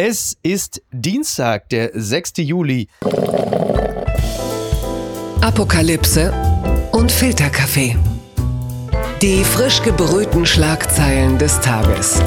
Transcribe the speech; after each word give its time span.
Es 0.00 0.38
ist 0.44 0.80
Dienstag, 0.92 1.70
der 1.70 1.90
6. 1.92 2.34
Juli. 2.36 2.86
Apokalypse 5.40 6.32
und 6.92 7.10
Filterkaffee. 7.10 7.96
Die 9.20 9.42
frisch 9.42 9.82
gebrühten 9.82 10.46
Schlagzeilen 10.46 11.36
des 11.38 11.58
Tages. 11.62 12.22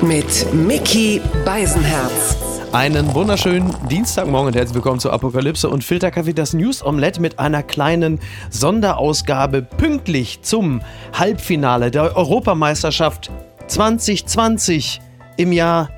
Mit 0.00 0.52
Mickey 0.52 1.20
Beisenherz. 1.44 2.36
Einen 2.72 3.14
wunderschönen 3.14 3.72
Dienstagmorgen 3.88 4.48
und 4.48 4.56
herzlich 4.56 4.74
willkommen 4.74 4.98
zu 4.98 5.12
Apokalypse 5.12 5.68
und 5.68 5.84
Filterkaffee, 5.84 6.32
das 6.32 6.52
News 6.52 6.84
Omelette 6.84 7.20
mit 7.20 7.38
einer 7.38 7.62
kleinen 7.62 8.18
Sonderausgabe 8.50 9.62
pünktlich 9.62 10.42
zum 10.42 10.80
Halbfinale 11.12 11.92
der 11.92 12.16
Europameisterschaft 12.16 13.30
2020 13.68 15.00
im 15.36 15.52
Jahr 15.52 15.90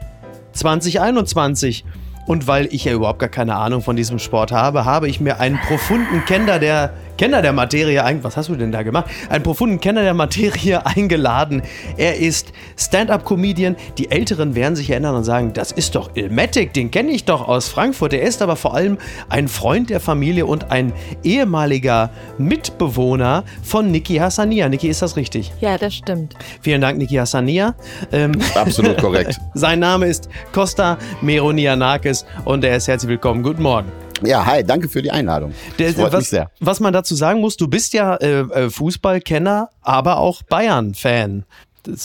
2021. 0.57 1.85
Und 2.27 2.49
weil 2.49 2.67
ich 2.73 2.85
ja 2.85 2.93
überhaupt 2.93 3.21
gar 3.21 3.29
keine 3.29 3.55
Ahnung 3.55 3.83
von 3.83 3.95
diesem 3.95 4.19
Sport 4.19 4.51
habe, 4.51 4.85
habe 4.85 5.09
ich 5.09 5.21
mir 5.21 5.39
einen 5.39 5.61
profunden 5.61 6.25
Kenner 6.25 6.59
der 6.59 6.93
Kenner 7.17 7.41
der 7.41 7.53
Materie 7.53 8.05
ein. 8.05 8.23
Was 8.25 8.37
hast 8.37 8.49
du 8.49 8.57
denn 8.57 8.73
da 8.73 8.83
gemacht? 8.83 9.07
Einen 9.31 9.43
profunden 9.43 9.81
Kenner 9.81 10.03
der 10.03 10.15
Materie 10.15 10.85
eingeladen. 10.87 11.63
Er 11.97 12.17
ist 12.17 12.53
Stand-up-Comedian. 12.77 13.77
Die 13.99 14.11
Älteren 14.11 14.55
werden 14.55 14.77
sich 14.77 14.91
erinnern 14.91 15.15
und 15.15 15.25
sagen, 15.25 15.53
das 15.53 15.73
ist 15.73 15.95
doch 15.95 16.11
Ilmatic, 16.15 16.73
den 16.75 16.91
kenne 16.91 17.11
ich 17.13 17.25
doch 17.25 17.49
aus 17.49 17.69
Frankfurt. 17.69 18.13
Er 18.13 18.23
ist 18.23 18.43
aber 18.43 18.57
vor 18.57 18.75
allem 18.75 18.99
ein 19.29 19.49
Freund 19.49 19.91
der 19.91 20.01
Familie 20.01 20.47
und 20.47 20.71
ein 20.71 20.93
ehemaliger 21.25 22.11
Mitbewohner 22.39 23.45
von 23.63 23.91
Niki 23.91 24.17
Hassania. 24.17 24.69
Niki, 24.69 24.89
ist 24.89 25.03
das 25.03 25.17
richtig? 25.17 25.53
Ja, 25.61 25.79
das 25.79 25.95
stimmt. 25.95 26.35
Vielen 26.61 26.81
Dank, 26.81 26.99
Niki 26.99 27.15
Hassania. 27.15 27.75
Ähm, 28.13 28.33
Absolut 28.55 28.99
korrekt. 28.99 29.39
sein 29.55 29.79
Name 29.79 30.07
ist 30.07 30.29
Costa 30.53 30.99
Meronianakis 31.23 32.27
und 32.45 32.65
er 32.65 32.77
ist 32.77 32.89
herzlich 32.89 33.09
willkommen. 33.09 33.43
Guten 33.43 33.63
Morgen. 33.63 34.06
Ja, 34.23 34.47
hi, 34.47 34.65
danke 34.65 34.89
für 34.89 35.03
die 35.03 35.11
Einladung. 35.11 35.53
Das 35.79 35.95
freut 35.95 36.13
was, 36.13 36.21
mich 36.21 36.29
sehr. 36.31 36.51
Was 36.61 36.81
man 36.81 36.93
dazu 36.93 37.15
sagen 37.15 37.41
muss, 37.41 37.57
du 37.57 37.69
bist 37.69 37.93
ja 37.93 38.17
äh, 38.17 38.41
äh 38.41 38.71
Fußballkenner, 38.71 39.71
aber 39.83 40.19
auch 40.19 40.43
Bayern-Fan. 40.43 41.45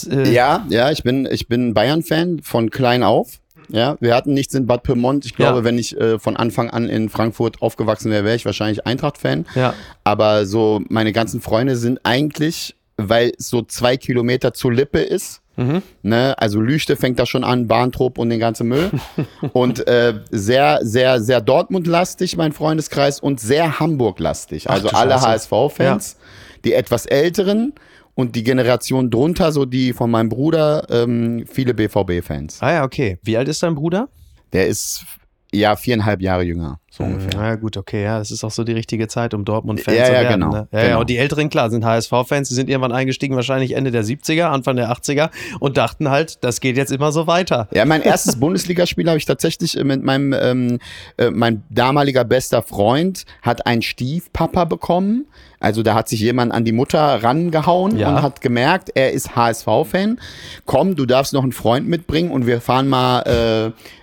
Äh 0.09 0.31
ja, 0.31 0.65
ja, 0.69 0.91
ich 0.91 1.03
bin, 1.03 1.27
ich 1.29 1.47
bin 1.47 1.73
Bayern-Fan 1.73 2.41
von 2.43 2.69
klein 2.69 3.03
auf. 3.03 3.39
Ja, 3.69 3.95
wir 4.01 4.15
hatten 4.15 4.33
nichts 4.33 4.53
in 4.53 4.67
Bad 4.67 4.83
Pyrmont. 4.83 5.25
Ich 5.25 5.35
glaube, 5.35 5.59
ja. 5.59 5.63
wenn 5.63 5.77
ich 5.77 5.97
äh, 5.97 6.19
von 6.19 6.35
Anfang 6.35 6.69
an 6.69 6.89
in 6.89 7.09
Frankfurt 7.09 7.61
aufgewachsen 7.61 8.11
wäre, 8.11 8.25
wäre 8.25 8.35
ich 8.35 8.45
wahrscheinlich 8.45 8.85
Eintracht-Fan. 8.85 9.45
Ja. 9.55 9.73
Aber 10.03 10.45
so 10.45 10.81
meine 10.89 11.13
ganzen 11.13 11.39
Freunde 11.39 11.77
sind 11.77 12.01
eigentlich, 12.03 12.75
weil 12.97 13.31
es 13.37 13.47
so 13.47 13.61
zwei 13.61 13.95
Kilometer 13.95 14.53
zur 14.53 14.73
Lippe 14.73 14.99
ist, 14.99 15.41
Mhm. 15.61 15.81
Ne? 16.03 16.35
Also 16.37 16.59
Lüchte 16.59 16.95
fängt 16.95 17.19
da 17.19 17.25
schon 17.25 17.43
an, 17.43 17.67
Bahntrupp 17.67 18.17
und 18.17 18.29
den 18.29 18.39
ganzen 18.39 18.67
Müll. 18.67 18.91
und 19.53 19.87
äh, 19.87 20.15
sehr, 20.31 20.79
sehr, 20.81 21.21
sehr 21.21 21.41
Dortmund-lastig, 21.41 22.37
mein 22.37 22.51
Freundeskreis, 22.51 23.19
und 23.19 23.39
sehr 23.39 23.79
Hamburg-lastig. 23.79 24.69
Also 24.69 24.89
Ach, 24.91 25.01
alle 25.01 25.21
HSV-Fans, 25.21 26.17
ja. 26.19 26.25
die 26.65 26.73
etwas 26.73 27.05
älteren 27.05 27.73
und 28.15 28.35
die 28.35 28.43
Generation 28.43 29.09
drunter, 29.09 29.51
so 29.51 29.65
die 29.65 29.93
von 29.93 30.11
meinem 30.11 30.29
Bruder, 30.29 30.85
ähm, 30.89 31.45
viele 31.49 31.73
BVB-Fans. 31.73 32.61
Ah 32.61 32.73
ja, 32.73 32.83
okay. 32.83 33.17
Wie 33.23 33.37
alt 33.37 33.47
ist 33.47 33.63
dein 33.63 33.75
Bruder? 33.75 34.09
Der 34.53 34.67
ist 34.67 35.05
ja 35.53 35.75
viereinhalb 35.75 36.21
Jahre 36.21 36.43
jünger. 36.43 36.79
So 36.93 37.05
ungefähr. 37.05 37.41
Ja, 37.41 37.55
gut, 37.55 37.77
okay, 37.77 38.03
ja, 38.03 38.19
das 38.19 38.31
ist 38.31 38.43
auch 38.43 38.51
so 38.51 38.65
die 38.65 38.73
richtige 38.73 39.07
Zeit, 39.07 39.33
um 39.33 39.45
Dortmund-Fan 39.45 39.95
ja, 39.95 40.03
zu 40.03 40.11
werden. 40.11 40.25
Ja, 40.25 40.31
genau. 40.33 40.49
Ne? 40.49 40.67
Ja, 40.73 40.79
genau. 40.81 40.91
ja, 40.91 40.97
und 40.97 41.09
die 41.09 41.15
Älteren, 41.15 41.49
klar, 41.49 41.69
sind 41.69 41.85
HSV-Fans, 41.85 42.49
die 42.49 42.53
sind 42.53 42.69
irgendwann 42.69 42.91
eingestiegen, 42.91 43.37
wahrscheinlich 43.37 43.77
Ende 43.77 43.91
der 43.91 44.03
70er, 44.03 44.47
Anfang 44.47 44.75
der 44.75 44.91
80er 44.91 45.29
und 45.61 45.77
dachten 45.77 46.09
halt, 46.09 46.43
das 46.43 46.59
geht 46.59 46.75
jetzt 46.75 46.91
immer 46.91 47.13
so 47.13 47.27
weiter. 47.27 47.69
Ja, 47.71 47.85
mein 47.85 48.01
erstes 48.01 48.37
Bundesligaspiel 48.37 49.07
habe 49.07 49.17
ich 49.17 49.23
tatsächlich 49.23 49.81
mit 49.81 50.03
meinem, 50.03 50.33
ähm, 50.33 50.79
äh, 51.15 51.29
mein 51.29 51.63
damaliger 51.69 52.25
bester 52.25 52.61
Freund 52.61 53.25
hat 53.41 53.65
einen 53.65 53.83
Stiefpapa 53.83 54.65
bekommen. 54.65 55.27
Also 55.61 55.83
da 55.83 55.93
hat 55.93 56.09
sich 56.09 56.19
jemand 56.19 56.51
an 56.51 56.65
die 56.65 56.71
Mutter 56.71 57.23
rangehauen 57.23 57.95
ja. 57.95 58.09
und 58.09 58.21
hat 58.23 58.41
gemerkt, 58.41 58.89
er 58.95 59.11
ist 59.11 59.35
HSV-Fan. 59.35 60.19
Komm, 60.65 60.95
du 60.95 61.05
darfst 61.05 61.33
noch 61.33 61.43
einen 61.43 61.51
Freund 61.51 61.87
mitbringen 61.87 62.31
und 62.31 62.47
wir 62.47 62.59
fahren 62.61 62.89
mal 62.89 63.21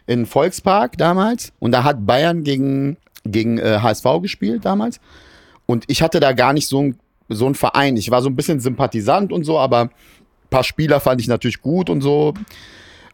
äh, 0.07 0.13
in 0.13 0.25
Volkspark 0.25 0.97
damals. 0.97 1.53
Und 1.59 1.73
da 1.73 1.83
hat 1.83 2.07
Bayern 2.07 2.45
gegen 2.45 2.78
gegen 3.31 3.59
äh, 3.59 3.79
HSV 3.83 4.05
gespielt 4.23 4.65
damals. 4.65 5.01
Und 5.67 5.85
ich 5.89 6.03
hatte 6.03 6.21
da 6.21 6.33
gar 6.33 6.53
nicht 6.53 6.67
so 6.67 6.83
ein 6.83 6.99
so 7.29 7.47
ein 7.47 7.55
Verein. 7.55 7.97
Ich 7.97 8.11
war 8.11 8.23
so 8.23 8.29
ein 8.29 8.37
bisschen 8.37 8.61
Sympathisant 8.61 9.33
und 9.33 9.45
so, 9.45 9.59
aber 9.59 9.83
ein 9.83 9.91
paar 10.51 10.65
Spieler 10.65 11.01
fand 11.01 11.21
ich 11.21 11.29
natürlich 11.29 11.61
gut 11.61 11.91
und 11.91 12.01
so. 12.01 12.35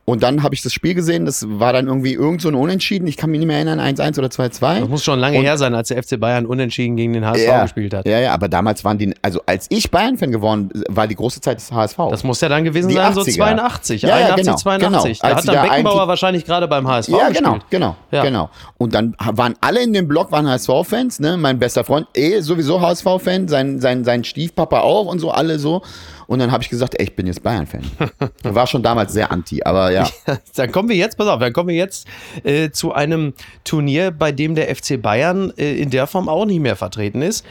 Und 0.07 0.23
dann 0.23 0.43
habe 0.43 0.55
ich 0.55 0.61
das 0.63 0.73
Spiel 0.75 0.95
gesehen, 0.95 1.25
das 1.25 1.47
war 1.49 1.73
dann 1.73 1.87
irgendwie 1.87 2.13
irgend 2.13 2.43
so 2.43 2.49
ein 2.49 2.55
Unentschieden. 2.55 3.07
Ich 3.07 3.17
kann 3.17 3.31
mich 3.31 3.39
nicht 3.39 3.47
mehr 3.47 3.57
erinnern, 3.57 3.81
1-1 3.81 4.19
oder 4.19 4.29
2-2. 4.29 4.81
Das 4.81 4.89
muss 4.89 5.03
schon 5.03 5.19
lange 5.19 5.39
und 5.39 5.45
her 5.45 5.57
sein, 5.57 5.75
als 5.75 5.89
der 5.89 6.03
FC 6.03 6.21
Bayern 6.21 6.45
unentschieden 6.45 6.97
gegen 6.97 7.15
den 7.15 7.25
HSV 7.25 7.47
ja, 7.47 7.63
gespielt 7.63 7.95
hat. 7.95 8.07
Ja, 8.07 8.19
ja, 8.19 8.35
aber 8.35 8.49
damals 8.49 8.85
waren 8.85 8.99
die, 8.99 9.15
also 9.23 9.41
als 9.47 9.67
ich 9.71 9.91
Bayern-Fan 9.91 10.31
geworden, 10.31 10.71
war 10.91 11.07
die 11.07 11.15
große 11.15 11.41
Zeit 11.41 11.57
des 11.57 11.73
HSV. 11.73 11.97
Das 12.11 12.23
muss 12.23 12.39
ja 12.43 12.51
dann 12.51 12.65
gewesen 12.65 12.89
die 12.89 12.97
sein, 12.97 13.13
80er. 13.13 13.15
so 13.15 13.23
82, 13.25 14.03
ja, 14.03 14.15
81, 14.15 14.45
genau, 14.45 14.57
82. 14.57 15.21
Genau. 15.21 15.33
Da 15.33 15.37
hat 15.39 15.49
dann 15.49 15.69
Beckenbauer 15.69 16.09
wahrscheinlich 16.09 16.45
gerade 16.45 16.69
beim 16.69 16.87
HSV 16.87 17.09
ja, 17.09 17.29
gespielt. 17.29 17.39
genau, 17.39 17.59
genau, 17.71 17.97
ja. 18.11 18.23
genau. 18.23 18.51
Und 18.77 18.95
dann 18.95 19.17
waren 19.19 19.55
alle 19.63 19.83
in 19.83 19.95
dem 19.95 20.07
Block 20.07 20.31
waren 20.31 20.47
HSV-Fans, 20.47 21.21
ne? 21.21 21.39
Mein 21.39 21.59
bester 21.59 21.83
Freund, 21.83 22.09
eh 22.15 22.41
sowieso 22.41 22.83
HSV-Fan, 22.83 23.49
sein, 23.49 23.81
sein, 23.81 24.05
sein 24.05 24.23
Stiefpapa 24.23 24.81
auch 24.81 25.07
und 25.07 25.19
so, 25.19 25.31
alle 25.31 25.59
so. 25.59 25.81
Und 26.27 26.39
dann 26.39 26.51
habe 26.53 26.63
ich 26.63 26.71
gesagt, 26.71 26.95
ey, 26.99 27.05
ich 27.05 27.17
bin 27.17 27.27
jetzt 27.27 27.43
Bayern-Fan. 27.43 27.83
War 28.43 28.67
schon 28.67 28.83
damals 28.83 29.13
sehr 29.13 29.31
anti, 29.31 29.63
aber 29.63 29.91
ja. 29.93 30.09
dann 30.57 30.73
kommen 30.73 30.89
wir 30.89 30.97
jetzt, 30.97 31.17
pass 31.17 31.29
auf, 31.29 31.41
dann 31.41 31.53
kommen 31.53 31.69
wir 31.69 31.77
jetzt 31.77 32.07
äh, 32.43 32.71
zu 32.71 32.93
einem 32.93 33.35
Turnier, 33.65 34.11
bei 34.11 34.33
dem 34.33 34.55
der 34.55 34.75
FC 34.75 35.01
Bayern 35.01 35.53
äh, 35.57 35.75
in 35.75 35.91
der 35.91 36.07
Form 36.07 36.29
auch 36.29 36.47
nicht 36.47 36.61
mehr 36.61 36.77
vertreten 36.77 37.23
ist. 37.23 37.45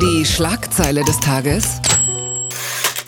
Die 0.00 0.24
Schlagzeile 0.24 1.04
des 1.04 1.20
Tages 1.20 1.80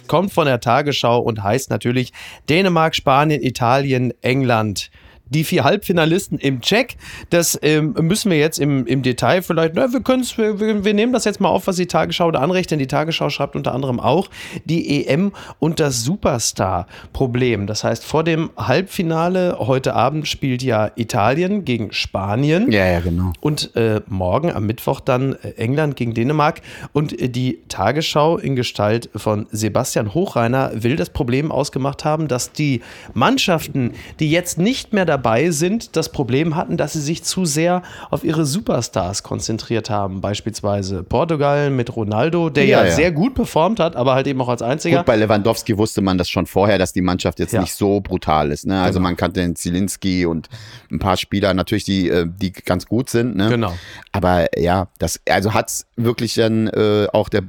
kommt 0.07 0.33
von 0.33 0.47
der 0.47 0.61
Tagesschau 0.61 1.19
und 1.21 1.43
heißt 1.43 1.71
natürlich 1.71 2.13
Dänemark, 2.49 2.95
Spanien, 2.95 3.43
Italien, 3.43 4.13
England 4.23 4.91
die 5.31 5.45
vier 5.45 5.65
Halbfinalisten 5.65 6.39
im 6.39 6.61
Check. 6.61 6.97
Das 7.31 7.59
ähm, 7.63 7.95
müssen 8.01 8.31
wir 8.31 8.39
jetzt 8.39 8.59
im, 8.59 8.87
im 8.87 9.03
Detail 9.03 9.43
vielleicht, 9.43 9.75
na, 9.75 9.93
wir, 9.93 10.01
wir, 10.05 10.61
wir, 10.61 10.85
wir 10.85 10.95
nehmen 10.95 11.13
das 11.13 11.25
jetzt 11.25 11.41
mal 11.41 11.49
auf, 11.49 11.67
was 11.67 11.77
die 11.77 11.87
Tagesschau 11.87 12.31
da 12.31 12.41
anrechnet, 12.41 12.73
denn 12.73 12.79
die 12.79 12.87
Tagesschau 12.87 13.31
schreibt 13.31 13.57
unter 13.57 13.75
anderem 13.75 14.01
auch 14.01 14.29
die 14.65 15.07
EM 15.07 15.33
und 15.59 15.81
das 15.81 16.05
Superstar-Problem. 16.05 17.67
Das 17.67 17.85
heißt, 17.85 18.05
vor 18.05 18.25
dem 18.25 18.51
Halbfinale 18.57 19.57
heute 19.59 19.95
Abend 19.95 20.29
spielt 20.29 20.63
ja 20.63 20.91
Italien 20.97 21.65
gegen 21.65 21.93
Spanien. 21.93 22.71
Ja, 22.71 22.87
ja, 22.87 23.01
genau. 23.01 23.33
Und 23.41 23.75
äh, 23.77 24.01
morgen 24.09 24.53
am 24.53 24.67
Mittwoch 24.67 25.01
dann 25.01 25.35
äh, 25.35 25.51
England 25.57 25.97
gegen 25.97 26.15
Dänemark. 26.15 26.61
Und 26.93 27.21
äh, 27.21 27.29
die 27.29 27.61
Tagesschau 27.69 28.39
in 28.39 28.57
Gestalt 28.57 29.11
von 29.15 29.47
Sebastian 29.51 30.15
Hochreiner 30.15 30.71
will 30.75 30.97
das 30.97 31.11
Problem 31.11 31.51
ausgemacht 31.51 32.05
haben, 32.05 32.29
dass 32.29 32.53
die 32.53 32.81
Mannschaften, 33.15 33.93
die 34.21 34.31
jetzt 34.31 34.59
nicht 34.59 34.93
mehr 34.93 35.05
da 35.05 35.16
dabei 35.17 35.51
sind, 35.51 35.97
das 35.97 36.11
Problem 36.11 36.57
hatten, 36.57 36.77
dass 36.77 36.93
sie 36.93 37.01
sich 37.01 37.25
zu 37.25 37.47
sehr 37.47 37.83
auf 38.11 38.23
ihre 38.23 38.45
Superstars 38.45 39.23
konzentriert 39.23 39.89
haben. 39.89 40.21
Beispielsweise 40.21 41.03
Portugal 41.03 41.71
mit 41.71 41.97
Ronaldo, 41.97 42.51
der 42.51 42.67
ja, 42.67 42.81
ja, 42.81 42.89
ja. 42.89 42.95
sehr 42.95 43.13
gut 43.13 43.35
performt 43.35 43.81
hat, 43.81 43.97
aber 43.97 44.15
halt 44.15 44.27
eben 44.27 44.41
auch 44.43 44.51
als 44.51 44.61
einziger. 44.61 44.99
Gut, 44.99 45.07
bei 45.07 45.17
Lewandowski 45.17 45.79
wusste 45.79 46.03
man 46.03 46.19
das 46.19 46.29
schon 46.29 46.45
vorher, 46.45 46.77
dass 46.77 46.93
die 46.93 47.01
Mannschaft 47.01 47.39
jetzt 47.39 47.55
nicht 47.55 47.73
so 47.75 48.01
brutal 48.01 48.51
ist. 48.51 48.67
Ne? 48.67 48.79
Also 48.79 48.99
genau. 48.99 49.09
man 49.09 49.17
kannte 49.17 49.41
den 49.41 49.57
Zielinski 49.57 50.27
und 50.27 50.51
ein 50.93 50.99
paar 50.99 51.17
Spieler 51.17 51.55
natürlich, 51.55 51.85
die, 51.85 52.11
äh, 52.11 52.27
die 52.29 52.53
ganz 52.53 52.85
gut 52.85 53.09
sind. 53.09 53.37
Ne? 53.37 53.49
Genau. 53.49 53.73
Aber 54.13 54.47
ja, 54.61 54.89
das 54.99 55.21
also 55.29 55.55
hat 55.55 55.71
es 55.71 55.87
wirklich 55.97 56.35
dann 56.35 56.67
äh, 56.69 57.07
auch 57.11 57.31
der 57.31 57.43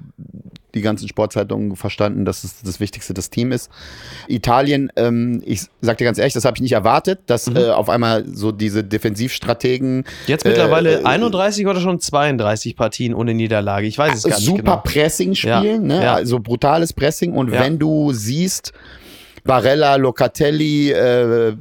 die 0.77 0.83
ganzen 0.83 1.07
Sportzeitungen 1.07 1.75
verstanden, 1.75 2.25
dass 2.25 2.43
es 2.43 2.61
das 2.61 2.79
Wichtigste 2.79 3.13
das 3.13 3.29
Team 3.29 3.51
ist. 3.51 3.69
Italien, 4.27 4.91
ähm, 4.95 5.41
ich 5.45 5.63
sag 5.81 5.97
dir 5.97 6.05
ganz 6.05 6.17
ehrlich, 6.17 6.33
das 6.33 6.45
habe 6.45 6.55
ich 6.57 6.61
nicht 6.61 6.71
erwartet, 6.71 7.19
dass 7.25 7.49
mhm. 7.49 7.57
äh, 7.57 7.69
auf 7.69 7.89
einmal 7.89 8.25
so 8.27 8.51
diese 8.51 8.83
Defensivstrategen. 8.83 10.05
Jetzt 10.27 10.45
mittlerweile 10.45 11.01
äh, 11.01 11.03
31 11.03 11.67
oder 11.67 11.81
schon 11.81 11.99
32 11.99 12.75
Partien 12.75 13.13
ohne 13.13 13.33
Niederlage. 13.33 13.87
Ich 13.87 13.97
weiß 13.97 14.15
es 14.15 14.23
gar 14.23 14.37
nicht. 14.37 14.45
Super 14.45 14.57
genau. 14.61 14.81
Pressing 14.83 15.35
spielen, 15.35 15.89
ja, 15.89 15.97
ne? 15.97 16.03
Ja. 16.03 16.13
also 16.13 16.39
brutales 16.39 16.93
Pressing. 16.93 17.33
Und 17.33 17.51
ja. 17.51 17.59
wenn 17.59 17.79
du 17.79 18.13
siehst, 18.13 18.73
Barella, 19.47 19.95
Locatelli 19.95 20.91
äh, 20.91 21.55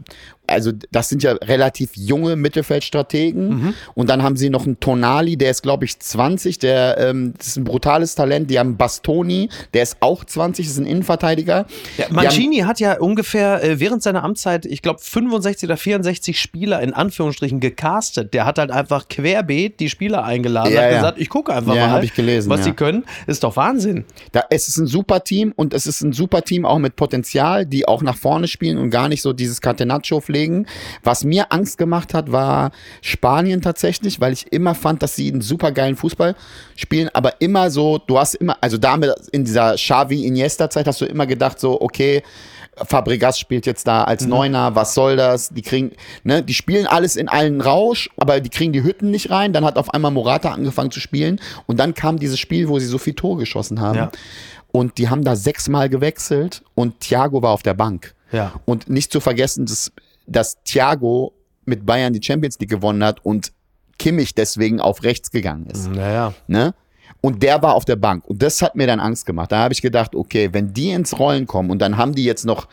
also 0.47 0.73
das 0.91 1.09
sind 1.09 1.23
ja 1.23 1.33
relativ 1.33 1.91
junge 1.95 2.37
Mittelfeldstrategen. 2.37 3.49
Mhm. 3.49 3.75
Und 3.95 4.11
dann 4.11 4.23
haben 4.23 4.37
sie 4.37 4.51
noch 4.51 4.67
einen 4.67 4.81
Tonali, 4.81 5.37
der 5.37 5.51
ist, 5.51 5.63
glaube 5.63 5.85
ich, 5.85 5.99
20, 5.99 6.59
der 6.59 6.99
ähm, 6.99 7.35
das 7.37 7.49
ist 7.49 7.57
ein 7.57 7.65
brutales 7.65 8.15
Talent. 8.15 8.51
Die 8.51 8.59
haben 8.59 8.77
Bastoni, 8.77 9.49
der 9.75 9.83
ist 9.83 9.99
auch 10.01 10.25
20, 10.25 10.67
das 10.67 10.73
ist 10.73 10.79
ein 10.79 10.87
Innenverteidiger. 10.87 11.67
Ja, 11.99 12.07
Mancini 12.11 12.59
hat 12.59 12.81
ja 12.81 12.99
ungefähr 12.99 13.63
äh, 13.63 13.81
während 13.81 14.03
seiner 14.03 14.23
Amtszeit, 14.23 14.67
ich 14.67 14.83
glaube, 14.83 15.01
65 15.03 15.69
oder 15.69 15.77
64 15.77 16.41
Spieler 16.41 16.81
in 16.81 16.93
Anführungsstrichen 16.93 17.61
gecastet. 17.61 18.35
Der 18.35 18.47
hat 18.47 18.59
halt 18.59 18.71
einfach 18.71 19.09
querbeet 19.09 19.81
die 19.81 19.89
Spieler 19.89 20.25
eingeladen 20.25 20.73
ja, 20.73 20.83
hat 20.83 20.91
ja. 20.91 20.97
gesagt, 20.97 21.21
ich 21.21 21.29
gucke 21.29 21.53
einfach 21.53 21.75
ja, 21.75 21.89
mal, 21.89 22.07
gelesen, 22.07 22.51
was 22.51 22.65
sie 22.65 22.73
können. 22.73 23.05
Ist 23.27 23.43
doch 23.43 23.57
Wahnsinn. 23.57 24.05
Da, 24.33 24.45
es 24.51 24.69
ist 24.69 24.77
ein 24.77 24.87
super 24.87 25.25
Team 25.25 25.53
und 25.57 25.75
es 25.75 25.87
ist 25.87 26.03
ein 26.03 26.13
super 26.13 26.43
Team 26.43 26.65
auch 26.65 26.79
mit 26.79 26.97
Potenzial, 26.97 27.67
die 27.67 27.87
auch 27.89 28.03
nach 28.03 28.17
vorne 28.17 28.49
spielen 28.49 28.79
und 28.79 28.91
gar 28.91 29.09
nicht 29.09 29.23
so 29.23 29.33
dieses 29.33 29.61
Catenaccio-Flick 29.61 30.36
auflegen. 30.37 30.67
Was 31.03 31.25
mir 31.25 31.53
Angst 31.53 31.79
gemacht 31.79 32.15
hat, 32.15 32.33
war 32.33 32.71
Spanien 33.01 33.63
tatsächlich, 33.63 34.21
weil 34.21 34.33
ich 34.33 34.53
immer 34.53 34.75
fand, 34.75 35.03
dass 35.03 35.17
sie 35.17 35.31
einen 35.31 35.41
super 35.41 35.73
geilen 35.73 35.97
Fußball 35.97 36.35
spielen, 36.77 37.09
aber 37.13 37.41
immer 37.41 37.71
so, 37.71 37.99
du 37.99 38.19
hast 38.19 38.35
immer, 38.35 38.57
also 38.61 38.79
damit 38.79 39.13
in 39.33 39.45
dieser 39.45 39.75
Xavi 39.75 40.27
Iniesta 40.27 40.71
Zeit 40.71 40.87
hast 40.87 41.01
du 41.01 41.07
immer 41.07 41.27
gedacht 41.27 41.59
so, 41.59 41.81
okay, 41.81 42.23
Fabregas 42.77 43.39
spielt 43.39 43.65
jetzt 43.65 43.87
da 43.87 44.05
als 44.05 44.25
mhm. 44.25 44.31
Neuner, 44.31 44.75
was 44.75 44.93
soll 44.93 45.17
das? 45.17 45.49
Die 45.49 45.63
kriegen, 45.63 45.93
ne, 46.25 46.43
die 46.43 46.53
spielen 46.53 46.87
alles 46.87 47.17
in 47.17 47.27
allen 47.27 47.63
Rausch, 47.63 48.11
aber 48.19 48.41
die 48.41 48.51
kriegen 48.51 48.75
die 48.75 48.83
Hütten 48.83 49.11
nicht 49.11 49.31
rein. 49.31 49.55
Dann 49.55 49.65
hat 49.65 49.79
auf 49.79 49.95
einmal 49.95 50.11
Morata 50.11 50.53
angefangen 50.53 50.91
zu 50.91 51.01
spielen 51.01 51.41
und 51.65 51.81
dann 51.81 51.95
kam 51.95 52.19
dieses 52.19 52.39
Spiel, 52.39 52.69
wo 52.69 52.79
sie 52.79 52.85
so 52.85 52.99
viel 52.99 53.15
Tor 53.15 53.39
geschossen 53.39 53.81
haben. 53.81 53.97
Ja. 53.97 54.13
Und 54.73 54.99
die 54.99 55.09
haben 55.09 55.25
da 55.25 55.37
sechsmal 55.37 55.89
gewechselt 55.89 56.63
und 56.75 57.01
Thiago 57.01 57.41
war 57.41 57.53
auf 57.53 57.63
der 57.63 57.73
Bank. 57.73 58.15
Ja. 58.33 58.53
Und 58.65 58.89
nicht 58.89 59.13
zu 59.13 59.21
vergessen, 59.21 59.67
dass, 59.67 59.93
dass 60.27 60.63
Thiago 60.65 61.33
mit 61.65 61.85
Bayern 61.85 62.13
die 62.13 62.23
Champions 62.23 62.59
League 62.59 62.71
gewonnen 62.71 63.05
hat 63.05 63.25
und 63.25 63.53
Kimmich 63.99 64.35
deswegen 64.35 64.81
auf 64.81 65.03
rechts 65.03 65.31
gegangen 65.31 65.67
ist. 65.67 65.91
Naja. 65.91 66.35
Ne? 66.47 66.75
Und 67.21 67.43
der 67.43 67.63
war 67.63 67.75
auf 67.75 67.85
der 67.85 67.97
Bank. 67.97 68.27
Und 68.27 68.43
das 68.43 68.63
hat 68.63 68.77
mir 68.77 68.87
dann 68.87 69.01
Angst 69.01 69.27
gemacht. 69.27 69.51
Da 69.51 69.59
habe 69.59 69.73
ich 69.73 69.83
gedacht, 69.83 70.15
okay, 70.15 70.51
wenn 70.53 70.73
die 70.73 70.91
ins 70.91 71.19
Rollen 71.19 71.47
kommen 71.47 71.71
und 71.71 71.81
dann 71.81 71.97
haben 71.97 72.15
die 72.15 72.25
jetzt 72.25 72.45
noch 72.45 72.69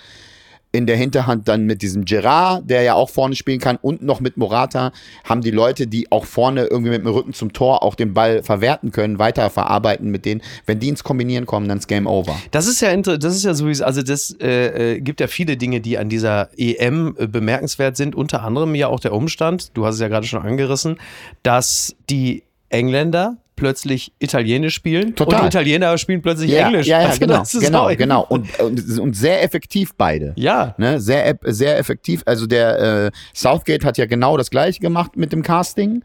in 0.73 0.87
der 0.87 0.97
Hinterhand 0.97 1.47
dann 1.47 1.65
mit 1.65 1.83
diesem 1.83 2.03
Gerard, 2.03 2.67
der 2.67 2.81
ja 2.81 2.95
auch 2.95 3.09
vorne 3.09 3.35
spielen 3.35 3.59
kann, 3.59 3.77
und 3.81 4.01
noch 4.01 4.19
mit 4.19 4.37
Morata, 4.37 4.91
haben 5.23 5.41
die 5.41 5.51
Leute, 5.51 5.85
die 5.85 6.11
auch 6.11 6.25
vorne 6.25 6.65
irgendwie 6.65 6.89
mit 6.89 7.05
dem 7.05 7.07
Rücken 7.07 7.33
zum 7.33 7.53
Tor 7.53 7.83
auch 7.83 7.93
den 7.93 8.15
Ball 8.15 8.41
verwerten 8.41 8.91
können, 8.91 9.19
weiter 9.19 9.51
verarbeiten 9.51 10.09
mit 10.09 10.25
denen. 10.25 10.41
Wenn 10.65 10.79
die 10.79 10.89
ins 10.89 11.03
Kombinieren 11.03 11.45
kommen, 11.45 11.69
dann 11.69 11.77
ist 11.77 11.87
Game 11.87 12.07
Over. 12.07 12.35
Das 12.49 12.65
ist 12.67 12.81
ja 12.81 12.93
das 12.97 13.35
ist 13.35 13.45
ja 13.45 13.53
sowieso, 13.53 13.85
also 13.85 14.01
das 14.01 14.35
äh, 14.41 14.95
äh, 14.95 14.99
gibt 14.99 15.19
ja 15.19 15.27
viele 15.27 15.57
Dinge, 15.57 15.79
die 15.79 15.99
an 15.99 16.09
dieser 16.09 16.49
EM 16.57 17.15
äh, 17.19 17.27
bemerkenswert 17.27 17.95
sind, 17.95 18.15
unter 18.15 18.43
anderem 18.43 18.73
ja 18.73 18.87
auch 18.87 18.99
der 18.99 19.13
Umstand, 19.13 19.77
du 19.77 19.85
hast 19.85 19.95
es 19.95 20.01
ja 20.01 20.07
gerade 20.07 20.25
schon 20.25 20.41
angerissen, 20.41 20.97
dass 21.43 21.95
die 22.09 22.43
Engländer 22.69 23.37
plötzlich 23.55 24.13
Italienisch 24.19 24.75
spielen 24.75 25.15
Total. 25.15 25.41
und 25.41 25.47
Italiener 25.47 25.97
spielen 25.97 26.21
plötzlich 26.21 26.51
ja, 26.51 26.67
Englisch. 26.67 26.87
Ja, 26.87 27.01
ja, 27.01 27.07
also 27.07 27.19
genau, 27.19 27.43
genau, 27.51 27.95
genau. 27.95 28.25
Und, 28.27 28.59
und, 28.59 28.99
und, 28.99 29.15
sehr 29.15 29.43
effektiv 29.43 29.93
beide. 29.95 30.33
Ja. 30.35 30.75
Ne, 30.77 30.99
sehr, 30.99 31.37
sehr 31.43 31.77
effektiv. 31.77 32.23
Also 32.25 32.47
der 32.47 32.79
äh, 32.79 33.11
Southgate 33.33 33.85
hat 33.85 33.97
ja 33.97 34.05
genau 34.05 34.37
das 34.37 34.49
gleiche 34.49 34.79
gemacht 34.79 35.15
mit 35.15 35.31
dem 35.31 35.43
Casting. 35.43 36.03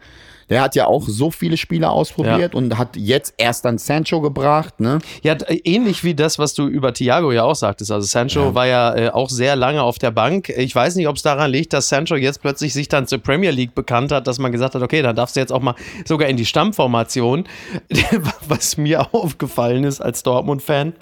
Der 0.51 0.63
hat 0.63 0.75
ja 0.75 0.87
auch 0.87 1.05
so 1.07 1.31
viele 1.31 1.57
Spiele 1.57 1.91
ausprobiert 1.91 2.55
ja. 2.55 2.59
und 2.59 2.79
hat 2.79 2.97
jetzt 2.97 3.35
erst 3.37 3.65
dann 3.65 3.79
Sancho 3.79 4.21
gebracht. 4.21 4.81
Ne? 4.81 4.99
Ja, 5.23 5.37
ähnlich 5.65 6.05
wie 6.05 6.15
das, 6.15 6.39
was 6.39 6.55
du 6.55 6.67
über 6.67 6.93
Thiago 6.93 7.33
ja 7.33 7.45
auch 7.45 7.55
sagtest. 7.55 7.91
Also 7.91 8.07
Sancho 8.07 8.41
ja. 8.41 8.55
war 8.55 8.67
ja 8.67 8.95
äh, 8.97 9.09
auch 9.11 9.31
sehr 9.31 9.57
lange 9.57 9.83
auf 9.83 9.99
der 9.99 10.11
Bank. 10.11 10.49
Ich 10.51 10.75
weiß 10.75 10.97
nicht, 10.97 11.09
ob 11.09 11.17
es 11.17 11.23
daran 11.23 11.51
liegt, 11.51 11.73
dass 11.73 11.89
Sancho 11.89 12.17
jetzt 12.17 12.41
plötzlich 12.41 12.73
sich 12.73 12.89
dann 12.89 13.07
zur 13.07 13.19
Premier 13.19 13.51
League 13.51 13.75
bekannt 13.75 14.13
hat, 14.13 14.27
dass 14.27 14.39
man 14.39 14.53
gesagt 14.53 14.75
hat, 14.75 14.83
okay, 14.83 15.03
dann 15.03 15.17
darfst 15.17 15.37
du 15.37 15.41
jetzt 15.41 15.53
auch 15.53 15.63
mal 15.63 15.75
sogar 16.05 16.29
in 16.29 16.37
die 16.37 16.47
Stammformation. 16.47 17.45
was 18.49 18.77
mir 18.77 19.15
aufgefallen 19.15 19.85
ist 19.85 20.01
als 20.01 20.23
Dortmund-Fan 20.23 20.95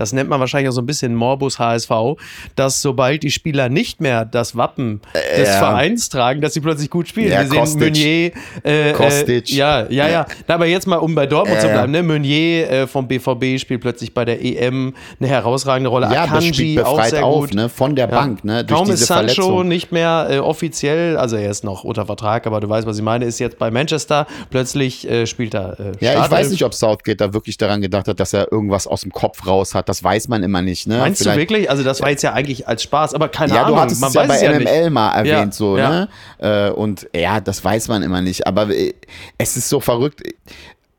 das 0.00 0.12
nennt 0.12 0.28
man 0.28 0.40
wahrscheinlich 0.40 0.68
auch 0.68 0.74
so 0.74 0.80
ein 0.80 0.86
bisschen 0.86 1.14
Morbus 1.14 1.58
HSV, 1.58 1.90
dass 2.56 2.82
sobald 2.82 3.22
die 3.22 3.30
Spieler 3.30 3.68
nicht 3.68 4.00
mehr 4.00 4.24
das 4.24 4.56
Wappen 4.56 5.00
des 5.14 5.48
ja. 5.48 5.58
Vereins 5.58 6.08
tragen, 6.08 6.40
dass 6.40 6.54
sie 6.54 6.60
plötzlich 6.60 6.90
gut 6.90 7.08
spielen. 7.08 7.30
Ja, 7.30 7.40
Wir 7.42 7.48
sehen 7.48 7.58
Kostic. 7.58 7.80
Meunier. 7.80 8.32
Äh, 8.62 8.92
Kostic. 8.92 9.50
Äh, 9.50 9.54
ja, 9.54 9.86
ja, 9.90 10.08
ja. 10.08 10.26
Na, 10.48 10.54
aber 10.54 10.66
jetzt 10.66 10.86
mal, 10.86 10.96
um 10.96 11.14
bei 11.14 11.26
Dortmund 11.26 11.58
äh, 11.58 11.60
zu 11.60 11.68
bleiben, 11.68 11.92
ne? 11.92 12.02
Meunier 12.02 12.70
äh, 12.70 12.86
vom 12.86 13.06
BVB 13.06 13.58
spielt 13.60 13.80
plötzlich 13.80 14.14
bei 14.14 14.24
der 14.24 14.44
EM 14.44 14.94
eine 15.18 15.28
herausragende 15.28 15.90
Rolle. 15.90 16.08
Ja, 16.12 16.24
Akanji 16.24 16.54
spielt 16.54 16.76
befreit 16.76 16.96
auch 16.96 17.04
sehr 17.04 17.24
auf, 17.24 17.40
gut. 17.42 17.54
ne? 17.54 17.68
Von 17.68 17.94
der. 17.94 18.06
Bank, 18.06 18.44
ne? 18.44 18.64
Durch 18.64 18.78
Kaum 18.78 18.90
ist 18.90 19.06
Sancho 19.06 19.42
Verletzung. 19.42 19.68
nicht 19.68 19.92
mehr 19.92 20.26
äh, 20.30 20.38
offiziell, 20.38 21.16
also 21.16 21.36
er 21.36 21.50
ist 21.50 21.62
noch 21.64 21.84
unter 21.84 22.06
Vertrag, 22.06 22.46
aber 22.46 22.60
du 22.60 22.68
weißt, 22.68 22.86
was 22.86 22.96
ich 22.96 23.04
meine, 23.04 23.24
ist 23.24 23.38
jetzt 23.38 23.58
bei 23.58 23.70
Manchester. 23.70 24.26
Plötzlich 24.50 25.08
äh, 25.08 25.26
spielt 25.26 25.54
er. 25.54 25.78
Äh, 25.78 25.92
ja, 26.00 26.24
ich 26.24 26.30
weiß 26.30 26.50
nicht, 26.50 26.64
ob 26.64 26.74
Southgate 26.74 27.20
da 27.20 27.32
wirklich 27.32 27.56
daran 27.56 27.80
gedacht 27.80 28.08
hat, 28.08 28.18
dass 28.18 28.32
er 28.32 28.50
irgendwas 28.50 28.86
aus 28.86 29.02
dem 29.02 29.12
Kopf 29.12 29.46
raus 29.46 29.74
hat. 29.74 29.88
Das 29.90 30.04
weiß 30.04 30.28
man 30.28 30.44
immer 30.44 30.62
nicht. 30.62 30.86
Ne? 30.86 30.98
Meinst 30.98 31.20
Vielleicht, 31.20 31.36
du 31.36 31.40
wirklich? 31.40 31.68
Also 31.68 31.82
das 31.82 32.00
war 32.00 32.10
jetzt 32.10 32.22
ja 32.22 32.32
eigentlich 32.32 32.68
als 32.68 32.84
Spaß, 32.84 33.12
aber 33.12 33.28
keine 33.28 33.54
ja, 33.54 33.64
Ahnung. 33.64 33.72
Ja, 33.72 33.76
du 33.78 33.82
hattest 33.82 34.00
man 34.00 34.08
es 34.10 34.14
ja 34.14 34.52
bei 34.52 34.58
MML 34.60 34.84
ja 34.84 34.90
mal 34.90 35.12
erwähnt, 35.16 35.52
so, 35.52 35.76
ja. 35.76 35.90
ne? 35.90 36.08
Äh, 36.38 36.70
und 36.70 37.08
ja, 37.12 37.40
das 37.40 37.64
weiß 37.64 37.88
man 37.88 38.04
immer 38.04 38.20
nicht. 38.20 38.46
Aber 38.46 38.70
äh, 38.70 38.94
es 39.36 39.56
ist 39.56 39.68
so 39.68 39.80
verrückt. 39.80 40.22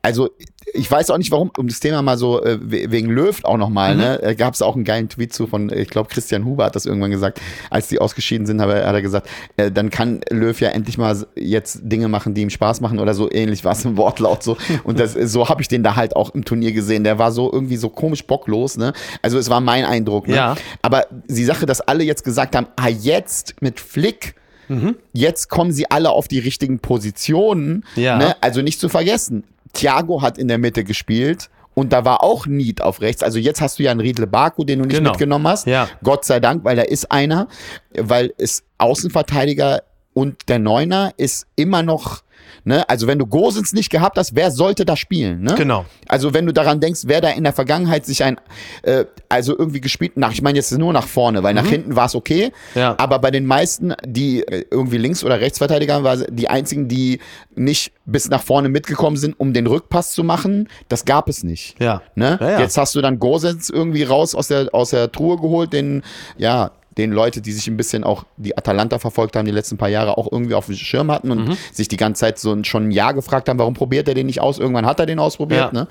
Also 0.01 0.31
ich 0.73 0.89
weiß 0.89 1.09
auch 1.09 1.17
nicht, 1.17 1.31
warum, 1.31 1.51
um 1.57 1.67
das 1.67 1.79
Thema 1.79 2.01
mal 2.01 2.17
so 2.17 2.43
äh, 2.43 2.57
wegen 2.61 3.09
Löw 3.09 3.43
auch 3.43 3.57
nochmal, 3.57 3.95
mhm. 3.95 4.01
ne, 4.01 4.35
gab 4.37 4.53
es 4.53 4.61
auch 4.61 4.75
einen 4.75 4.83
geilen 4.83 5.09
Tweet 5.09 5.33
zu 5.33 5.47
von, 5.47 5.71
ich 5.71 5.89
glaube, 5.89 6.09
Christian 6.09 6.45
Huber 6.45 6.65
hat 6.65 6.75
das 6.75 6.85
irgendwann 6.85 7.11
gesagt, 7.11 7.41
als 7.69 7.87
die 7.87 7.99
ausgeschieden 7.99 8.45
sind, 8.45 8.61
hat 8.61 8.69
er, 8.69 8.87
hat 8.87 8.95
er 8.95 9.01
gesagt, 9.01 9.29
äh, 9.57 9.71
dann 9.71 9.89
kann 9.89 10.21
Löw 10.29 10.59
ja 10.59 10.69
endlich 10.69 10.97
mal 10.97 11.15
jetzt 11.35 11.81
Dinge 11.83 12.07
machen, 12.07 12.33
die 12.33 12.41
ihm 12.41 12.49
Spaß 12.49 12.81
machen 12.81 12.99
oder 12.99 13.13
so 13.13 13.31
ähnlich 13.31 13.63
war 13.63 13.73
es 13.73 13.85
im 13.85 13.97
Wortlaut 13.97 14.43
so. 14.43 14.57
Und 14.83 14.99
das, 14.99 15.13
so 15.13 15.49
habe 15.49 15.61
ich 15.61 15.67
den 15.67 15.83
da 15.83 15.95
halt 15.95 16.15
auch 16.15 16.33
im 16.33 16.45
Turnier 16.45 16.71
gesehen. 16.71 17.03
Der 17.03 17.19
war 17.19 17.31
so 17.31 17.51
irgendwie 17.51 17.77
so 17.77 17.89
komisch 17.89 18.25
bocklos, 18.25 18.77
ne? 18.77 18.93
Also 19.21 19.37
es 19.37 19.49
war 19.49 19.61
mein 19.61 19.85
Eindruck, 19.85 20.27
ne? 20.27 20.35
Ja. 20.35 20.55
Aber 20.81 21.05
die 21.27 21.43
Sache, 21.43 21.65
dass 21.65 21.81
alle 21.81 22.03
jetzt 22.03 22.23
gesagt 22.23 22.55
haben, 22.55 22.67
ah, 22.75 22.87
jetzt 22.87 23.61
mit 23.61 23.79
Flick, 23.79 24.35
mhm. 24.67 24.95
Jetzt 25.13 25.49
kommen 25.49 25.71
sie 25.71 25.89
alle 25.91 26.11
auf 26.11 26.27
die 26.27 26.39
richtigen 26.39 26.79
Positionen. 26.79 27.83
Ja. 27.95 28.17
Ne? 28.17 28.35
Also 28.41 28.61
nicht 28.61 28.79
zu 28.79 28.87
vergessen, 28.87 29.43
Thiago 29.73 30.21
hat 30.21 30.37
in 30.37 30.47
der 30.47 30.57
Mitte 30.57 30.83
gespielt 30.83 31.49
und 31.73 31.93
da 31.93 32.03
war 32.05 32.23
auch 32.23 32.45
Need 32.45 32.81
auf 32.81 33.01
rechts. 33.01 33.23
Also 33.23 33.39
jetzt 33.39 33.61
hast 33.61 33.79
du 33.79 33.83
ja 33.83 33.91
einen 33.91 34.01
Riedle 34.01 34.27
Baku, 34.27 34.63
den 34.63 34.79
du 34.79 34.85
nicht 34.85 34.97
genau. 34.97 35.11
mitgenommen 35.11 35.47
hast. 35.47 35.67
Ja. 35.67 35.87
Gott 36.03 36.25
sei 36.25 36.39
Dank, 36.39 36.63
weil 36.63 36.75
da 36.75 36.83
ist 36.83 37.11
einer, 37.11 37.47
weil 37.93 38.33
es 38.37 38.63
Außenverteidiger 38.77 39.83
und 40.13 40.49
der 40.49 40.59
Neuner 40.59 41.13
ist 41.17 41.47
immer 41.55 41.83
noch 41.83 42.23
Ne? 42.63 42.87
Also 42.87 43.07
wenn 43.07 43.17
du 43.17 43.25
Gosens 43.25 43.73
nicht 43.73 43.89
gehabt 43.89 44.17
hast, 44.17 44.35
wer 44.35 44.51
sollte 44.51 44.85
da 44.85 44.95
spielen? 44.95 45.41
Ne? 45.41 45.55
Genau. 45.55 45.85
Also 46.07 46.33
wenn 46.33 46.45
du 46.45 46.53
daran 46.53 46.79
denkst, 46.79 47.01
wer 47.05 47.19
da 47.19 47.29
in 47.29 47.43
der 47.43 47.53
Vergangenheit 47.53 48.05
sich 48.05 48.23
ein, 48.23 48.39
äh, 48.83 49.05
also 49.29 49.57
irgendwie 49.57 49.81
gespielt, 49.81 50.15
nach, 50.15 50.31
ich 50.31 50.41
meine 50.41 50.57
jetzt 50.57 50.71
nur 50.77 50.93
nach 50.93 51.07
vorne, 51.07 51.41
weil 51.41 51.53
mhm. 51.53 51.61
nach 51.61 51.67
hinten 51.67 51.95
war 51.95 52.05
es 52.05 52.15
okay, 52.15 52.51
ja. 52.75 52.95
aber 52.99 53.17
bei 53.19 53.31
den 53.31 53.45
meisten, 53.45 53.93
die 54.05 54.41
äh, 54.41 54.65
irgendwie 54.69 54.97
Links- 54.97 55.23
oder 55.23 55.39
Rechtsverteidiger 55.39 56.03
waren, 56.03 56.25
die 56.29 56.49
einzigen, 56.49 56.87
die 56.87 57.19
nicht 57.55 57.93
bis 58.05 58.29
nach 58.29 58.43
vorne 58.43 58.69
mitgekommen 58.69 59.17
sind, 59.17 59.39
um 59.39 59.53
den 59.53 59.65
Rückpass 59.65 60.13
zu 60.13 60.23
machen, 60.23 60.69
das 60.87 61.05
gab 61.05 61.29
es 61.29 61.43
nicht. 61.43 61.79
Ja. 61.79 62.03
Ne? 62.13 62.37
Ja, 62.39 62.51
ja. 62.51 62.59
Jetzt 62.59 62.77
hast 62.77 62.93
du 62.93 63.01
dann 63.01 63.17
Gosens 63.17 63.69
irgendwie 63.69 64.03
raus 64.03 64.35
aus 64.35 64.49
der, 64.49 64.69
aus 64.73 64.91
der 64.91 65.11
Truhe 65.11 65.37
geholt, 65.37 65.73
den, 65.73 66.03
ja, 66.37 66.71
den 67.01 67.11
Leute, 67.11 67.41
die 67.41 67.51
sich 67.51 67.67
ein 67.67 67.77
bisschen 67.77 68.03
auch 68.03 68.25
die 68.37 68.57
Atalanta 68.57 68.99
verfolgt 68.99 69.35
haben, 69.35 69.45
die 69.45 69.51
letzten 69.51 69.77
paar 69.77 69.89
Jahre 69.89 70.17
auch 70.17 70.31
irgendwie 70.31 70.53
auf 70.53 70.67
dem 70.67 70.75
Schirm 70.75 71.11
hatten 71.11 71.31
und 71.31 71.49
mhm. 71.49 71.57
sich 71.71 71.87
die 71.87 71.97
ganze 71.97 72.21
Zeit 72.21 72.39
so 72.39 72.63
schon 72.63 72.87
ein 72.87 72.91
Jahr 72.91 73.13
gefragt 73.13 73.49
haben, 73.49 73.59
warum 73.59 73.73
probiert 73.73 74.07
er 74.07 74.13
den 74.13 74.27
nicht 74.27 74.39
aus? 74.39 74.59
Irgendwann 74.59 74.85
hat 74.85 74.99
er 74.99 75.05
den 75.05 75.19
ausprobiert. 75.19 75.73
Ja. 75.73 75.81
Ne? 75.81 75.87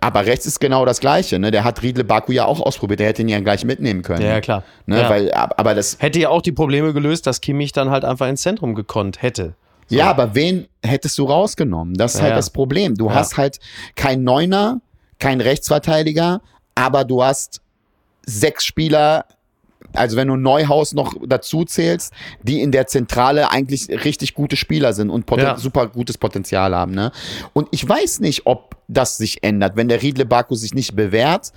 Aber 0.00 0.26
rechts 0.26 0.46
ist 0.46 0.60
genau 0.60 0.84
das 0.84 1.00
Gleiche. 1.00 1.38
Ne? 1.38 1.50
Der 1.50 1.64
hat 1.64 1.82
Riedle 1.82 2.04
Baku 2.04 2.32
ja 2.32 2.44
auch 2.46 2.60
ausprobiert. 2.60 3.00
Der 3.00 3.08
hätte 3.08 3.22
ihn 3.22 3.28
ja 3.28 3.40
gleich 3.40 3.64
mitnehmen 3.64 4.02
können. 4.02 4.22
Ja, 4.22 4.40
klar. 4.40 4.62
Ne? 4.86 5.00
Ja. 5.00 5.10
Weil, 5.10 5.32
aber 5.32 5.74
das 5.74 5.96
hätte 6.00 6.20
ja 6.20 6.28
auch 6.28 6.42
die 6.42 6.52
Probleme 6.52 6.92
gelöst, 6.92 7.26
dass 7.26 7.40
Kimmich 7.40 7.72
dann 7.72 7.90
halt 7.90 8.04
einfach 8.04 8.28
ins 8.28 8.42
Zentrum 8.42 8.74
gekonnt 8.74 9.22
hätte. 9.22 9.54
So. 9.88 9.96
Ja, 9.96 10.08
aber 10.08 10.34
wen 10.34 10.66
hättest 10.82 11.18
du 11.18 11.24
rausgenommen? 11.24 11.94
Das 11.94 12.14
ist 12.14 12.20
ja, 12.20 12.28
halt 12.28 12.36
das 12.36 12.50
Problem. 12.50 12.94
Du 12.94 13.12
hast 13.12 13.36
halt 13.36 13.58
kein 13.96 14.24
Neuner, 14.24 14.80
kein 15.18 15.40
Rechtsverteidiger, 15.40 16.40
aber 16.74 17.04
du 17.04 17.22
hast 17.22 17.60
sechs 18.24 18.64
Spieler 18.64 19.26
also 19.92 20.16
wenn 20.16 20.28
du 20.28 20.36
Neuhaus 20.36 20.92
noch 20.92 21.14
dazu 21.26 21.64
zählst, 21.64 22.12
die 22.42 22.60
in 22.60 22.72
der 22.72 22.86
Zentrale 22.86 23.50
eigentlich 23.50 23.88
richtig 23.88 24.34
gute 24.34 24.56
Spieler 24.56 24.92
sind 24.92 25.10
und 25.10 25.30
ja. 25.36 25.56
super 25.56 25.88
gutes 25.88 26.18
Potenzial 26.18 26.74
haben. 26.74 26.92
Ne? 26.92 27.12
Und 27.52 27.68
ich 27.70 27.88
weiß 27.88 28.20
nicht, 28.20 28.46
ob 28.46 28.76
das 28.88 29.16
sich 29.16 29.42
ändert, 29.42 29.76
wenn 29.76 29.88
der 29.88 30.02
Riedle 30.02 30.26
Baku 30.26 30.54
sich 30.54 30.74
nicht 30.74 30.94
bewährt, 30.94 31.52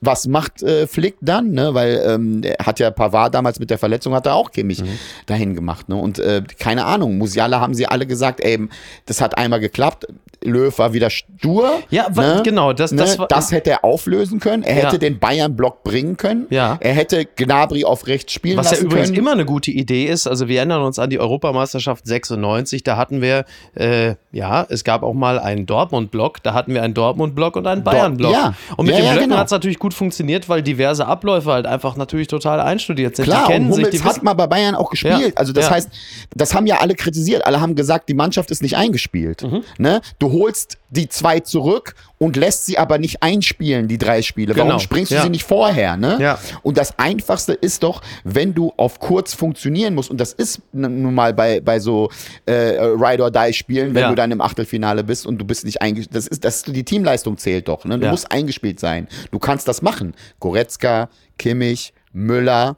was 0.00 0.26
macht 0.26 0.62
äh, 0.62 0.86
Flick 0.86 1.16
dann? 1.20 1.50
Ne? 1.50 1.74
Weil 1.74 2.02
ähm, 2.06 2.42
er 2.42 2.64
hat 2.64 2.78
ja 2.78 2.90
Pavard 2.90 3.34
damals 3.34 3.58
mit 3.58 3.70
der 3.70 3.78
Verletzung 3.78 4.14
hat 4.14 4.26
er 4.26 4.34
auch 4.34 4.52
Kimmich 4.52 4.82
mhm. 4.82 4.98
dahin 5.26 5.54
gemacht. 5.54 5.88
Ne? 5.88 5.96
Und 5.96 6.18
äh, 6.18 6.42
keine 6.58 6.84
Ahnung, 6.84 7.18
Musiala 7.18 7.60
haben 7.60 7.74
sie 7.74 7.86
alle 7.86 8.06
gesagt, 8.06 8.40
ey, 8.40 8.68
das 9.06 9.20
hat 9.20 9.36
einmal 9.36 9.60
geklappt. 9.60 10.06
Löw 10.42 10.76
war 10.78 10.92
wieder 10.92 11.10
stur. 11.10 11.80
Ja, 11.90 12.08
ne? 12.10 12.42
genau. 12.44 12.72
Das, 12.72 12.90
das, 12.94 13.18
ne? 13.18 13.26
das 13.28 13.50
hätte 13.50 13.70
er 13.70 13.84
auflösen 13.84 14.38
können. 14.38 14.62
Er 14.62 14.74
hätte 14.74 14.92
ja. 14.92 14.98
den 14.98 15.18
Bayern-Block 15.18 15.82
bringen 15.82 16.16
können. 16.16 16.46
Ja. 16.50 16.76
Er 16.80 16.94
hätte 16.94 17.24
Gnabry 17.24 17.84
auf 17.84 18.06
rechts 18.06 18.32
spielen 18.32 18.56
Was 18.56 18.70
lassen 18.70 18.84
ja 18.84 18.86
übrigens 18.86 19.08
können. 19.08 19.18
immer 19.18 19.32
eine 19.32 19.44
gute 19.44 19.70
Idee 19.70 20.04
ist. 20.04 20.26
Also 20.26 20.48
wir 20.48 20.58
erinnern 20.58 20.82
uns 20.82 20.98
an 20.98 21.10
die 21.10 21.18
Europameisterschaft 21.18 22.06
96. 22.06 22.84
Da 22.84 22.96
hatten 22.96 23.20
wir, 23.20 23.44
äh, 23.74 24.14
ja, 24.30 24.64
es 24.68 24.84
gab 24.84 25.02
auch 25.02 25.14
mal 25.14 25.38
einen 25.38 25.66
Dortmund-Block. 25.66 26.42
Da 26.42 26.54
hatten 26.54 26.72
wir 26.72 26.82
einen 26.82 26.94
Dortmund-Block 26.94 27.56
und 27.56 27.66
einen 27.66 27.82
Bayern-Block. 27.82 28.32
Ja. 28.32 28.54
Und 28.76 28.86
mit 28.86 28.94
ja, 28.94 29.00
dem 29.00 29.06
ja, 29.06 29.12
Blöcken 29.12 29.30
genau. 29.30 29.40
hat 29.40 29.46
es 29.46 29.52
natürlich 29.52 29.78
gut 29.78 29.94
funktioniert, 29.94 30.48
weil 30.48 30.62
diverse 30.62 31.06
Abläufe 31.06 31.50
halt 31.50 31.66
einfach 31.66 31.96
natürlich 31.96 32.28
total 32.28 32.60
einstudiert 32.60 33.16
sind. 33.16 33.24
Klar, 33.24 33.46
die 33.46 33.52
kennen 33.52 33.66
und 33.66 33.72
Hummels 33.72 33.90
sich, 33.90 34.02
die 34.02 34.08
hat 34.08 34.22
mal 34.22 34.34
bei 34.34 34.46
Bayern 34.46 34.76
auch 34.76 34.90
gespielt. 34.90 35.36
Also 35.36 35.52
das 35.52 35.70
heißt, 35.70 35.90
das 36.34 36.54
haben 36.54 36.66
ja 36.66 36.78
alle 36.78 36.94
kritisiert. 36.94 37.44
Alle 37.44 37.60
haben 37.60 37.74
gesagt, 37.74 38.08
die 38.08 38.14
Mannschaft 38.14 38.50
ist 38.50 38.62
nicht 38.62 38.76
eingespielt. 38.76 39.42
Mhm. 39.42 39.64
Ne? 39.78 40.00
Du 40.18 40.27
du 40.28 40.38
holst 40.38 40.78
die 40.90 41.08
zwei 41.08 41.40
zurück 41.40 41.94
und 42.18 42.36
lässt 42.36 42.66
sie 42.66 42.78
aber 42.78 42.98
nicht 42.98 43.22
einspielen, 43.22 43.88
die 43.88 43.98
drei 43.98 44.22
Spiele. 44.22 44.54
Genau. 44.54 44.66
Warum 44.68 44.80
springst 44.80 45.10
du 45.10 45.16
Ja. 45.16 45.22
sie 45.22 45.28
nicht 45.30 45.44
vorher, 45.44 45.96
ne? 45.96 46.18
Ja. 46.20 46.38
Und 46.62 46.78
das 46.78 46.98
Einfachste 46.98 47.52
ist 47.52 47.82
doch, 47.82 48.02
wenn 48.24 48.54
du 48.54 48.72
auf 48.76 48.98
kurz 48.98 49.34
funktionieren 49.34 49.94
musst, 49.94 50.10
und 50.10 50.18
das 50.18 50.32
ist 50.32 50.60
nun 50.72 51.14
mal 51.14 51.34
bei, 51.34 51.60
bei 51.60 51.78
so 51.80 52.10
äh, 52.46 52.52
Ride 52.52 53.22
or 53.22 53.30
Die 53.30 53.52
Spielen, 53.52 53.94
wenn 53.94 54.02
Ja. 54.02 54.08
du 54.10 54.14
dann 54.14 54.30
im 54.30 54.40
Achtelfinale 54.40 55.04
bist 55.04 55.26
und 55.26 55.38
du 55.38 55.44
bist 55.44 55.64
nicht 55.64 55.80
eingespielt, 55.82 56.16
das 56.16 56.26
ist, 56.26 56.44
das, 56.44 56.62
die 56.62 56.84
Teamleistung 56.84 57.36
zählt 57.38 57.68
doch, 57.68 57.84
ne? 57.84 57.98
Du 57.98 58.08
musst 58.08 58.30
eingespielt 58.32 58.80
sein. 58.80 59.08
Du 59.30 59.38
kannst 59.38 59.68
das 59.68 59.82
machen. 59.82 60.14
Goretzka, 60.40 61.08
Kimmich, 61.38 61.92
Müller, 62.12 62.76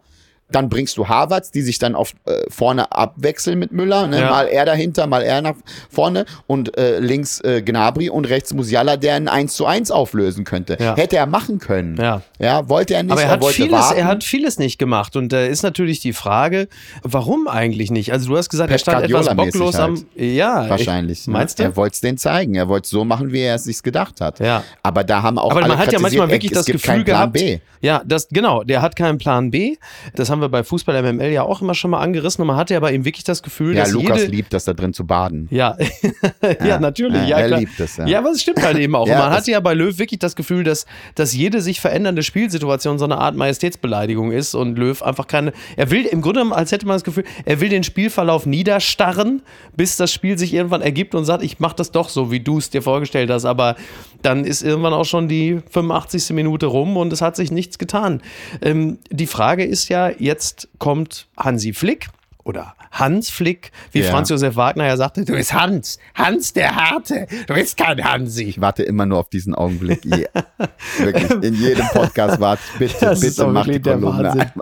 dann 0.53 0.69
bringst 0.69 0.97
du 0.97 1.09
Harvards, 1.09 1.51
die 1.51 1.63
sich 1.63 1.79
dann 1.79 1.95
auf 1.95 2.13
äh, 2.27 2.33
vorne 2.49 2.93
abwechseln 2.93 3.59
mit 3.59 3.73
Müller, 3.73 4.07
ne? 4.07 4.21
Ja. 4.21 4.31
mal 4.31 4.47
er 4.47 4.65
dahinter, 4.65 5.07
mal 5.07 5.23
er 5.23 5.43
nach 5.43 5.55
vorne 5.91 6.25
und 6.47 6.77
äh, 6.79 6.99
links 6.99 7.41
äh, 7.41 7.63
Gnabry 7.63 8.11
und 8.11 8.29
rechts 8.29 8.53
Musiala, 8.53 8.97
der 8.97 9.15
ein 9.15 9.29
1 9.29 9.55
zu 9.55 9.67
1 9.67 9.91
auflösen 9.91 10.45
könnte. 10.45 10.77
Ja. 10.81 10.97
Hätte 10.97 11.17
er 11.17 11.27
machen 11.27 11.59
können. 11.59 11.97
Ja. 11.97 12.23
ja 12.39 12.69
wollte 12.69 12.95
er 12.95 13.03
nicht, 13.03 13.13
Aber 13.13 13.23
er 13.23 13.31
hat, 13.31 13.41
wollte 13.41 13.57
vieles, 13.57 13.73
warten. 13.73 13.99
er 13.99 14.05
hat 14.07 14.25
vieles 14.25 14.59
nicht 14.59 14.79
gemacht. 14.79 15.17
Und 15.17 15.33
da 15.33 15.45
ist 15.45 15.63
natürlich 15.63 16.01
die 16.01 16.13
Frage, 16.13 16.69
warum 17.03 17.49
eigentlich 17.49 17.91
nicht? 17.91 18.13
Also 18.13 18.29
du 18.29 18.37
hast 18.37 18.49
gesagt, 18.49 18.71
er 18.71 18.77
Pep 18.77 18.81
stand 18.81 19.05
etwas 19.05 19.35
bocklos 19.35 19.75
am... 19.77 19.95
halt. 19.95 20.07
Ja, 20.17 20.69
Wahrscheinlich. 20.69 21.21
Ich, 21.21 21.27
ne? 21.27 21.33
meinst 21.35 21.59
du? 21.59 21.63
Er 21.63 21.77
wollte 21.77 21.95
es 21.95 22.01
denen 22.01 22.19
zeigen. 22.19 22.55
Er 22.55 22.69
wollte 22.69 22.85
es 22.85 22.91
so 22.91 23.05
machen, 23.05 23.33
wie 23.33 23.41
er 23.41 23.55
es 23.55 23.65
sich 23.65 23.83
gedacht 23.83 24.21
hat. 24.21 24.41
Ja. 24.41 24.65
Aber 24.83 25.05
da 25.05 25.23
haben 25.23 25.39
auch 25.39 25.51
Aber 25.51 25.61
alle 25.61 25.69
man 25.69 25.79
hat 25.79 25.93
ja 25.93 25.99
manchmal 25.99 26.31
wirklich 26.31 26.53
das 26.53 26.67
Gefühl 26.67 26.81
keinen 26.81 27.05
Plan 27.05 27.33
gehabt, 27.33 27.33
B. 27.35 27.59
ja, 27.81 28.03
das 28.05 28.29
genau, 28.29 28.63
der 28.63 28.83
hat 28.83 28.97
keinen 28.97 29.19
Plan 29.19 29.51
B. 29.51 29.77
Das 30.15 30.31
haben 30.31 30.40
wir 30.41 30.49
bei 30.49 30.63
Fußball 30.65 31.03
MML 31.03 31.31
ja 31.31 31.43
auch 31.43 31.63
immer 31.63 31.75
schon 31.75 31.91
mal 31.91 32.01
angerissen 32.01 32.43
und 32.43 32.49
man 32.49 32.57
hatte 32.57 32.75
ja 32.75 32.81
bei 32.81 32.93
ihm 32.93 33.05
wirklich 33.05 33.25
das 33.25 33.43
Gefühl, 33.43 33.75
Ja, 33.77 33.83
dass 33.85 33.93
Lukas 33.93 34.21
jede, 34.21 34.31
liebt 34.31 34.53
das 34.53 34.65
da 34.65 34.73
drin 34.75 34.93
zu 34.93 35.07
baden. 35.07 35.49
ja, 35.51 35.77
ja, 36.65 36.79
natürlich, 36.81 37.27
ja, 37.29 37.39
er 37.39 37.47
klar. 37.49 37.61
liebt 37.61 37.79
es, 37.81 37.97
ja. 37.97 38.07
ja, 38.07 38.19
aber 38.19 38.31
es 38.31 38.43
stimmt 38.43 38.63
halt 38.63 38.79
eben 38.79 38.95
auch. 38.95 39.07
Ja, 39.11 39.19
man 39.19 39.31
das- 39.31 39.39
hatte 39.41 39.51
ja 39.53 39.61
bei 39.61 39.75
Löw 39.75 39.99
wirklich 39.99 40.19
das 40.21 40.37
Gefühl, 40.37 40.65
dass, 40.65 40.87
dass 41.15 41.35
jede 41.35 41.61
sich 41.61 41.81
verändernde 41.81 42.23
Spielsituation 42.23 42.99
so 42.99 43.05
eine 43.05 43.19
Art 43.19 43.35
Majestätsbeleidigung 43.37 44.31
ist 44.33 44.55
und 44.55 44.79
Löw 44.79 45.03
einfach 45.03 45.27
keine, 45.27 45.53
er 45.77 45.91
will 45.91 46.05
im 46.07 46.21
Grunde, 46.23 46.45
als 46.51 46.73
hätte 46.73 46.87
man 46.87 46.95
das 46.97 47.05
Gefühl, 47.05 47.25
er 47.45 47.61
will 47.61 47.69
den 47.69 47.83
Spielverlauf 47.85 48.47
niederstarren, 48.47 49.43
bis 49.77 49.97
das 49.97 50.13
Spiel 50.13 50.39
sich 50.39 50.55
irgendwann 50.55 50.81
ergibt 50.83 51.15
und 51.15 51.25
sagt, 51.25 51.43
ich 51.43 51.59
mach 51.61 51.73
das 51.73 51.91
doch 51.91 52.09
so, 52.09 52.31
wie 52.31 52.41
du 52.41 52.59
es 52.59 52.71
dir 52.71 52.83
vorgestellt 52.83 53.31
hast, 53.31 53.45
aber 53.45 53.77
dann 54.23 54.45
ist 54.45 54.63
irgendwann 54.63 54.93
auch 54.93 55.05
schon 55.07 55.29
die 55.29 55.61
85. 55.71 56.31
Minute 56.31 56.67
rum 56.67 56.97
und 56.97 57.13
es 57.13 57.23
hat 57.23 57.37
sich 57.37 57.51
nichts 57.51 57.79
getan. 57.79 58.21
Ähm, 58.63 58.99
die 59.11 59.27
Frage 59.27 59.65
ist 59.65 59.89
ja, 59.89 60.11
jetzt 60.31 60.69
kommt 60.79 61.27
Hansi 61.37 61.73
Flick 61.73 62.07
oder 62.45 62.75
Hans 62.93 63.31
Flick, 63.31 63.71
wie 63.93 64.01
Ja. 64.01 64.11
Franz 64.11 64.29
Josef 64.31 64.55
Wagner 64.57 64.87
ja 64.87 64.97
sagte, 64.97 65.25
du 65.25 65.33
bist 65.35 65.53
Hans, 65.53 65.99
Hans 66.15 66.53
der 66.53 66.75
Harte, 66.75 67.27
du 67.47 67.55
bist 67.55 67.77
kein 67.77 68.03
Hansi. 68.03 68.45
Ich 68.45 68.61
warte 68.61 68.83
immer 68.85 69.07
nur 69.07 69.19
auf 69.19 69.29
diesen 69.29 69.55
Augenblick. 69.55 70.05
Wirklich, 70.99 71.31
in 71.43 71.55
jedem 71.55 71.87
Podcast 71.89 72.41
warte 72.41 72.63
bitte, 72.79 72.97
Das 73.01 73.21
bitte 73.21 73.47
mach 73.49 73.67
die 73.67 73.81
Kolumne. 73.81 74.53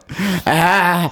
Ah, 0.47 1.09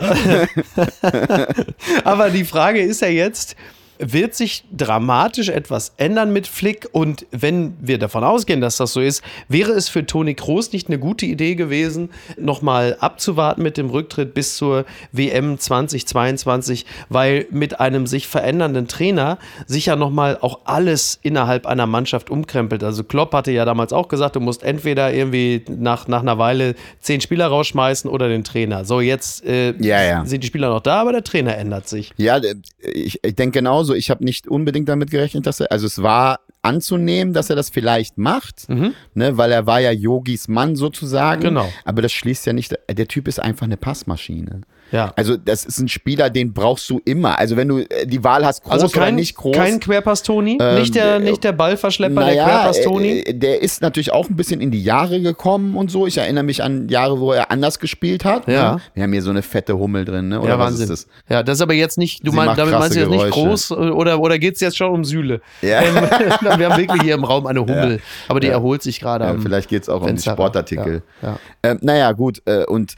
Aber 2.05 2.31
die 2.31 2.45
Frage 2.45 2.81
ist 2.81 3.01
ja 3.03 3.09
jetzt, 3.09 3.57
wird 3.99 4.35
sich 4.35 4.65
dramatisch 4.75 5.49
etwas 5.49 5.93
ändern 5.97 6.33
mit 6.33 6.47
Flick? 6.47 6.89
Und 6.93 7.27
wenn 7.31 7.77
wir 7.81 7.99
davon 7.99 8.25
ausgehen, 8.25 8.61
dass 8.61 8.77
das 8.77 8.93
so 8.93 9.01
ist, 9.01 9.23
wäre 9.49 9.73
es 9.73 9.89
für 9.89 10.07
Toni 10.07 10.35
Kroos 10.35 10.73
nicht 10.73 10.89
eine 10.89 10.99
gute 10.99 11.27
Idee 11.27 11.55
gewesen, 11.55 12.11
nochmal 12.39 12.97
abzuwarten 13.01 13.63
mit 13.63 13.77
dem 13.77 13.91
Rücktritt 13.91 14.35
bis 14.35 14.57
zur 14.57 14.85
WM 15.13 15.59
2022, 15.59 16.87
weil 17.09 17.47
mit 17.51 17.81
einem 17.81 18.07
sich 18.07 18.27
verändernden 18.27 18.89
Trainer 18.89 19.39
sich 19.67 19.87
ja 19.87 19.97
nochmal 19.97 20.39
auch 20.41 20.61
alles 20.65 21.19
innerhalb 21.23 21.67
einer 21.67 21.87
Mannschaft 21.87 22.31
umkrempelt. 22.31 22.83
Also 22.83 23.05
Klopp 23.05 23.33
hatte 23.33 23.51
ja 23.51 23.65
damals 23.65 23.93
auch 23.93 24.09
gesagt, 24.09 24.37
du 24.37 24.41
musst 24.41 24.63
entweder 24.63 25.13
irgendwie 25.13 25.65
nach, 25.69 26.09
nach 26.09 26.23
einer 26.23 26.39
Weile 26.39 26.75
zehn 27.01 27.21
Spieler 27.21 27.47
rausschmeißen 27.47 28.11
oder 28.11 28.29
den 28.29 28.45
Trainer. 28.45 28.85
So, 28.85 29.01
jetzt 29.01 29.45
äh, 29.45 29.75
Ja, 29.79 30.03
ja. 30.03 30.25
sind 30.25 30.43
die 30.43 30.47
Spieler 30.47 30.69
noch 30.69 30.81
da, 30.81 31.01
aber 31.01 31.13
der 31.13 31.25
Trainer 31.25 31.57
ändert 31.57 31.89
sich. 31.89 32.13
Ja, 32.17 32.41
ich, 32.81 33.23
ich 33.25 33.35
denke 33.35 33.63
genauso. 33.87 33.95
Ich 33.95 34.11
habe 34.11 34.25
nicht 34.25 34.49
unbedingt 34.49 34.89
damit 34.89 35.11
gerechnet, 35.11 35.47
dass 35.47 35.61
er, 35.61 35.71
also 35.73 35.87
es 35.87 36.03
war 36.03 36.41
anzunehmen, 36.63 37.33
dass 37.33 37.49
er 37.49 37.57
das 37.57 37.71
vielleicht 37.71 38.19
macht, 38.19 38.69
ne, 39.15 39.37
weil 39.39 39.53
er 39.53 39.67
war 39.67 39.81
ja 39.81 39.93
Yogis 39.93 40.49
Mann 40.49 40.75
sozusagen. 40.77 41.41
Mhm. 41.41 41.45
Genau. 41.45 41.73
Aber 41.85 42.03
das 42.03 42.13
schließt 42.13 42.47
ja 42.47 42.53
nicht, 42.53 42.75
der 42.91 43.09
Typ 43.09 43.29
ist 43.29 43.41
einfach 43.41 43.67
eine 43.67 43.77
Passmaschine. 43.77 44.63
Ja. 44.93 45.13
Also 45.17 45.37
das 45.37 45.65
ist 45.65 45.79
ein 45.79 45.89
Spieler, 45.89 46.31
den 46.31 46.53
brauchst 46.53 46.89
du 46.91 47.01
immer. 47.05 47.39
Also 47.39 47.57
wenn 47.57 47.69
du 47.69 47.79
äh, 47.79 48.07
die 48.07 48.23
Wahl 48.23 48.45
hast, 48.45 48.63
groß 48.63 48.73
Also 48.73 48.87
oder 48.87 49.07
kein, 49.07 49.15
nicht 49.17 49.37
groß. 49.37 49.57
kein 49.57 49.81
Querpass-Toni? 49.81 50.59
Ähm, 50.61 50.79
nicht, 50.79 50.95
der, 50.95 51.17
äh, 51.17 51.21
nicht 51.21 51.45
der 51.45 51.53
Ballverschlepper, 51.53 52.25
der 52.25 52.35
naja, 52.35 52.45
Querpass-Toni? 52.45 53.21
äh, 53.21 53.35
der 53.35 53.63
ist 53.63 53.83
natürlich 53.83 54.13
auch 54.13 54.29
ein 54.29 54.37
bisschen 54.37 54.61
in 54.61 54.71
die 54.71 54.83
Jahre 54.83 55.21
gekommen 55.21 55.77
und 55.77 55.91
so. 55.91 56.07
Ich 56.07 56.19
erinnere 56.19 56.45
mich 56.45 56.63
an 56.63 56.89
Jahre, 56.89 57.21
wo 57.21 57.33
er 57.33 57.51
anders 57.51 57.79
gespielt 57.79 58.25
hat. 58.25 58.47
Ja. 58.49 58.75
Ne? 58.75 58.81
Wir 58.95 59.03
haben 59.03 59.13
hier 59.13 59.23
so 59.23 59.31
eine 59.31 59.43
fette 59.43 59.77
Hummel 59.79 60.05
drin, 60.05 60.29
ne? 60.29 60.41
Oder 60.41 60.51
ja, 60.51 60.59
was 60.59 60.73
Wahnsinn. 60.73 60.91
ist 60.91 61.07
das? 61.07 61.13
Ja, 61.29 61.43
das 61.43 61.57
ist 61.57 61.63
aber 61.63 61.75
jetzt 61.75 61.99
nicht, 61.99 62.27
du 62.27 62.33
meinst, 62.33 62.59
damit 62.59 62.75
meinst 62.75 62.97
du 62.97 63.01
jetzt 63.01 63.11
nicht 63.11 63.31
groß 63.31 63.73
oder, 63.73 64.21
oder 64.21 64.39
geht 64.39 64.55
es 64.55 64.61
jetzt 64.61 64.77
schon 64.77 64.91
um 64.91 65.05
Sühle? 65.05 65.41
Ja. 65.63 65.83
Ähm, 65.83 65.95
wir 66.59 66.71
haben 66.71 66.81
wirklich 66.81 67.03
hier 67.03 67.15
im 67.15 67.25
Raum 67.25 67.47
eine 67.47 67.61
Hummel, 67.61 68.01
aber 68.29 68.41
die 68.41 68.49
erholt 68.49 68.83
sich 68.83 69.01
gerade 69.01 69.25
Ja, 69.25 69.35
vielleicht 69.41 69.69
geht 69.69 69.83
es 69.83 69.89
auch 69.89 70.01
um 70.01 70.03
die 70.03 70.09
Fenster. 70.09 70.33
Sportartikel. 70.33 71.03
Ja, 71.23 71.29
ja. 71.29 71.39
Ähm, 71.63 71.79
naja, 71.83 72.13
gut. 72.13 72.43
Äh, 72.47 72.65
und 72.65 72.95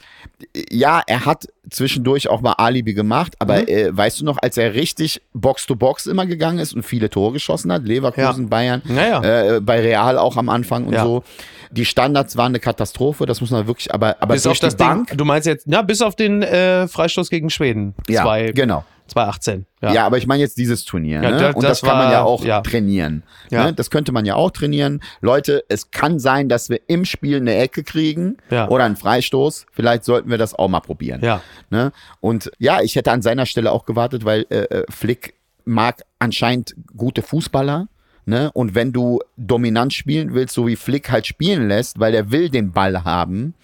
äh, 0.55 0.63
ja, 0.71 1.01
er 1.05 1.25
hat 1.25 1.47
zwischendurch 1.69 2.27
auch 2.29 2.41
mal 2.41 2.53
Alibi 2.53 2.93
gemacht, 2.93 3.35
aber 3.39 3.59
Mhm. 3.61 3.67
äh, 3.67 3.97
weißt 3.97 4.21
du 4.21 4.25
noch, 4.25 4.37
als 4.41 4.57
er 4.57 4.73
richtig 4.73 5.21
Box-to-Box 5.33 6.05
immer 6.07 6.25
gegangen 6.25 6.59
ist 6.59 6.73
und 6.73 6.83
viele 6.83 7.09
Tore 7.09 7.33
geschossen 7.33 7.71
hat, 7.71 7.83
Leverkusen, 7.83 8.43
Ja. 8.43 8.49
Bayern, 8.49 8.81
Naja. 8.85 9.55
äh, 9.57 9.61
bei 9.61 9.79
Real 9.81 10.17
auch 10.17 10.37
am 10.37 10.49
Anfang 10.49 10.85
und 10.85 10.93
Ja. 10.93 11.03
so. 11.03 11.23
Die 11.71 11.85
Standards 11.85 12.35
waren 12.35 12.47
eine 12.51 12.59
Katastrophe, 12.59 13.25
das 13.27 13.41
muss 13.41 13.51
man 13.51 13.67
wirklich, 13.67 13.93
aber, 13.93 14.17
aber 14.21 14.33
Bis 14.33 14.43
durch 14.43 14.53
auf 14.53 14.59
das 14.59 14.75
die 14.75 14.83
Bank. 14.83 15.09
Ding, 15.09 15.17
du 15.17 15.25
meinst 15.25 15.45
jetzt, 15.45 15.67
ja, 15.67 15.81
bis 15.83 16.01
auf 16.01 16.15
den 16.15 16.41
äh, 16.41 16.87
Freistoß 16.87 17.29
gegen 17.29 17.49
Schweden. 17.49 17.93
Ja, 18.07 18.23
Zwei, 18.23 18.51
genau. 18.51 18.83
2018. 19.09 19.65
Ja. 19.81 20.05
aber 20.05 20.17
ich 20.17 20.27
meine 20.27 20.41
jetzt 20.41 20.57
dieses 20.57 20.85
Turnier. 20.85 21.21
Ja, 21.21 21.31
ne? 21.31 21.37
das- 21.37 21.55
und 21.55 21.63
das, 21.63 21.79
das 21.79 21.87
kann 21.89 21.97
man 21.97 22.05
war- 22.07 22.13
ja 22.13 22.23
auch 22.23 22.43
ja. 22.43 22.61
trainieren. 22.61 23.23
Ja. 23.49 23.65
Ne? 23.65 23.73
Das 23.73 23.89
könnte 23.89 24.11
man 24.11 24.25
ja 24.25 24.35
auch 24.35 24.51
trainieren. 24.51 25.01
Leute, 25.21 25.63
es 25.69 25.91
kann 25.91 26.19
sein, 26.19 26.49
dass 26.49 26.69
wir 26.69 26.81
im 26.87 27.05
Spiel 27.05 27.37
eine 27.37 27.55
Ecke 27.55 27.83
kriegen 27.83 28.37
Ja. 28.49 28.67
oder 28.69 28.83
einen 28.85 28.95
Freistoß. 28.95 29.65
Vielleicht 29.71 30.03
sollten 30.05 30.29
wir 30.29 30.37
das 30.37 30.53
auch 30.53 30.67
mal 30.67 30.79
probieren. 30.81 31.21
Ja. 31.23 31.41
Ne? 31.69 31.91
Und 32.19 32.51
ja, 32.59 32.81
ich 32.81 32.95
hätte 32.95 33.11
an 33.11 33.21
seiner 33.21 33.45
Stelle 33.45 33.71
auch 33.71 33.85
gewartet, 33.85 34.25
weil 34.25 34.45
äh, 34.49 34.57
äh, 34.63 34.83
Flick 34.89 35.33
mag 35.65 36.01
anscheinend 36.19 36.75
gute 36.97 37.21
Fußballer. 37.21 37.87
Ne? 38.25 38.51
Und 38.53 38.75
wenn 38.75 38.91
du 38.91 39.21
dominant 39.37 39.93
spielen 39.93 40.33
willst, 40.33 40.53
so 40.53 40.67
wie 40.67 40.75
Flick 40.75 41.09
halt 41.09 41.25
spielen 41.25 41.67
lässt, 41.67 41.99
weil 41.99 42.13
er 42.13 42.31
will 42.31 42.49
den 42.49 42.71
Ball 42.73 43.03
haben, 43.03 43.55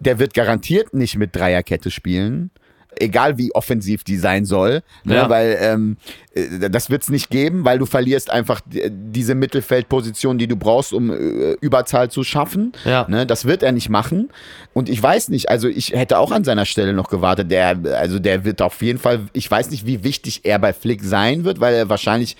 der 0.00 0.18
wird 0.18 0.34
garantiert 0.34 0.94
nicht 0.94 1.16
mit 1.16 1.34
Dreierkette 1.34 1.90
spielen. 1.90 2.50
Egal 3.00 3.38
wie 3.38 3.54
offensiv 3.54 4.04
die 4.04 4.16
sein 4.16 4.44
soll, 4.44 4.82
ne? 5.04 5.14
Ja. 5.14 5.28
weil 5.30 5.56
ähm, 5.60 5.96
äh, 6.34 6.70
das 6.70 6.90
wird 6.90 7.02
es 7.02 7.10
nicht 7.10 7.30
geben, 7.30 7.64
weil 7.64 7.78
du 7.78 7.86
verlierst 7.86 8.30
einfach 8.30 8.60
die- 8.60 8.90
diese 8.90 9.34
Mittelfeldposition, 9.34 10.38
die 10.38 10.46
du 10.46 10.56
brauchst, 10.56 10.92
um 10.92 11.10
äh, 11.10 11.52
Überzahl 11.60 12.10
zu 12.10 12.24
schaffen. 12.24 12.72
Ja. 12.84 13.06
Ne? 13.08 13.26
Das 13.26 13.44
wird 13.44 13.62
er 13.62 13.72
nicht 13.72 13.88
machen. 13.88 14.30
Und 14.74 14.88
ich 14.88 15.02
weiß 15.02 15.28
nicht, 15.28 15.48
also 15.48 15.68
ich 15.68 15.90
hätte 15.92 16.18
auch 16.18 16.32
an 16.32 16.44
seiner 16.44 16.64
Stelle 16.64 16.92
noch 16.92 17.08
gewartet. 17.08 17.50
Der, 17.50 17.78
also 17.98 18.18
der 18.18 18.44
wird 18.44 18.62
auf 18.62 18.80
jeden 18.82 18.98
Fall, 18.98 19.20
ich 19.32 19.50
weiß 19.50 19.70
nicht, 19.70 19.86
wie 19.86 20.04
wichtig 20.04 20.40
er 20.44 20.58
bei 20.58 20.72
Flick 20.72 21.02
sein 21.02 21.44
wird, 21.44 21.60
weil 21.60 21.74
er 21.74 21.88
wahrscheinlich 21.88 22.36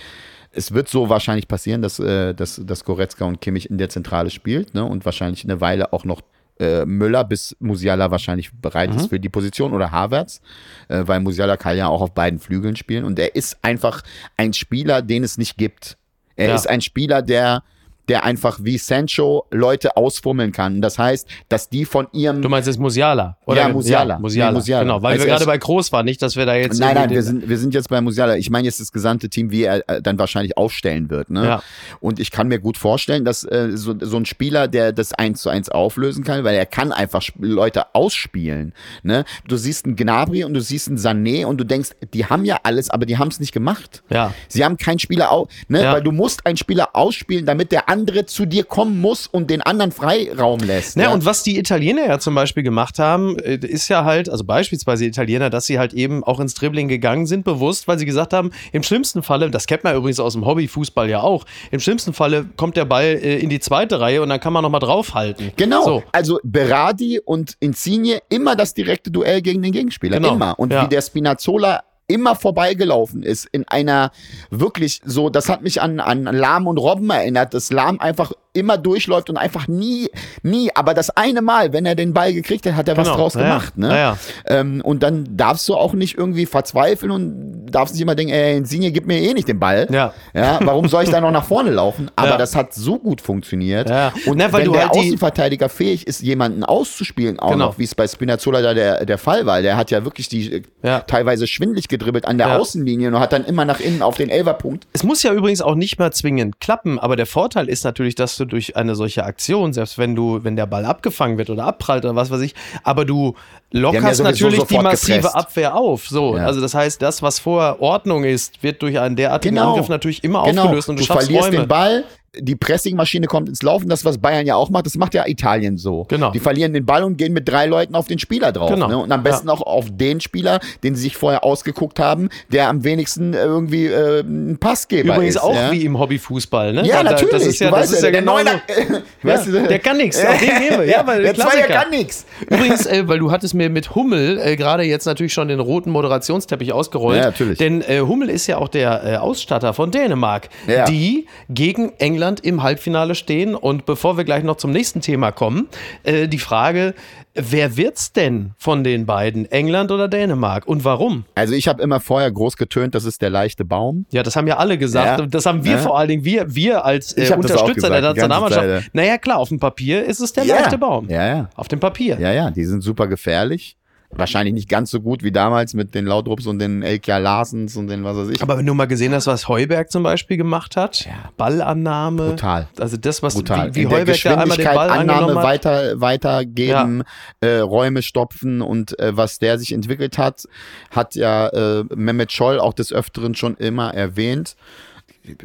es 0.50 0.72
wird 0.72 0.88
so 0.88 1.08
wahrscheinlich 1.10 1.46
passieren, 1.46 1.82
dass, 1.82 1.98
äh, 2.00 2.32
dass, 2.34 2.60
dass 2.64 2.84
Goretzka 2.84 3.26
und 3.26 3.40
Kimmich 3.40 3.68
in 3.68 3.76
der 3.78 3.90
Zentrale 3.90 4.30
spielt 4.30 4.72
ne? 4.74 4.82
und 4.82 5.04
wahrscheinlich 5.04 5.44
eine 5.44 5.60
Weile 5.60 5.92
auch 5.92 6.04
noch 6.04 6.22
äh, 6.58 6.84
Müller, 6.84 7.24
bis 7.24 7.56
Musiala 7.60 8.10
wahrscheinlich 8.10 8.50
bereit 8.52 8.90
Mhm. 8.90 8.96
ist 8.96 9.08
für 9.08 9.20
die 9.20 9.28
Position 9.28 9.72
oder 9.72 9.90
Havertz, 9.92 10.40
äh, 10.88 11.02
weil 11.06 11.20
Musiala 11.20 11.56
kann 11.56 11.76
ja 11.76 11.88
auch 11.88 12.00
auf 12.00 12.12
beiden 12.14 12.38
Flügeln 12.38 12.76
spielen 12.76 13.04
und 13.04 13.18
er 13.18 13.34
ist 13.36 13.58
einfach 13.62 14.02
ein 14.36 14.52
Spieler, 14.52 15.02
den 15.02 15.24
es 15.24 15.38
nicht 15.38 15.56
gibt. 15.56 15.96
Er 16.36 16.48
Ja. 16.48 16.54
ist 16.54 16.68
ein 16.68 16.80
Spieler, 16.80 17.22
der 17.22 17.62
der 18.08 18.24
einfach 18.24 18.58
wie 18.62 18.78
Sancho 18.78 19.44
Leute 19.50 19.96
ausfummeln 19.96 20.52
kann. 20.52 20.80
Das 20.80 20.98
heißt, 20.98 21.28
dass 21.48 21.68
die 21.68 21.84
von 21.84 22.08
ihrem 22.12 22.42
Du 22.42 22.48
meinst 22.48 22.66
jetzt 22.66 22.78
Musiala? 22.78 23.36
Ja, 23.46 23.68
Musiala. 23.68 24.14
Ja, 24.14 24.18
Musiala. 24.18 24.50
Nee, 24.50 24.56
Musiala. 24.56 24.82
Genau, 24.82 25.02
weil 25.02 25.12
Als 25.12 25.22
wir 25.22 25.26
gerade 25.28 25.46
bei 25.46 25.58
Groß 25.58 25.92
waren, 25.92 26.04
nicht, 26.04 26.22
dass 26.22 26.36
wir 26.36 26.46
da 26.46 26.54
jetzt. 26.54 26.78
Nein, 26.78 26.94
nein, 26.94 27.10
wir 27.10 27.22
sind, 27.22 27.48
wir 27.48 27.58
sind 27.58 27.74
jetzt 27.74 27.88
bei 27.88 28.00
Musiala. 28.00 28.36
Ich 28.36 28.50
meine 28.50 28.66
jetzt 28.66 28.80
das 28.80 28.92
gesamte 28.92 29.28
Team, 29.28 29.50
wie 29.50 29.64
er 29.64 29.88
äh, 29.88 30.02
dann 30.02 30.18
wahrscheinlich 30.18 30.56
aufstellen 30.56 31.10
wird. 31.10 31.30
Ne? 31.30 31.44
Ja. 31.44 31.62
Und 32.00 32.20
ich 32.20 32.30
kann 32.30 32.48
mir 32.48 32.58
gut 32.58 32.78
vorstellen, 32.78 33.24
dass 33.24 33.44
äh, 33.44 33.70
so, 33.74 33.94
so 34.00 34.16
ein 34.16 34.24
Spieler, 34.24 34.68
der 34.68 34.92
das 34.92 35.12
eins 35.12 35.42
zu 35.42 35.50
eins 35.50 35.68
auflösen 35.68 36.24
kann, 36.24 36.44
weil 36.44 36.54
er 36.54 36.66
kann 36.66 36.92
einfach 36.92 37.22
Leute 37.38 37.94
ausspielen. 37.94 38.72
Ne? 39.02 39.24
Du 39.46 39.56
siehst 39.56 39.84
einen 39.84 39.96
Gnabry 39.96 40.44
und 40.44 40.54
du 40.54 40.60
siehst 40.60 40.88
einen 40.88 40.98
Sané 40.98 41.44
und 41.44 41.58
du 41.58 41.64
denkst, 41.64 41.90
die 42.14 42.26
haben 42.26 42.44
ja 42.44 42.58
alles, 42.62 42.90
aber 42.90 43.06
die 43.06 43.18
haben 43.18 43.28
es 43.28 43.40
nicht 43.40 43.52
gemacht. 43.52 44.02
Ja. 44.10 44.32
Sie 44.48 44.64
haben 44.64 44.76
keinen 44.76 44.98
Spieler, 44.98 45.32
au 45.32 45.48
ne? 45.68 45.82
Ja. 45.82 45.92
weil 45.94 46.02
du 46.02 46.12
musst 46.12 46.46
einen 46.46 46.56
Spieler 46.56 46.90
ausspielen, 46.94 47.46
damit 47.46 47.72
der 47.72 47.88
andere 47.88 47.97
zu 48.06 48.46
dir 48.46 48.64
kommen 48.64 49.00
muss 49.00 49.26
und 49.26 49.50
den 49.50 49.62
anderen 49.62 49.92
Freiraum 49.92 50.60
lässt. 50.60 50.96
Ja, 50.96 51.04
ja. 51.04 51.12
und 51.12 51.24
was 51.24 51.42
die 51.42 51.58
Italiener 51.58 52.06
ja 52.06 52.18
zum 52.18 52.34
Beispiel 52.34 52.62
gemacht 52.62 52.98
haben, 52.98 53.38
äh, 53.38 53.56
ist 53.56 53.88
ja 53.88 54.04
halt, 54.04 54.28
also 54.28 54.44
beispielsweise 54.44 55.04
die 55.04 55.08
Italiener, 55.10 55.50
dass 55.50 55.66
sie 55.66 55.78
halt 55.78 55.92
eben 55.92 56.24
auch 56.24 56.40
ins 56.40 56.54
Dribbling 56.54 56.88
gegangen 56.88 57.26
sind, 57.26 57.44
bewusst, 57.44 57.88
weil 57.88 57.98
sie 57.98 58.06
gesagt 58.06 58.32
haben, 58.32 58.50
im 58.72 58.82
schlimmsten 58.82 59.22
Falle, 59.22 59.50
das 59.50 59.66
kennt 59.66 59.84
man 59.84 59.96
übrigens 59.96 60.20
aus 60.20 60.34
dem 60.34 60.44
Hobbyfußball 60.44 61.08
ja 61.08 61.20
auch, 61.20 61.44
im 61.70 61.80
schlimmsten 61.80 62.12
Falle 62.12 62.46
kommt 62.56 62.76
der 62.76 62.84
Ball 62.84 63.04
äh, 63.04 63.38
in 63.38 63.48
die 63.48 63.60
zweite 63.60 64.00
Reihe 64.00 64.22
und 64.22 64.28
dann 64.28 64.40
kann 64.40 64.52
man 64.52 64.62
nochmal 64.62 64.80
draufhalten. 64.80 65.52
Genau. 65.56 65.84
So. 65.84 66.02
Also 66.12 66.40
Berardi 66.42 67.20
und 67.24 67.54
Insigne 67.60 68.20
immer 68.28 68.56
das 68.56 68.74
direkte 68.74 69.10
Duell 69.10 69.42
gegen 69.42 69.62
den 69.62 69.72
Gegenspieler. 69.72 70.16
Genau. 70.16 70.34
Immer. 70.34 70.58
Und 70.58 70.72
Ja. 70.72 70.84
wie 70.84 70.88
der 70.88 71.02
Spinazzola 71.02 71.82
immer 72.08 72.34
vorbeigelaufen 72.34 73.22
ist 73.22 73.46
in 73.52 73.68
einer 73.68 74.10
wirklich 74.50 75.00
so, 75.04 75.28
das 75.28 75.48
hat 75.48 75.62
mich 75.62 75.80
an, 75.80 76.00
an 76.00 76.24
Lahm 76.24 76.66
und 76.66 76.78
Robben 76.78 77.10
erinnert, 77.10 77.54
dass 77.54 77.70
Lahm 77.70 78.00
einfach 78.00 78.32
immer 78.52 78.76
durchläuft 78.78 79.30
und 79.30 79.36
einfach 79.36 79.68
nie, 79.68 80.08
nie, 80.42 80.70
aber 80.74 80.94
das 80.94 81.10
eine 81.10 81.42
Mal, 81.42 81.72
wenn 81.72 81.86
er 81.86 81.94
den 81.94 82.12
Ball 82.12 82.32
gekriegt 82.32 82.66
hat, 82.66 82.74
hat 82.74 82.88
er 82.88 82.96
was 82.96 83.06
Genau. 83.08 83.16
draus 83.18 83.34
Ja, 83.34 83.42
gemacht. 83.42 83.78
Ne? 83.78 83.88
Ja. 83.96 84.18
Ähm, 84.46 84.80
und 84.82 85.02
dann 85.02 85.24
darfst 85.36 85.68
du 85.68 85.74
auch 85.74 85.92
nicht 85.94 86.18
irgendwie 86.18 86.46
verzweifeln 86.46 87.10
und 87.12 87.66
darfst 87.70 87.94
nicht 87.94 88.02
immer 88.02 88.14
denken, 88.14 88.32
ey, 88.32 88.56
Insigne 88.56 88.90
gibt 88.90 89.06
mir 89.06 89.20
eh 89.20 89.32
nicht 89.34 89.48
den 89.48 89.58
Ball. 89.60 89.86
Ja. 89.90 90.12
Ja, 90.34 90.58
warum 90.62 90.88
soll 90.88 91.04
ich 91.04 91.10
da 91.10 91.20
noch 91.20 91.30
nach 91.30 91.44
vorne 91.44 91.70
laufen? 91.70 92.10
Aber 92.16 92.30
Ja. 92.30 92.36
das 92.36 92.54
hat 92.56 92.74
so 92.74 92.98
gut 92.98 93.20
funktioniert. 93.20 93.88
Ja. 93.88 94.12
Und 94.26 94.38
Na, 94.38 94.52
weil 94.52 94.60
wenn 94.60 94.66
du 94.66 94.72
der 94.72 94.88
halt 94.88 94.98
Außenverteidiger 94.98 95.68
fähig 95.68 96.06
ist, 96.06 96.22
jemanden 96.22 96.64
auszuspielen, 96.64 97.38
auch 97.38 97.52
Genau. 97.52 97.66
noch, 97.66 97.78
wie 97.78 97.84
es 97.84 97.94
bei 97.94 98.08
Spinazzola 98.08 98.62
da 98.62 98.74
der, 98.74 99.04
der 99.06 99.18
Fall 99.18 99.46
war, 99.46 99.62
der 99.62 99.76
hat 99.76 99.90
ja 99.90 100.04
wirklich 100.04 100.28
die 100.28 100.52
äh, 100.52 100.62
Ja. 100.82 101.00
teilweise 101.00 101.46
schwindlig 101.46 101.88
gedribbelt 101.88 102.26
an 102.26 102.36
der. 102.38 102.48
Außenlinie 102.58 103.08
und 103.08 103.20
hat 103.20 103.32
dann 103.34 103.44
immer 103.44 103.66
nach 103.66 103.78
innen 103.78 104.00
auf 104.00 104.16
den 104.16 104.30
Elferpunkt. 104.30 104.86
Es 104.94 105.02
muss 105.04 105.22
ja 105.22 105.32
übrigens 105.34 105.60
auch 105.60 105.74
nicht 105.74 105.98
mal 105.98 106.12
zwingend 106.12 106.60
klappen, 106.60 106.98
aber 106.98 107.14
der 107.14 107.26
Vorteil 107.26 107.68
ist 107.68 107.84
natürlich, 107.84 108.14
dass 108.14 108.37
du 108.40 108.44
durch 108.44 108.76
eine 108.76 108.94
solche 108.94 109.24
Aktion, 109.24 109.72
selbst 109.72 109.98
wenn 109.98 110.14
du, 110.14 110.42
wenn 110.44 110.56
der 110.56 110.66
Ball 110.66 110.84
abgefangen 110.84 111.38
wird 111.38 111.50
oder 111.50 111.64
abprallt 111.66 112.04
oder 112.04 112.16
was 112.16 112.30
weiß 112.30 112.40
ich, 112.40 112.54
aber 112.84 113.04
du 113.04 113.34
ja 113.72 113.80
lockerst 113.80 114.18
sowieso 114.18 114.22
natürlich 114.24 114.64
die 114.64 114.78
massive 114.78 115.16
gepresst. 115.18 115.36
Abwehr 115.36 115.74
auf. 115.76 116.08
So, 116.08 116.36
Ja. 116.36 116.46
also 116.46 116.60
das 116.60 116.74
heißt, 116.74 117.00
das, 117.02 117.22
was 117.22 117.38
vorher 117.38 117.80
Ordnung 117.82 118.24
ist, 118.24 118.62
wird 118.62 118.80
durch 118.82 118.98
einen 118.98 119.16
derartigen 119.16 119.58
Angriff 119.58 119.88
natürlich 119.88 120.24
immer 120.24 120.44
Genau. 120.44 120.62
aufgelöst 120.64 120.88
und 120.88 120.96
du, 120.96 121.02
du 121.02 121.06
schaffst 121.06 121.24
verlierst 121.26 121.48
Räume. 121.48 121.58
den 121.62 121.68
Ball, 121.68 122.04
die 122.36 122.56
Pressingmaschine 122.56 123.26
kommt 123.26 123.48
ins 123.48 123.62
Laufen, 123.62 123.88
das, 123.88 124.04
was 124.04 124.18
Bayern 124.18 124.46
ja 124.46 124.54
auch 124.54 124.68
macht, 124.70 124.86
das 124.86 124.96
macht 124.96 125.14
ja 125.14 125.26
Italien 125.26 125.78
so. 125.78 126.04
Genau. 126.08 126.30
Die 126.30 126.38
verlieren 126.38 126.72
den 126.74 126.84
Ball 126.84 127.02
und 127.02 127.16
gehen 127.16 127.32
mit 127.32 127.48
drei 127.48 127.66
Leuten 127.66 127.94
auf 127.94 128.06
den 128.06 128.18
Spieler 128.18 128.52
drauf. 128.52 128.70
Genau. 128.70 128.86
Ne? 128.88 128.98
Und 128.98 129.10
am 129.12 129.22
besten 129.22 129.48
auch 129.48 129.62
auf 129.62 129.86
den 129.90 130.20
Spieler, 130.20 130.60
den 130.82 130.94
sie 130.94 131.02
sich 131.02 131.16
vorher 131.16 131.42
ausgeguckt 131.42 131.98
haben, 131.98 132.28
der 132.52 132.68
am 132.68 132.84
wenigsten 132.84 133.32
äh, 133.32 133.38
irgendwie 133.38 133.86
äh, 133.86 134.20
ein 134.20 134.58
Passgeber 134.58 135.14
Übrigens 135.14 135.36
ist. 135.36 135.42
auch 135.42 135.54
ja? 135.54 135.72
wie 135.72 135.84
im 135.84 135.98
Hobbyfußball, 135.98 136.74
ne? 136.74 136.86
Ja, 136.86 137.02
Da- 137.02 137.12
natürlich. 137.12 137.30
Das 137.32 137.46
ist 137.46 137.58
ja, 137.60 137.70
das 137.70 137.90
ist 137.92 138.02
ja 138.02 138.10
der 138.10 138.20
genau 138.20 138.34
Neuner, 138.36 138.60
weißt 139.22 139.46
du, 139.46 139.66
der 139.66 139.78
kann 139.78 139.96
nichts. 139.96 140.22
Auf 140.24 140.38
den 140.38 140.48
gehen 140.50 140.78
wir. 140.80 140.84
Ja, 140.84 141.06
weil 141.06 141.22
der 141.22 141.32
Klassiker. 141.32 141.66
Zweier 141.66 141.76
kann 141.82 141.90
nichts. 141.90 142.26
Übrigens, 142.48 142.86
äh, 142.86 143.08
weil 143.08 143.18
du 143.18 143.30
hattest 143.30 143.54
mir 143.54 143.70
mit 143.70 143.94
Hummel 143.94 144.38
äh, 144.38 144.56
gerade 144.56 144.82
jetzt 144.82 145.06
natürlich 145.06 145.32
schon 145.32 145.48
den 145.48 145.60
roten 145.60 145.90
Moderationsteppich 145.90 146.72
ausgerollt. 146.72 147.16
Ja, 147.18 147.24
natürlich. 147.24 147.58
Denn 147.58 147.80
äh, 147.82 148.00
Hummel 148.00 148.28
ist 148.28 148.46
ja 148.46 148.58
auch 148.58 148.68
der 148.68 149.02
äh, 149.04 149.16
Ausstatter 149.16 149.72
von 149.72 149.90
Dänemark, 149.90 150.50
Ja. 150.66 150.84
die 150.84 151.26
gegen 151.48 151.92
England 151.98 152.27
im 152.40 152.62
Halbfinale 152.62 153.14
stehen. 153.14 153.54
Und 153.54 153.86
bevor 153.86 154.16
wir 154.16 154.24
gleich 154.24 154.44
noch 154.44 154.56
zum 154.56 154.70
nächsten 154.70 155.00
Thema 155.00 155.32
kommen, 155.32 155.68
äh, 156.04 156.28
die 156.28 156.38
Frage, 156.38 156.94
wer 157.34 157.76
wird's 157.76 158.12
denn 158.12 158.52
von 158.58 158.84
den 158.84 159.06
beiden, 159.06 159.50
England 159.50 159.90
oder 159.90 160.08
Dänemark 160.08 160.66
und 160.66 160.84
warum? 160.84 161.24
Also 161.34 161.54
ich 161.54 161.68
habe 161.68 161.82
immer 161.82 162.00
vorher 162.00 162.30
groß 162.30 162.56
getönt, 162.56 162.94
das 162.94 163.04
ist 163.04 163.22
der 163.22 163.30
leichte 163.30 163.64
Baum. 163.64 164.06
Ja, 164.10 164.22
das 164.22 164.36
haben 164.36 164.46
ja 164.46 164.56
alle 164.58 164.76
gesagt. 164.78 165.20
Ja. 165.20 165.26
Das 165.26 165.46
haben 165.46 165.64
wir 165.64 165.72
Ja. 165.72 165.78
vor 165.78 165.98
allen 165.98 166.08
Dingen, 166.08 166.24
wir, 166.24 166.54
wir 166.54 166.84
als 166.84 167.16
äh, 167.16 167.32
Unterstützer 167.34 167.88
der 167.90 168.00
gesagt, 168.00 168.18
ganze 168.18 168.28
Nationalmannschaft. 168.28 168.90
Naja, 168.94 169.18
klar, 169.18 169.38
auf 169.38 169.48
dem 169.48 169.60
Papier 169.60 170.04
ist 170.04 170.20
es 170.20 170.32
der 170.32 170.44
Ja. 170.44 170.56
leichte 170.56 170.78
Baum. 170.78 171.08
Ja, 171.08 171.26
ja. 171.26 171.50
Auf 171.54 171.68
dem 171.68 171.80
Papier. 171.80 172.18
Ja, 172.20 172.32
ja, 172.32 172.50
die 172.50 172.64
sind 172.64 172.82
super 172.82 173.06
gefährlich. 173.06 173.76
Wahrscheinlich 174.10 174.54
nicht 174.54 174.70
ganz 174.70 174.90
so 174.90 175.00
gut 175.00 175.22
wie 175.22 175.30
damals 175.30 175.74
mit 175.74 175.94
den 175.94 176.06
Laudrups 176.06 176.46
und 176.46 176.58
den 176.58 176.82
Elkia 176.82 177.18
Larsens 177.18 177.76
und 177.76 177.88
den 177.88 178.04
was 178.04 178.16
weiß 178.16 178.28
ich. 178.30 178.42
Aber 178.42 178.56
wenn 178.56 178.64
du 178.64 178.72
mal 178.72 178.86
gesehen 178.86 179.12
hast, 179.12 179.26
was 179.26 179.48
Heuberg 179.48 179.90
zum 179.90 180.02
Beispiel 180.02 180.38
gemacht 180.38 180.76
hat, 180.76 181.06
Ballannahme. 181.36 182.30
Brutal. 182.30 182.68
Also 182.78 182.96
das, 182.96 183.22
was 183.22 183.34
Brutal. 183.34 183.74
wie, 183.74 183.82
wie 183.82 183.86
Heuberg 183.86 184.18
da 184.22 184.36
einmal 184.36 184.56
den 184.56 184.64
Ball 184.64 184.90
Annahme 184.90 185.34
hat. 185.34 185.44
weiter, 185.44 186.00
weitergeben, 186.00 187.04
äh, 187.40 187.58
Räume 187.58 188.00
stopfen 188.02 188.62
und 188.62 188.98
äh, 188.98 189.14
was 189.14 189.38
der 189.38 189.58
sich 189.58 189.72
entwickelt 189.72 190.16
hat, 190.16 190.48
hat 190.90 191.14
ja 191.14 191.48
äh, 191.48 191.84
Mehmet 191.94 192.32
Scholl 192.32 192.58
auch 192.60 192.72
des 192.72 192.94
Öfteren 192.94 193.34
schon 193.34 193.56
immer 193.56 193.92
erwähnt. 193.92 194.56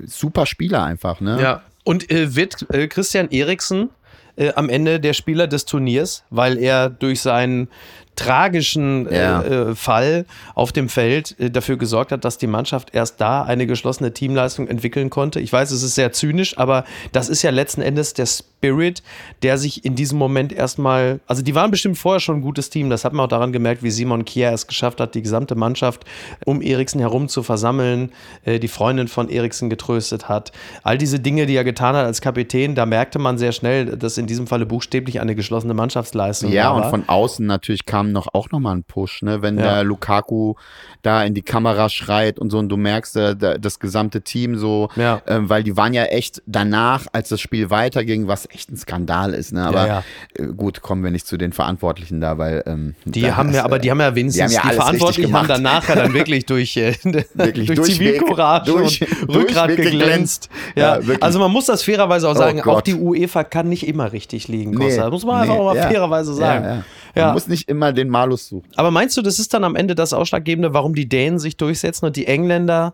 Super 0.05 0.45
Spieler 0.45 0.83
einfach, 0.83 1.19
ne? 1.19 1.41
Ja. 1.41 1.61
Und 1.83 2.09
äh, 2.09 2.33
wird 2.35 2.65
äh, 2.71 2.87
Christian 2.87 3.29
Eriksen 3.29 3.89
äh, 4.35 4.53
am 4.53 4.69
Ende 4.69 4.99
der 4.99 5.13
Spieler 5.13 5.47
des 5.47 5.65
Turniers, 5.65 6.23
weil 6.29 6.57
er 6.57 6.89
durch 6.89 7.21
seinen 7.21 7.67
tragischen 8.15 9.07
äh, 9.07 9.17
Ja. 9.23 9.41
äh, 9.43 9.75
Fall 9.75 10.25
auf 10.55 10.71
dem 10.71 10.89
Feld 10.89 11.35
äh, 11.39 11.49
dafür 11.49 11.77
gesorgt 11.77 12.11
hat, 12.11 12.25
dass 12.25 12.37
die 12.37 12.47
Mannschaft 12.47 12.93
erst 12.93 13.19
da 13.21 13.43
eine 13.43 13.67
geschlossene 13.67 14.13
Teamleistung 14.13 14.67
entwickeln 14.67 15.09
konnte. 15.09 15.39
Ich 15.39 15.51
weiß, 15.51 15.71
es 15.71 15.83
ist 15.83 15.95
sehr 15.95 16.11
zynisch, 16.11 16.57
aber 16.57 16.83
das 17.11 17.29
ist 17.29 17.41
ja 17.41 17.51
letzten 17.51 17.81
Endes 17.81 18.13
der 18.13 18.25
Spirit, 18.25 19.03
der 19.41 19.57
sich 19.57 19.83
in 19.83 19.95
diesem 19.95 20.17
Moment 20.17 20.53
erstmal, 20.53 21.19
also 21.27 21.41
die 21.41 21.53
waren 21.55 21.71
bestimmt 21.71 21.97
vorher 21.97 22.19
schon 22.19 22.37
ein 22.37 22.41
gutes 22.41 22.69
Team, 22.69 22.89
das 22.89 23.03
hat 23.03 23.13
man 23.13 23.25
auch 23.25 23.29
daran 23.29 23.51
gemerkt, 23.51 23.83
wie 23.83 23.91
Simon 23.91 24.25
Kier 24.25 24.51
es 24.51 24.67
geschafft 24.67 24.99
hat, 25.01 25.15
die 25.15 25.21
gesamte 25.21 25.55
Mannschaft 25.55 26.05
um 26.45 26.61
Eriksen 26.61 26.99
herum 26.99 27.27
zu 27.27 27.43
versammeln, 27.43 28.11
äh, 28.45 28.59
die 28.59 28.67
Freundin 28.69 29.07
von 29.07 29.29
Eriksen 29.29 29.69
getröstet 29.69 30.29
hat. 30.29 30.51
All 30.83 30.97
diese 30.97 31.19
Dinge, 31.19 31.45
die 31.45 31.55
er 31.55 31.63
getan 31.63 31.95
hat 31.95 32.05
als 32.05 32.21
Kapitän, 32.21 32.75
da 32.75 32.85
merkte 32.85 33.19
man 33.19 33.37
sehr 33.37 33.51
schnell, 33.51 33.97
dass 33.97 34.17
in 34.17 34.27
diesem 34.27 34.47
Falle 34.47 34.65
buchstäblich 34.65 35.19
eine 35.19 35.35
geschlossene 35.35 35.73
Mannschaftsleistung 35.73 36.51
Ja, 36.51 36.69
war. 36.69 36.75
und 36.85 36.89
von 36.89 37.09
außen 37.09 37.45
natürlich 37.45 37.85
kam 37.85 38.02
noch 38.11 38.33
auch 38.33 38.51
noch 38.51 38.59
mal 38.59 38.73
ein 38.75 38.83
Push, 38.83 39.21
ne? 39.21 39.41
Wenn 39.41 39.57
Ja. 39.57 39.75
der 39.75 39.83
Lukaku 39.83 40.55
da 41.01 41.23
in 41.23 41.33
die 41.33 41.41
Kamera 41.41 41.89
schreit 41.89 42.39
und 42.39 42.49
so 42.49 42.57
und 42.59 42.69
du 42.69 42.77
merkst 42.77 43.15
äh, 43.17 43.35
da- 43.35 43.57
das 43.57 43.79
gesamte 43.79 44.21
Team 44.21 44.57
so, 44.57 44.89
Ja. 44.95 45.21
ähm, 45.27 45.49
weil 45.49 45.63
die 45.63 45.75
waren 45.77 45.93
ja 45.93 46.03
echt 46.05 46.41
danach, 46.45 47.05
als 47.13 47.29
das 47.29 47.41
Spiel 47.41 47.69
weiterging, 47.69 48.27
was 48.27 48.49
echt 48.49 48.71
ein 48.71 48.77
Skandal 48.77 49.33
ist, 49.33 49.53
ne? 49.53 49.63
Aber 49.65 49.87
ja. 49.87 50.03
Äh, 50.35 50.47
gut, 50.47 50.81
kommen 50.81 51.03
wir 51.03 51.11
nicht 51.11 51.27
zu 51.27 51.37
den 51.37 51.53
Verantwortlichen 51.53 52.21
da, 52.21 52.37
weil 52.37 52.63
ähm, 52.65 52.95
Die 53.05 53.31
haben 53.31 53.49
ist, 53.49 53.55
ja, 53.55 53.65
aber 53.65 53.79
die 53.79 53.91
haben 53.91 53.99
ja 54.01 54.13
wenigstens, 54.15 54.51
die 54.51 54.55
die, 54.55 54.59
haben 54.59 54.67
alles 54.69 54.77
Verantwortlichen 54.81 55.33
haben 55.33 55.47
danach 55.47 55.87
ja 55.89 55.95
dann 55.95 56.13
wirklich 56.13 56.45
durch, 56.45 56.75
äh, 56.77 56.93
Wirklich 57.33 57.67
durch 57.67 57.79
durchweg- 57.79 57.93
Zivilcourage 58.17 58.71
durch- 58.71 59.01
und 59.27 59.35
Rückgrat 59.35 59.69
durchweg 59.69 59.91
geglänzt. 59.91 60.49
Ja, 60.75 60.99
also 61.21 61.39
man 61.39 61.51
muss 61.51 61.65
das 61.65 61.83
fairerweise 61.83 62.27
auch 62.27 62.33
Oh 62.35 62.37
sagen, 62.37 62.59
auch 62.61 62.65
Gott. 62.65 62.87
die 62.87 62.95
UEFA 62.95 63.43
kann 63.43 63.69
nicht 63.69 63.87
immer 63.87 64.11
richtig 64.11 64.47
liegen, 64.47 64.73
Costa. 64.75 65.03
Das 65.03 65.11
muss 65.11 65.25
man 65.25 65.35
nee, 65.45 65.51
einfach 65.51 65.63
auch 65.63 65.75
fairerweise 65.75 66.33
sagen. 66.33 66.83
Ja. 67.15 67.25
Man 67.25 67.33
muss 67.35 67.47
nicht 67.47 67.69
immer 67.69 67.92
den 67.93 68.09
Malus 68.09 68.47
suchen. 68.49 68.69
Aber 68.75 68.91
meinst 68.91 69.15
du, 69.17 69.21
das 69.21 69.39
ist 69.39 69.53
dann 69.53 69.63
am 69.63 69.75
Ende 69.75 69.95
das 69.95 70.13
Ausschlaggebende, 70.13 70.73
warum 70.73 70.95
die 70.95 71.07
Dänen 71.07 71.39
sich 71.39 71.57
durchsetzen 71.57 72.05
und 72.05 72.15
die 72.15 72.27
Engländer? 72.27 72.93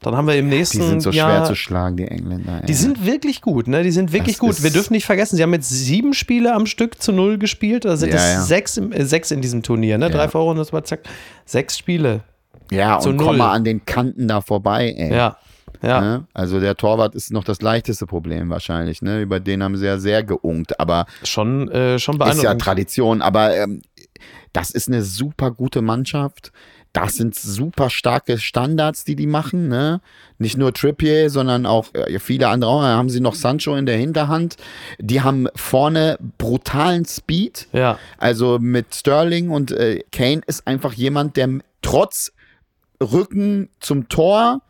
Dann 0.00 0.16
haben 0.16 0.28
wir 0.28 0.36
im 0.36 0.48
nächsten 0.48 0.78
Die 0.78 0.86
sind 0.86 1.00
so 1.00 1.10
Jahr 1.10 1.28
schwer 1.30 1.44
zu 1.44 1.54
schlagen, 1.56 1.96
die 1.96 2.04
Engländer. 2.06 2.62
Die 2.62 2.74
sind 2.74 3.04
wirklich 3.04 3.40
gut, 3.42 3.66
ne? 3.66 3.82
Die 3.82 3.90
sind 3.90 4.12
wirklich 4.12 4.36
Das 4.36 4.40
gut. 4.40 4.62
Wir 4.62 4.70
dürfen 4.70 4.92
nicht 4.92 5.06
vergessen, 5.06 5.34
sie 5.36 5.42
haben 5.42 5.52
jetzt 5.52 5.68
sieben 5.70 6.14
Spiele 6.14 6.54
am 6.54 6.66
Stück 6.66 7.02
zu 7.02 7.10
null 7.10 7.36
gespielt. 7.38 7.84
Oder 7.84 7.96
sind 7.96 8.10
Ja, 8.10 8.16
es 8.16 8.22
ja. 8.34 8.40
sechs, 8.42 8.76
im, 8.76 8.92
äh, 8.92 9.04
sechs 9.04 9.32
in 9.32 9.40
diesem 9.42 9.64
Turnier, 9.64 9.98
ne? 9.98 10.08
Drei 10.08 10.22
Ja. 10.22 10.28
Vorrunden, 10.28 10.58
das 10.60 10.72
war 10.72 10.84
zack. 10.84 11.00
Sechs 11.44 11.76
Spiele. 11.76 12.20
ja, 12.70 13.00
zu 13.00 13.08
und 13.08 13.16
null. 13.16 13.26
komm 13.26 13.38
mal 13.38 13.50
an 13.52 13.64
den 13.64 13.84
Kanten 13.86 14.28
da 14.28 14.40
vorbei, 14.40 14.94
ey. 14.96 15.12
Ja. 15.12 15.36
Ja. 15.82 16.00
Ne? 16.00 16.24
Also 16.34 16.60
der 16.60 16.76
Torwart 16.76 17.14
ist 17.14 17.32
noch 17.32 17.44
das 17.44 17.62
leichteste 17.62 18.06
Problem 18.06 18.50
wahrscheinlich. 18.50 19.02
Ne? 19.02 19.20
Über 19.22 19.40
den 19.40 19.62
haben 19.62 19.76
sie 19.76 19.86
ja 19.86 19.98
sehr 19.98 20.22
geunkt, 20.22 20.78
aber 20.80 21.06
Schon, 21.24 21.68
äh, 21.70 21.98
schon 21.98 22.16
ist 22.16 22.20
ja 22.20 22.24
beeindruckend. 22.24 22.62
Tradition. 22.62 23.22
Aber 23.22 23.56
ähm, 23.56 23.82
das 24.52 24.70
ist 24.70 24.88
eine 24.88 25.02
super 25.02 25.50
gute 25.50 25.82
Mannschaft. 25.82 26.52
Das 26.94 27.16
sind 27.16 27.34
super 27.34 27.90
starke 27.90 28.38
Standards, 28.38 29.04
die 29.04 29.14
die 29.14 29.26
machen. 29.26 29.68
Ne? 29.68 30.00
Nicht 30.38 30.56
nur 30.56 30.72
Trippier, 30.72 31.28
sondern 31.28 31.66
auch 31.66 31.92
äh, 31.94 32.18
viele 32.18 32.48
andere. 32.48 32.70
Auch. 32.70 32.82
Da 32.82 32.96
haben 32.96 33.10
sie 33.10 33.20
noch 33.20 33.34
Sancho 33.34 33.76
in 33.76 33.86
der 33.86 33.98
Hinterhand. 33.98 34.56
Die 34.98 35.20
haben 35.20 35.48
vorne 35.54 36.18
brutalen 36.38 37.04
Speed. 37.04 37.68
ja. 37.72 37.98
Also 38.16 38.58
mit 38.58 38.94
Sterling 38.94 39.50
und 39.50 39.70
äh, 39.70 40.02
Kane 40.10 40.40
ist 40.46 40.66
einfach 40.66 40.94
jemand, 40.94 41.36
der 41.36 41.60
trotz 41.82 42.32
Rücken 43.00 43.68
zum 43.80 44.08
Tor 44.08 44.62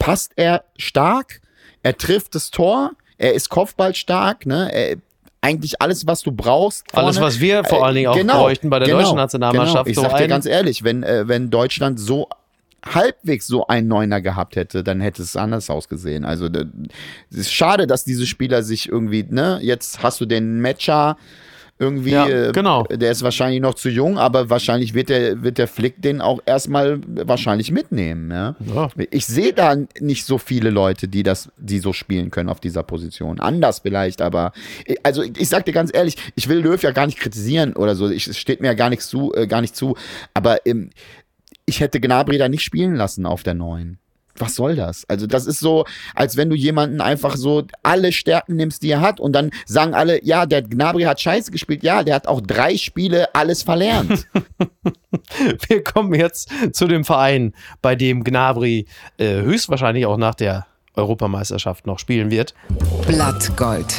passt 0.00 0.32
er 0.34 0.64
stark. 0.76 1.40
Er 1.84 1.96
trifft 1.96 2.34
das 2.34 2.50
Tor. 2.50 2.92
Er 3.18 3.34
ist 3.34 3.48
kopfballstark. 3.50 4.46
Ne? 4.46 4.72
Er, 4.72 4.96
eigentlich 5.40 5.80
alles, 5.80 6.06
was 6.06 6.22
du 6.22 6.32
brauchst. 6.32 6.84
Alles, 6.92 7.16
vorne. 7.16 7.28
was 7.28 7.40
wir 7.40 7.64
vor 7.64 7.86
allen 7.86 7.94
Dingen 7.94 8.08
auch 8.08 8.16
Genau, 8.16 8.42
bräuchten 8.42 8.68
bei 8.68 8.80
der 8.80 8.88
genau, 8.88 9.00
deutschen 9.00 9.16
Nationalmannschaft. 9.16 9.86
Genau. 9.86 10.02
Ich 10.02 10.10
sag 10.10 10.18
dir 10.18 10.28
ganz 10.28 10.46
ehrlich, 10.46 10.82
wenn, 10.82 11.02
äh, 11.02 11.28
wenn 11.28 11.50
Deutschland 11.50 12.00
so 12.00 12.28
halbwegs 12.84 13.46
so 13.46 13.66
einen 13.66 13.88
Neuner 13.88 14.20
gehabt 14.20 14.56
hätte, 14.56 14.82
dann 14.82 15.00
hätte 15.00 15.22
es 15.22 15.36
anders 15.36 15.68
ausgesehen. 15.70 16.24
Also 16.24 16.48
es 17.30 17.36
ist 17.36 17.52
schade, 17.52 17.86
dass 17.86 18.04
diese 18.04 18.26
Spieler 18.26 18.62
sich 18.62 18.88
irgendwie, 18.88 19.24
ne, 19.28 19.58
jetzt 19.62 20.02
hast 20.02 20.20
du 20.20 20.26
den 20.26 20.60
Matcher, 20.60 21.16
Irgendwie, 21.80 22.10
Ja, 22.10 22.28
äh, 22.28 22.52
genau. 22.52 22.84
der 22.84 23.10
ist 23.10 23.22
wahrscheinlich 23.22 23.62
noch 23.62 23.72
zu 23.72 23.88
jung, 23.88 24.18
aber 24.18 24.50
wahrscheinlich 24.50 24.92
wird 24.92 25.08
der, 25.08 25.42
wird 25.42 25.56
der 25.56 25.66
Flick 25.66 26.02
den 26.02 26.20
auch 26.20 26.40
erstmal 26.44 27.00
wahrscheinlich 27.06 27.72
mitnehmen. 27.72 28.30
Ja? 28.30 28.54
Ja. 28.74 28.88
Ich 29.10 29.24
sehe 29.24 29.54
da 29.54 29.74
nicht 29.98 30.26
so 30.26 30.36
viele 30.36 30.68
Leute, 30.68 31.08
die 31.08 31.22
das, 31.22 31.50
die 31.56 31.78
so 31.78 31.94
spielen 31.94 32.30
können 32.30 32.50
auf 32.50 32.60
dieser 32.60 32.82
Position. 32.82 33.40
Anders 33.40 33.78
vielleicht, 33.78 34.20
aber 34.20 34.52
also 35.02 35.22
ich, 35.22 35.40
ich 35.40 35.48
sag 35.48 35.64
dir 35.64 35.72
ganz 35.72 35.90
ehrlich, 35.92 36.16
ich 36.34 36.50
will 36.50 36.58
Löw 36.58 36.82
ja 36.82 36.90
gar 36.90 37.06
nicht 37.06 37.18
kritisieren 37.18 37.72
oder 37.74 37.94
so. 37.96 38.10
Ich, 38.10 38.26
es 38.26 38.36
steht 38.36 38.60
mir 38.60 38.66
ja 38.66 38.74
gar 38.74 38.90
nichts 38.90 39.08
zu, 39.08 39.32
äh, 39.34 39.46
gar 39.46 39.62
nicht 39.62 39.74
zu. 39.74 39.96
Aber 40.34 40.66
ähm, 40.66 40.90
ich 41.64 41.80
hätte 41.80 41.98
Gnabry 41.98 42.36
da 42.36 42.50
nicht 42.50 42.62
spielen 42.62 42.94
lassen 42.94 43.24
auf 43.24 43.42
der 43.42 43.54
neuen. 43.54 43.98
Was 44.40 44.54
soll 44.54 44.76
das? 44.76 45.04
Also, 45.08 45.26
das 45.26 45.46
ist 45.46 45.60
so, 45.60 45.84
als 46.14 46.36
wenn 46.36 46.50
du 46.50 46.56
jemanden 46.56 47.00
einfach 47.00 47.36
so 47.36 47.64
alle 47.82 48.12
Stärken 48.12 48.56
nimmst, 48.56 48.82
die 48.82 48.90
er 48.90 49.00
hat, 49.00 49.20
und 49.20 49.32
dann 49.32 49.50
sagen 49.66 49.94
alle, 49.94 50.24
ja, 50.24 50.46
der 50.46 50.62
Gnabry 50.62 51.02
hat 51.02 51.20
scheiße 51.20 51.50
gespielt. 51.50 51.82
Ja, 51.82 52.02
der 52.02 52.16
hat 52.16 52.26
auch 52.26 52.40
drei 52.40 52.76
Spiele 52.76 53.34
alles 53.34 53.62
verlernt. 53.62 54.26
Wir 55.68 55.84
kommen 55.84 56.14
jetzt 56.14 56.50
zu 56.72 56.86
dem 56.86 57.04
Verein, 57.04 57.54
bei 57.82 57.94
dem 57.94 58.24
Gnabry 58.24 58.86
äh, 59.18 59.42
höchstwahrscheinlich 59.42 60.06
auch 60.06 60.16
nach 60.16 60.34
der 60.34 60.66
Europameisterschaft 60.94 61.86
noch 61.86 61.98
spielen 61.98 62.30
wird. 62.30 62.54
Blattgold. 63.06 63.94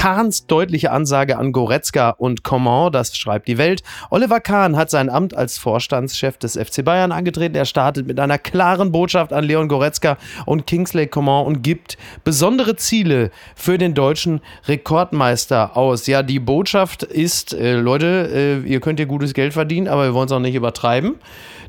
Kahns 0.00 0.46
deutliche 0.46 0.92
Ansage 0.92 1.36
an 1.36 1.52
Goretzka 1.52 2.08
und 2.08 2.42
Coman, 2.42 2.90
das 2.90 3.14
schreibt 3.14 3.48
die 3.48 3.58
Welt. 3.58 3.82
Oliver 4.08 4.40
Kahn 4.40 4.74
hat 4.74 4.88
sein 4.88 5.10
Amt 5.10 5.36
als 5.36 5.58
Vorstandschef 5.58 6.38
des 6.38 6.56
FC 6.56 6.82
Bayern 6.82 7.12
angetreten. 7.12 7.54
Er 7.54 7.66
startet 7.66 8.06
mit 8.06 8.18
einer 8.18 8.38
klaren 8.38 8.92
Botschaft 8.92 9.30
an 9.34 9.44
Leon 9.44 9.68
Goretzka 9.68 10.16
und 10.46 10.66
Kingsley 10.66 11.06
Coman 11.06 11.44
und 11.44 11.60
gibt 11.60 11.98
besondere 12.24 12.76
Ziele 12.76 13.30
für 13.54 13.76
den 13.76 13.92
deutschen 13.92 14.40
Rekordmeister 14.68 15.76
aus. 15.76 16.06
Ja, 16.06 16.22
die 16.22 16.40
Botschaft 16.40 17.02
ist, 17.02 17.52
äh, 17.52 17.74
Leute, 17.74 18.62
äh, 18.64 18.66
ihr 18.66 18.80
könnt 18.80 19.00
hier 19.00 19.06
gutes 19.06 19.34
Geld 19.34 19.52
verdienen, 19.52 19.86
aber 19.86 20.04
wir 20.04 20.14
wollen 20.14 20.28
es 20.28 20.32
auch 20.32 20.40
nicht 20.40 20.54
übertreiben. 20.54 21.16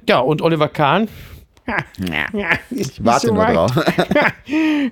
Ja, 0.08 0.20
und 0.20 0.42
Oliver 0.42 0.70
Kahn, 0.70 1.10
Ich 2.70 3.04
warte 3.04 3.34
nur 3.34 3.46
drauf. 3.46 3.72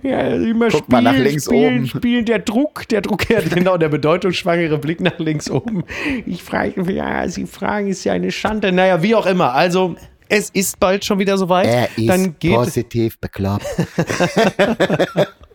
Ja, 0.04 0.28
immer 0.28 0.70
Guck 0.70 0.90
mal 0.90 1.02
nach 1.02 1.14
links 1.14 1.46
spielen, 1.46 1.80
oben. 1.80 1.88
Spielen, 1.88 2.26
der 2.26 2.40
Druck, 2.40 2.88
der 2.88 3.02
Druck, 3.02 3.30
ja, 3.30 3.42
genau, 3.42 3.78
der 3.78 3.90
bedeutungsschwangere 3.90 4.78
Blick 4.78 5.02
nach 5.02 5.20
links 5.20 5.50
oben. 5.50 5.84
Ich 6.26 6.44
frage 6.44 6.82
mich, 6.82 6.96
ja, 6.96 7.28
Sie 7.28 7.46
fragen, 7.46 7.88
ist 7.88 8.04
ja 8.04 8.14
eine 8.14 8.32
Schande. 8.32 8.72
Naja, 8.72 9.02
wie 9.04 9.16
auch 9.16 9.26
immer. 9.26 9.54
Also, 9.54 9.96
es 10.30 10.50
ist 10.52 10.80
bald 10.80 11.04
schon 11.04 11.20
wieder 11.20 11.38
soweit. 11.38 11.68
Er 11.68 11.90
ist 11.98 12.08
Dann 12.08 12.36
geht 12.40 12.56
positiv 12.56 13.18
bekloppt. 13.20 13.66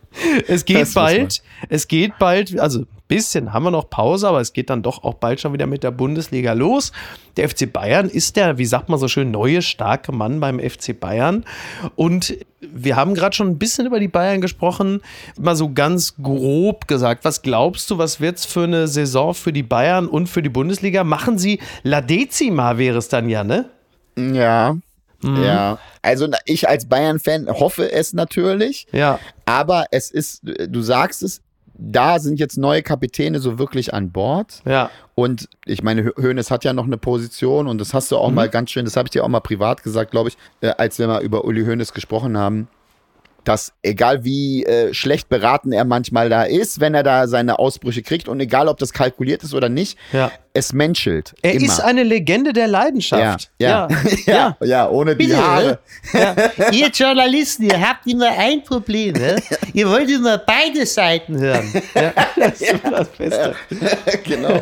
es 0.47 0.65
geht 0.65 0.81
Das 0.81 0.93
bald, 0.93 1.41
es 1.69 1.87
geht 1.87 2.17
bald, 2.19 2.59
also 2.59 2.81
ein 2.81 2.87
bisschen 3.07 3.53
haben 3.53 3.63
wir 3.63 3.71
noch 3.71 3.89
Pause, 3.89 4.27
aber 4.27 4.41
es 4.41 4.53
geht 4.53 4.69
dann 4.69 4.81
doch 4.81 5.03
auch 5.03 5.15
bald 5.15 5.39
schon 5.39 5.53
wieder 5.53 5.67
mit 5.67 5.83
der 5.83 5.91
Bundesliga 5.91 6.53
los. 6.53 6.91
Der 7.37 7.49
FC 7.49 7.71
Bayern 7.71 8.09
ist 8.09 8.35
der, 8.35 8.57
wie 8.57 8.65
sagt 8.65 8.89
man 8.89 8.99
so 8.99 9.07
schön, 9.07 9.31
neue 9.31 9.61
starke 9.61 10.11
Mann 10.11 10.39
beim 10.39 10.59
FC 10.59 10.99
Bayern. 10.99 11.45
Und 11.95 12.37
wir 12.61 12.95
haben 12.95 13.13
gerade 13.13 13.35
schon 13.35 13.47
ein 13.47 13.59
bisschen 13.59 13.85
über 13.85 13.99
die 13.99 14.07
Bayern 14.07 14.41
gesprochen, 14.41 15.01
mal 15.37 15.55
so 15.55 15.71
ganz 15.71 16.15
grob 16.21 16.87
gesagt. 16.87 17.25
Was 17.25 17.41
glaubst 17.41 17.91
du, 17.91 17.97
was 17.97 18.19
wird's 18.19 18.45
für 18.45 18.63
eine 18.63 18.87
Saison 18.87 19.33
für 19.33 19.53
die 19.53 19.63
Bayern 19.63 20.07
und 20.07 20.27
für 20.27 20.41
die 20.41 20.49
Bundesliga? 20.49 21.03
Machen 21.03 21.37
sie 21.37 21.59
La 21.83 22.01
Decima 22.01 22.77
wäre 22.77 22.97
es 22.97 23.09
dann 23.09 23.29
ja, 23.29 23.43
ne? 23.43 23.69
Ja. 24.17 24.77
Mhm. 25.25 25.43
Ja. 25.43 25.79
Also 26.01 26.27
ich 26.45 26.67
als 26.69 26.87
Bayern-Fan 26.87 27.47
hoffe 27.49 27.91
es 27.91 28.13
natürlich. 28.13 28.87
Ja. 28.91 29.19
Aber 29.45 29.85
es 29.91 30.11
ist, 30.11 30.41
du 30.43 30.81
sagst 30.81 31.23
es, 31.23 31.41
da 31.77 32.19
sind 32.19 32.39
jetzt 32.39 32.57
neue 32.57 32.81
Kapitäne 32.83 33.39
so 33.39 33.59
wirklich 33.59 33.93
an 33.93 34.11
Bord. 34.11 34.61
Ja. 34.65 34.89
Und 35.13 35.49
ich 35.65 35.83
meine, 35.83 36.03
Hö- 36.03 36.21
Hoeneß 36.23 36.49
hat 36.49 36.63
ja 36.63 36.71
noch 36.71 36.85
eine 36.85 36.97
Position 36.97 37.67
und 37.67 37.79
das 37.81 37.93
hast 37.93 38.11
du 38.11 38.17
auch 38.17 38.31
mal 38.31 38.47
ganz 38.49 38.71
schön, 38.71 38.85
das 38.85 38.95
habe 38.95 39.07
ich 39.07 39.11
dir 39.11 39.23
auch 39.25 39.27
mal 39.27 39.41
privat 39.41 39.83
gesagt, 39.83 40.11
glaube 40.11 40.29
ich, 40.29 40.37
äh, 40.61 40.69
als 40.77 40.99
wir 40.99 41.07
mal 41.07 41.21
über 41.21 41.43
Uli 41.43 41.65
Hoeneß 41.65 41.93
gesprochen 41.93 42.37
haben, 42.37 42.69
dass 43.47 43.73
egal 43.83 44.23
wie 44.23 44.63
äh, 44.65 44.93
schlecht 44.93 45.29
beraten 45.29 45.71
er 45.71 45.85
manchmal 45.85 46.29
da 46.29 46.43
ist, 46.43 46.79
wenn 46.79 46.93
er 46.93 47.03
da 47.03 47.27
seine 47.27 47.59
Ausbrüche 47.59 48.01
kriegt 48.01 48.27
und 48.27 48.39
egal 48.39 48.67
ob 48.67 48.77
das 48.77 48.93
kalkuliert 48.93 49.43
ist 49.43 49.53
oder 49.53 49.69
nicht, 49.69 49.97
Ja. 50.11 50.31
es 50.53 50.73
menschelt. 50.73 51.33
Er 51.41 51.53
immer. 51.53 51.65
ist 51.65 51.79
eine 51.79 52.03
Legende 52.03 52.53
der 52.53 52.65
ja, 52.65 52.71
Leidenschaft. 52.71 53.49
ja, 53.59 53.87
ja, 54.25 54.57
ja, 54.61 54.89
ohne 54.89 55.15
die 55.15 55.35
Haare. 55.35 55.79
Ihr 56.71 56.89
Journalisten, 56.89 57.63
ihr 57.63 57.79
habt 57.79 58.07
immer 58.07 58.29
ein 58.37 58.63
Problem. 58.63 59.13
Ne? 59.13 59.35
Ihr 59.73 59.89
wollt 59.89 60.09
immer 60.09 60.37
beide 60.37 60.85
Seiten 60.85 61.39
hören. 61.39 61.71
Ja, 61.93 62.13
das 62.35 62.61
ist 62.61 62.73
immer 62.73 62.91
das 62.97 63.09
Beste. 63.09 63.55
genau. 64.23 64.61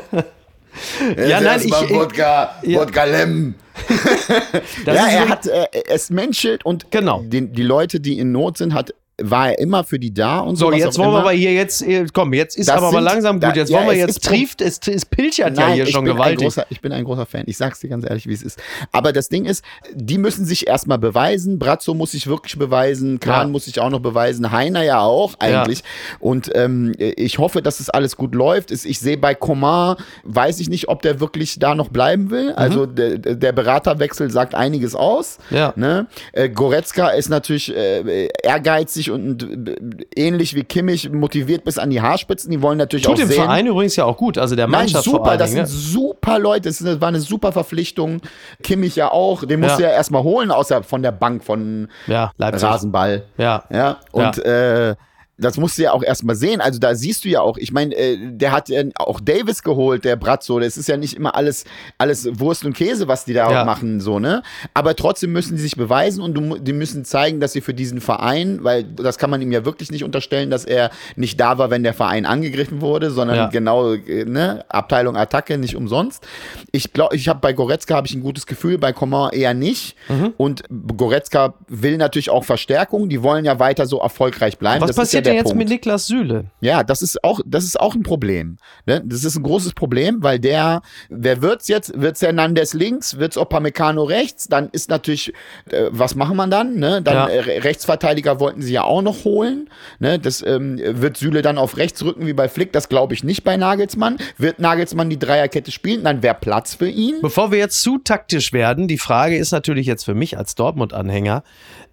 Ja, 1.28 1.40
nein, 1.40 1.60
ich, 1.60 1.66
ich, 1.66 1.90
Wodka, 1.94 2.56
ja. 2.64 2.80
Wodka 2.80 3.04
Lem. 3.04 3.56
Ja, 4.86 4.94
ist 4.94 5.14
er 5.14 5.30
hat, 5.30 5.48
äh, 5.48 5.68
es 5.88 6.10
menschelt 6.10 6.66
und 6.66 6.92
Genau. 6.92 7.22
die, 7.24 7.48
die 7.48 7.64
Leute, 7.64 8.00
die 8.00 8.20
in 8.20 8.32
Not 8.32 8.58
sind, 8.58 8.74
hat, 8.74 8.94
war 9.22 9.50
er 9.52 9.60
immer 9.60 9.84
für 9.84 10.00
die 10.00 10.12
da 10.14 10.40
und 10.40 10.56
So, 10.56 10.72
was 10.72 10.80
jetzt 10.80 10.98
wollen 10.98 11.12
wir 11.12 11.20
aber 11.20 11.32
hier 11.34 11.54
jetzt, 11.54 11.84
äh, 11.84 12.06
komm, 12.12 12.34
jetzt 12.34 12.58
ist 12.58 12.68
Das 12.70 12.78
aber 12.78 12.88
mal 12.92 12.94
sind- 13.00 13.04
langsam 13.04 13.36
gut. 13.36 13.44
da- 13.44 13.54
Jetzt 13.54 13.70
ja, 13.70 13.78
wollen 13.78 13.88
wir 13.88 13.94
es 13.94 14.00
jetzt 14.00 14.10
ist 14.18 14.26
trieft, 14.26 14.62
es, 14.62 14.80
es 14.88 15.06
pilchert 15.06 15.56
ja 15.58 15.66
Nein, 15.68 15.74
hier 15.76 15.84
ich 15.84 15.92
schon 15.92 16.04
gewaltig. 16.06 16.40
großer, 16.40 16.66
ich 16.70 16.82
bin 16.82 16.92
ein 16.92 17.04
großer 17.04 17.26
Fan. 17.28 17.44
Ich 17.46 17.58
sag's 17.58 17.80
dir 17.80 17.90
ganz 17.90 18.06
ehrlich, 18.10 18.28
wie 18.28 18.34
es 18.34 18.42
ist. 18.42 18.60
Aber 18.92 19.14
das 19.14 19.30
Ding 19.30 19.46
ist, 19.46 19.64
die 19.94 20.18
müssen 20.18 20.46
sich 20.46 20.68
erstmal 20.68 20.98
beweisen. 20.98 21.60
Brazzo 21.60 21.94
muss 21.94 22.12
sich 22.12 22.26
wirklich 22.26 22.58
beweisen. 22.58 23.20
Kahn 23.20 23.48
Ja. 23.48 23.52
muss 23.52 23.66
sich 23.66 23.80
auch 23.80 23.92
noch 23.92 24.00
beweisen. 24.00 24.52
Heiner 24.52 24.82
ja 24.84 25.02
auch 25.02 25.36
eigentlich. 25.40 25.84
Und 26.20 26.50
ähm, 26.56 26.94
ich 26.98 27.38
hoffe, 27.38 27.62
dass 27.62 27.80
es 27.80 27.90
alles 27.92 28.18
gut 28.18 28.34
läuft. 28.34 28.72
Ich 28.72 29.00
sehe 29.00 29.18
bei 29.18 29.36
Coman, 29.36 29.98
weiß 30.24 30.60
ich 30.60 30.70
nicht, 30.70 30.88
ob 30.90 31.04
der 31.04 31.20
wirklich 31.20 31.60
da 31.60 31.76
noch 31.76 31.90
bleiben 31.90 32.32
will. 32.32 32.52
Also 32.54 32.88
der, 32.88 33.18
der 33.20 33.52
Beraterwechsel 33.52 34.32
sagt 34.32 34.56
einiges 34.56 34.96
aus. 34.96 35.38
Mhm. 35.52 35.58
Ja. 35.58 35.74
Ne? 35.76 36.08
Äh, 36.32 36.50
Goretzka 36.50 37.10
ist 37.10 37.30
natürlich 37.30 37.76
äh, 37.76 38.28
ehrgeizig 38.42 39.03
und 39.12 39.68
äh, 39.68 39.76
ähnlich 40.16 40.54
wie 40.56 40.64
Kimmich 40.64 41.10
motiviert 41.12 41.64
bis 41.64 41.78
an 41.78 41.90
die 41.90 42.02
Haarspitzen. 42.02 42.52
Die 42.52 42.62
wollen 42.62 42.78
natürlich 42.78 43.06
Tut 43.06 43.14
auch 43.16 43.20
dem 43.20 43.28
sehen. 43.28 43.44
Verein 43.44 43.68
übrigens 43.68 43.96
ja 43.96 44.06
auch 44.06 44.18
gut, 44.18 44.38
also 44.38 44.56
der 44.56 44.68
Nein, 44.68 44.82
Mannschaft 44.82 45.06
vor 45.06 45.14
super, 45.20 45.30
allen 45.32 45.40
das 45.40 45.50
sind 45.52 45.60
ne? 45.62 45.68
super 45.68 46.40
Leute. 46.40 46.70
Das, 46.70 46.84
war 47.02 47.08
eine 47.08 47.20
super 47.20 47.52
Verpflichtung. 47.52 48.22
Kimmich 48.64 48.96
ja 48.96 49.12
auch. 49.12 49.46
Den 49.46 49.60
musst 49.60 49.72
Ja. 49.72 49.78
du 49.78 49.84
ja 49.84 49.90
erstmal 49.90 50.24
holen, 50.24 50.52
außer 50.52 50.84
von 50.84 51.02
der 51.04 51.12
Bank 51.12 51.44
von 51.44 51.88
Ja, 52.08 52.32
Leipzig. 52.38 52.68
Rasenball. 52.68 53.24
Ja. 53.38 53.64
Ja, 53.72 53.98
und 54.12 54.38
Äh, 54.40 54.96
das 55.38 55.58
musst 55.58 55.78
du 55.78 55.82
ja 55.84 55.92
auch 55.94 56.04
erstmal 56.04 56.36
sehen. 56.36 56.62
Also 56.62 56.80
da 56.80 56.94
siehst 56.94 57.26
du 57.26 57.30
ja 57.30 57.42
auch, 57.42 57.58
ich 57.58 57.72
meine, 57.72 57.96
äh, 57.96 58.18
der 58.22 58.52
hat 58.52 58.70
ja 58.70 58.84
auch 58.98 59.20
Davis 59.20 59.64
geholt, 59.64 60.06
der 60.06 60.16
Brazzo. 60.16 60.60
Das 60.60 60.78
ist 60.78 60.88
ja 60.88 60.96
nicht 60.96 61.16
immer 61.16 61.36
alles, 61.36 61.66
alles 61.98 62.28
Wurst 62.40 62.64
und 62.66 62.74
Käse, 62.74 63.08
was 63.08 63.26
die 63.26 63.34
da 63.34 63.52
Ja. 63.52 63.66
machen, 63.66 64.00
so, 64.00 64.20
ne? 64.20 64.44
Aber 64.76 64.96
trotzdem 64.96 65.34
müssen 65.34 65.56
die 65.56 65.62
sich 65.62 65.76
beweisen 65.76 66.22
und 66.22 66.36
du, 66.36 66.58
die 66.60 66.74
müssen 66.74 67.04
zeigen, 67.04 67.40
dass 67.40 67.54
sie 67.54 67.62
für 67.62 67.74
diesen 67.74 68.00
Verein, 68.00 68.60
weil 68.64 68.84
das 68.84 69.18
kann 69.18 69.30
man 69.32 69.42
ihm 69.42 69.52
ja 69.52 69.66
wirklich 69.66 69.92
nicht 69.92 70.04
unterstellen, 70.04 70.52
dass 70.52 70.66
er 70.66 70.92
nicht 71.16 71.40
da 71.40 71.58
war, 71.58 71.72
wenn 71.72 71.82
der 71.84 71.94
Verein 71.96 72.26
angegriffen 72.28 72.82
wurde, 72.82 73.10
sondern 73.10 73.38
Ja. 73.38 73.48
genau, 73.48 73.94
äh, 73.94 74.26
ne, 74.26 74.64
Abteilung 74.70 75.18
Attacke, 75.18 75.58
nicht 75.58 75.76
umsonst. 75.76 76.26
Ich 76.72 76.94
glaube, 76.94 77.16
ich 77.16 77.28
habe 77.28 77.40
bei 77.40 77.54
Goretzka 77.54 77.96
habe 77.96 78.06
ich 78.08 78.14
ein 78.14 78.22
gutes 78.22 78.46
Gefühl, 78.46 78.78
bei 78.78 78.94
Coman 78.94 79.32
eher 79.34 79.54
nicht. 79.56 79.96
Mhm. 80.10 80.34
Und 80.38 80.64
Goretzka 80.98 81.56
will 81.68 81.98
natürlich 81.98 82.30
auch 82.30 82.44
Verstärkung. 82.44 83.10
Die 83.10 83.24
wollen 83.24 83.46
ja 83.46 83.60
weiter 83.60 83.88
so 83.88 84.00
erfolgreich 84.00 84.58
bleiben. 84.58 84.82
Was 84.82 84.96
das 84.96 85.12
ja 85.12 85.23
passiert 85.24 85.26
denn 85.28 85.36
jetzt 85.36 85.44
Punkt. 85.46 85.58
mit 85.58 85.70
Niklas 85.70 86.08
Süle? 86.08 86.46
Ja, 86.62 86.84
das 86.84 87.02
ist 87.02 87.24
auch, 87.24 87.40
das 87.46 87.64
ist 87.64 87.80
auch 87.80 87.96
ein 87.96 88.04
Problem. 88.04 88.58
Ne? 88.86 89.02
Das 89.06 89.24
ist 89.24 89.36
ein 89.36 89.44
großes 89.44 89.74
Problem, 89.74 90.24
weil 90.24 90.40
der, 90.40 90.82
wer 91.10 91.42
wird's 91.42 91.68
jetzt? 91.68 91.94
Wird's 92.00 92.22
Hernandez 92.22 92.74
links? 92.74 93.18
Wird's 93.18 93.38
Opamecano 93.38 94.04
rechts? 94.04 94.48
Dann 94.48 94.70
ist 94.72 94.90
natürlich, 94.90 95.34
äh, 95.72 95.86
was 95.92 96.16
machen 96.16 96.36
wir 96.38 96.48
dann? 96.48 96.76
Ne? 96.76 97.02
Dann 97.02 97.14
Ja. 97.16 97.28
äh, 97.28 97.40
Re- 97.40 97.64
Rechtsverteidiger 97.64 98.40
wollten 98.40 98.62
sie 98.62 98.74
ja 98.74 98.84
auch 98.84 99.02
noch 99.02 99.24
holen. 99.26 99.70
Ne? 100.00 100.20
Das 100.20 100.42
ähm, 100.46 100.80
wird 100.84 101.18
Süle 101.18 101.42
dann 101.42 101.58
auf 101.58 101.78
rechts 101.78 102.04
rücken 102.04 102.26
wie 102.28 102.34
bei 102.34 102.50
Flick. 102.50 102.72
Das 102.74 102.90
glaube 102.90 103.14
ich 103.14 103.24
nicht 103.24 103.44
bei 103.44 103.58
Nagelsmann. 103.58 104.18
Wird 104.38 104.60
Nagelsmann 104.60 105.10
die 105.10 105.20
Dreierkette 105.20 105.72
spielen? 105.72 106.04
Dann 106.04 106.24
wäre 106.24 106.36
Platz 106.40 106.74
für 106.76 106.90
ihn. 106.90 107.16
Bevor 107.22 107.52
wir 107.52 107.58
jetzt 107.60 107.82
zu 107.82 107.98
taktisch 107.98 108.54
werden, 108.54 108.88
die 108.88 108.98
Frage 108.98 109.38
ist 109.38 109.52
natürlich 109.52 109.88
jetzt 109.88 110.04
für 110.06 110.14
mich 110.16 110.38
als 110.38 110.56
Dortmund-Anhänger, 110.56 111.44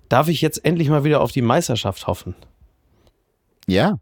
darf 0.09 0.29
ich 0.29 0.41
jetzt 0.41 0.65
endlich 0.65 0.89
mal 0.89 1.05
wieder 1.05 1.21
auf 1.21 1.33
die 1.33 1.43
Meisterschaft 1.43 2.07
hoffen? 2.07 2.35
Ja, 3.71 3.99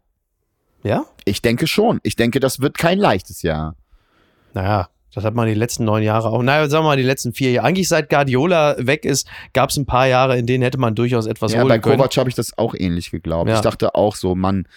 Ja? 0.83 1.05
ich 1.25 1.41
denke 1.41 1.67
schon. 1.67 1.99
Ich 2.03 2.15
denke, 2.15 2.39
das 2.39 2.59
wird 2.59 2.77
kein 2.77 2.97
leichtes 2.99 3.41
Jahr. 3.41 3.75
Naja, 4.53 4.89
das 5.13 5.23
hat 5.23 5.33
man 5.35 5.47
die 5.47 5.53
letzten 5.53 5.85
neun 5.85 6.03
Jahre 6.03 6.29
auch. 6.29 6.41
Naja, 6.41 6.67
sagen 6.69 6.83
wir 6.85 6.89
mal, 6.89 6.97
die 6.97 7.03
letzten 7.03 7.33
vier 7.33 7.51
Jahre. 7.51 7.67
Eigentlich 7.67 7.87
seit 7.87 8.09
Guardiola 8.09 8.75
weg 8.79 9.05
ist, 9.05 9.27
gab 9.53 9.69
es 9.69 9.77
ein 9.77 9.85
paar 9.85 10.07
Jahre, 10.07 10.37
in 10.37 10.45
denen 10.45 10.63
hätte 10.63 10.77
man 10.77 10.95
durchaus 10.95 11.25
etwas 11.25 11.51
Ja, 11.53 11.59
holen 11.59 11.69
bei 11.69 11.79
können. 11.79 11.97
Kovac 11.97 12.15
habe 12.17 12.29
ich 12.29 12.35
das 12.35 12.57
auch 12.57 12.73
ähnlich 12.75 13.11
geglaubt. 13.11 13.49
Ja. 13.49 13.55
Ich 13.55 13.61
dachte 13.61 13.95
auch 13.95 14.15
so, 14.15 14.35
Mann, 14.35 14.67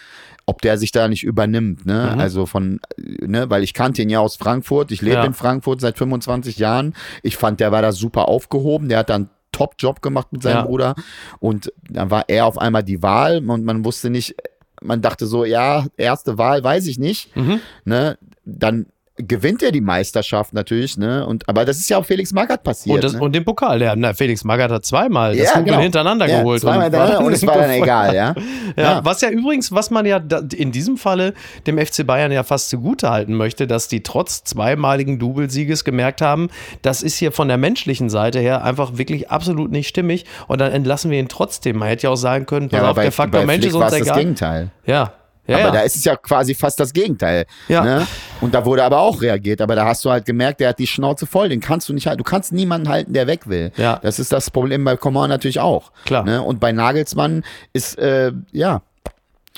ob 0.47 0.61
der 0.63 0.77
sich 0.77 0.91
da 0.91 1.07
nicht 1.09 1.23
übernimmt, 1.23 1.87
ne? 1.87 2.11
Mhm. 2.15 2.21
Also 2.21 2.47
von, 2.47 2.81
ne, 2.99 3.49
weil 3.49 3.63
ich 3.63 3.75
kannte 3.75 4.03
ihn 4.03 4.11
ja 4.11 4.19
aus 4.21 4.37
Frankfurt. 4.37 4.91
Ich 4.91 5.01
lebe 5.03 5.17
Ja. 5.17 5.25
in 5.25 5.35
Frankfurt 5.35 5.81
seit 5.81 5.97
25 5.99 6.59
Jahren. 6.59 6.95
Ich 7.23 7.37
fand, 7.37 7.61
der 7.61 7.71
war 7.71 7.81
da 7.83 7.93
super 7.93 8.29
aufgehoben. 8.29 8.89
Der 8.89 8.99
hat 8.99 9.11
dann 9.11 9.31
Top-Job 9.53 10.01
gemacht 10.03 10.29
mit 10.33 10.43
seinem 10.43 10.57
Ja. 10.57 10.63
Bruder. 10.65 10.95
Und 11.39 11.73
dann 11.89 12.11
war 12.11 12.25
er 12.29 12.47
auf 12.47 12.57
einmal 12.59 12.83
die 12.83 13.03
Wahl 13.03 13.49
und 13.49 13.65
man 13.65 13.85
wusste 13.85 14.09
nicht, 14.11 14.35
man 14.83 15.01
dachte 15.01 15.27
so, 15.27 15.45
ja, 15.45 15.87
erste 15.97 16.39
Wahl, 16.39 16.63
weiß 16.63 16.87
ich 16.87 16.99
nicht. 16.99 17.35
Mhm. 17.37 17.61
Ne? 17.85 18.19
Dann 18.45 18.87
gewinnt 19.17 19.63
er 19.63 19.73
die 19.73 19.83
Meisterschaft 19.83 20.55
natürlich, 20.55 20.97
ne? 20.97 21.27
Und 21.27 21.47
aber 21.49 21.65
das 21.67 21.79
ist 21.79 21.91
ja 21.91 21.99
auch 21.99 22.05
Felix 22.05 22.33
Magath 22.33 22.63
passiert. 22.63 22.97
Und, 22.97 23.05
das, 23.05 23.13
ne? 23.13 23.21
und 23.21 23.35
den 23.35 23.45
Pokal, 23.45 23.79
der 23.79 23.95
na, 23.95 24.15
Felix 24.15 24.43
Magath 24.43 24.71
hat 24.71 24.87
zweimal 24.87 25.37
das 25.37 25.53
Ja, 25.55 25.61
genau. 25.61 25.79
hintereinander 25.81 26.27
Ja, 26.29 26.39
geholt. 26.41 26.63
zweimal 26.63 26.85
hintereinander 26.85 27.25
und 27.27 27.33
es 27.35 27.47
war 27.47 27.59
dann 27.59 27.71
egal, 27.71 28.15
ja. 28.15 28.35
Ja, 28.77 28.83
Ja. 28.83 29.05
was 29.05 29.21
ja 29.21 29.29
übrigens, 29.29 29.71
was 29.71 29.91
man 29.91 30.07
ja 30.07 30.21
in 30.57 30.73
diesem 30.73 30.97
Falle 30.97 31.35
dem 31.67 31.79
FC 31.79 32.07
Bayern 32.07 32.33
ja 32.33 32.43
fast 32.43 32.71
zugute 32.71 33.11
halten 33.11 33.35
möchte, 33.35 33.67
dass 33.67 33.87
die 33.89 34.03
trotz 34.03 34.45
zweimaligen 34.45 35.19
Doublesieges 35.19 35.85
gemerkt 35.85 36.23
haben, 36.23 36.49
das 36.81 37.03
ist 37.03 37.17
hier 37.19 37.33
von 37.33 37.49
der 37.49 37.59
menschlichen 37.59 38.09
Seite 38.09 38.39
her 38.41 38.65
einfach 38.65 38.97
wirklich 38.97 39.31
absolut 39.31 39.71
nicht 39.73 39.89
stimmig 39.89 40.25
und 40.49 40.61
dann 40.61 40.73
entlassen 40.73 41.11
wir 41.11 41.19
ihn 41.19 41.29
trotzdem. 41.29 41.77
Man 41.77 41.89
hätte 41.89 42.05
ja 42.05 42.11
auch 42.11 42.17
sagen 42.17 42.47
können, 42.47 42.71
pass 42.71 42.81
ja, 42.81 42.89
auf, 42.89 42.97
bei, 42.97 43.03
der 43.03 43.13
Faktor 43.13 43.45
Mensch 43.45 43.67
ist 43.67 43.75
uns 43.75 43.85
es 43.85 43.91
das 43.91 44.01
egal. 44.01 44.19
Gegenteil. 44.19 44.71
Ja. 44.87 45.13
Ja, 45.47 45.57
aber 45.57 45.67
ja. 45.67 45.71
da 45.73 45.81
ist 45.81 45.97
es 45.97 46.05
ja 46.05 46.17
quasi 46.17 46.55
fast 46.55 46.79
das 46.79 46.93
Gegenteil. 46.93 47.47
Ja. 47.69 47.83
Ne? 47.83 48.07
Und 48.41 48.55
da 48.55 48.65
wurde 48.65 48.85
aber 48.85 49.01
auch 49.01 49.21
reagiert. 49.21 49.61
Aber 49.61 49.75
da 49.75 49.85
hast 49.85 50.05
du 50.05 50.11
halt 50.11 50.25
gemerkt, 50.25 50.61
der 50.61 50.71
hat 50.71 50.79
die 50.79 50.87
Schnauze 50.87 51.27
voll. 51.27 51.49
Den 51.49 51.61
kannst 51.61 51.89
du 51.89 51.93
nicht 51.93 52.07
halten. 52.07 52.19
Du 52.19 52.25
kannst 52.25 52.53
niemanden 52.53 52.89
halten, 52.89 53.13
der 53.13 53.27
weg 53.27 53.49
will. 53.49 53.73
Ja. 53.77 53.99
Das 54.03 54.19
ist 54.19 54.33
das 54.33 54.51
Problem 54.51 54.85
bei 54.85 54.97
Coman 54.97 55.29
natürlich 55.29 55.59
auch. 55.61 55.91
Klar. 56.05 56.25
Ne? 56.25 56.43
Und 56.43 56.61
bei 56.61 56.73
Nagelsmann 56.73 57.45
ist, 57.73 57.99
äh, 57.99 58.33
ja. 58.53 58.83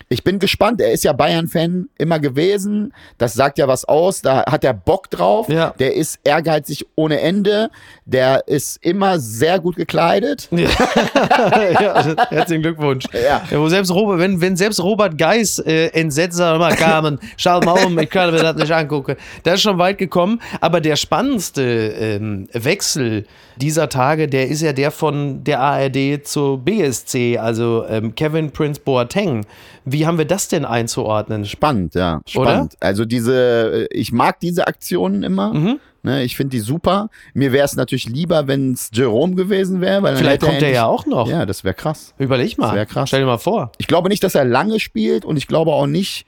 Ich 0.09 0.23
bin 0.23 0.39
gespannt. 0.39 0.81
Er 0.81 0.93
ist 0.93 1.05
ja 1.05 1.13
Bayern-Fan 1.13 1.89
immer 1.99 2.19
gewesen. 2.19 2.93
Das 3.19 3.35
sagt 3.35 3.59
ja 3.59 3.69
was 3.69 3.85
aus. 3.85 4.23
Da 4.23 4.45
hat 4.47 4.65
er 4.65 4.75
Bock 4.75 5.09
drauf. 5.11 5.49
Ja. 5.49 5.75
Der 5.79 5.95
ist 5.95 6.19
ehrgeizig 6.25 6.87
ohne 6.95 7.21
Ende. 7.21 7.71
Der 8.05 8.47
ist 8.47 8.85
immer 8.85 9.19
sehr 9.19 9.59
gut 9.59 9.77
gekleidet. 9.77 10.49
Ja. 10.65 11.71
ja, 11.81 12.17
herzlichen 12.31 12.63
Glückwunsch. 12.63 13.05
Ja. 13.13 13.43
wo 13.51 13.69
selbst 13.69 13.91
Robert, 13.91 14.19
wenn, 14.19 14.41
wenn 14.41 14.57
selbst 14.57 14.83
Robert 14.83 15.19
Geis 15.19 15.59
äh, 15.59 15.89
entsetzt 15.89 16.37
sagt, 16.37 16.59
mal 16.59 16.75
Carmen, 16.75 17.19
schau 17.37 17.61
mal 17.61 17.85
um, 17.85 17.99
ich 17.99 18.09
kann 18.09 18.31
mir 18.33 18.43
das 18.43 18.57
nicht 18.57 18.73
angucken. 18.73 19.17
Das 19.43 19.55
ist 19.55 19.63
schon 19.63 19.79
weit 19.79 19.99
gekommen. 19.99 20.41
Aber 20.61 20.81
der 20.81 20.97
spannendste 20.97 21.63
ähm, 21.63 22.49
Wechsel 22.53 23.27
dieser 23.57 23.89
Tage, 23.89 24.27
der 24.29 24.49
ist 24.49 24.63
ja 24.63 24.73
der 24.73 24.91
von 24.91 25.45
der 25.45 25.61
ARD 25.61 26.27
zur 26.27 26.65
BSC, 26.65 27.39
also 27.39 27.85
ähm, 27.89 28.15
Kevin 28.15 28.51
Prince 28.51 28.81
Boateng. 28.81 29.45
Wie 29.85 30.07
haben 30.07 30.19
wir 30.19 30.25
das 30.25 30.49
denn 30.49 30.65
einzuordnen? 30.65 31.45
Spannend, 31.45 31.95
ja. 31.95 32.21
Spannend. 32.27 32.77
Also 32.81 33.05
diese, 33.05 33.87
ich 33.91 34.13
mag 34.13 34.41
diese 34.41 34.67
Aktionen 34.67 35.23
immer. 35.23 35.53
Mhm. 35.53 35.81
Ne, 36.03 36.23
ich 36.23 36.37
finde 36.37 36.51
die 36.51 36.61
super. 36.61 37.09
Mir 37.33 37.53
wäre 37.53 37.65
es 37.65 37.77
natürlich 37.77 38.07
lieber, 38.07 38.47
wenn 38.47 38.75
es 38.75 38.91
Jerome 38.93 39.37
gewesen 39.37 39.81
wäre. 39.81 40.15
Vielleicht 40.17 40.43
kommt 40.43 40.61
er 40.61 40.71
ja 40.71 40.85
auch 40.85 41.07
noch. 41.07 41.27
Ja, 41.27 41.47
das 41.47 41.65
wäre 41.65 41.75
krass. 41.75 42.13
Überleg 42.19 42.59
mal. 42.59 42.67
Das 42.67 42.75
wär 42.75 42.87
krass. 42.87 43.09
Stell 43.09 43.21
dir 43.21 43.27
mal 43.27 43.39
vor. 43.39 43.73
Ich 43.79 43.87
glaube 43.87 44.11
nicht, 44.11 44.23
dass 44.23 44.35
er 44.35 44.45
lange 44.45 44.81
spielt 44.81 45.25
und 45.25 45.39
ich 45.39 45.47
glaube 45.47 45.73
auch 45.73 45.87
nicht, 45.87 46.27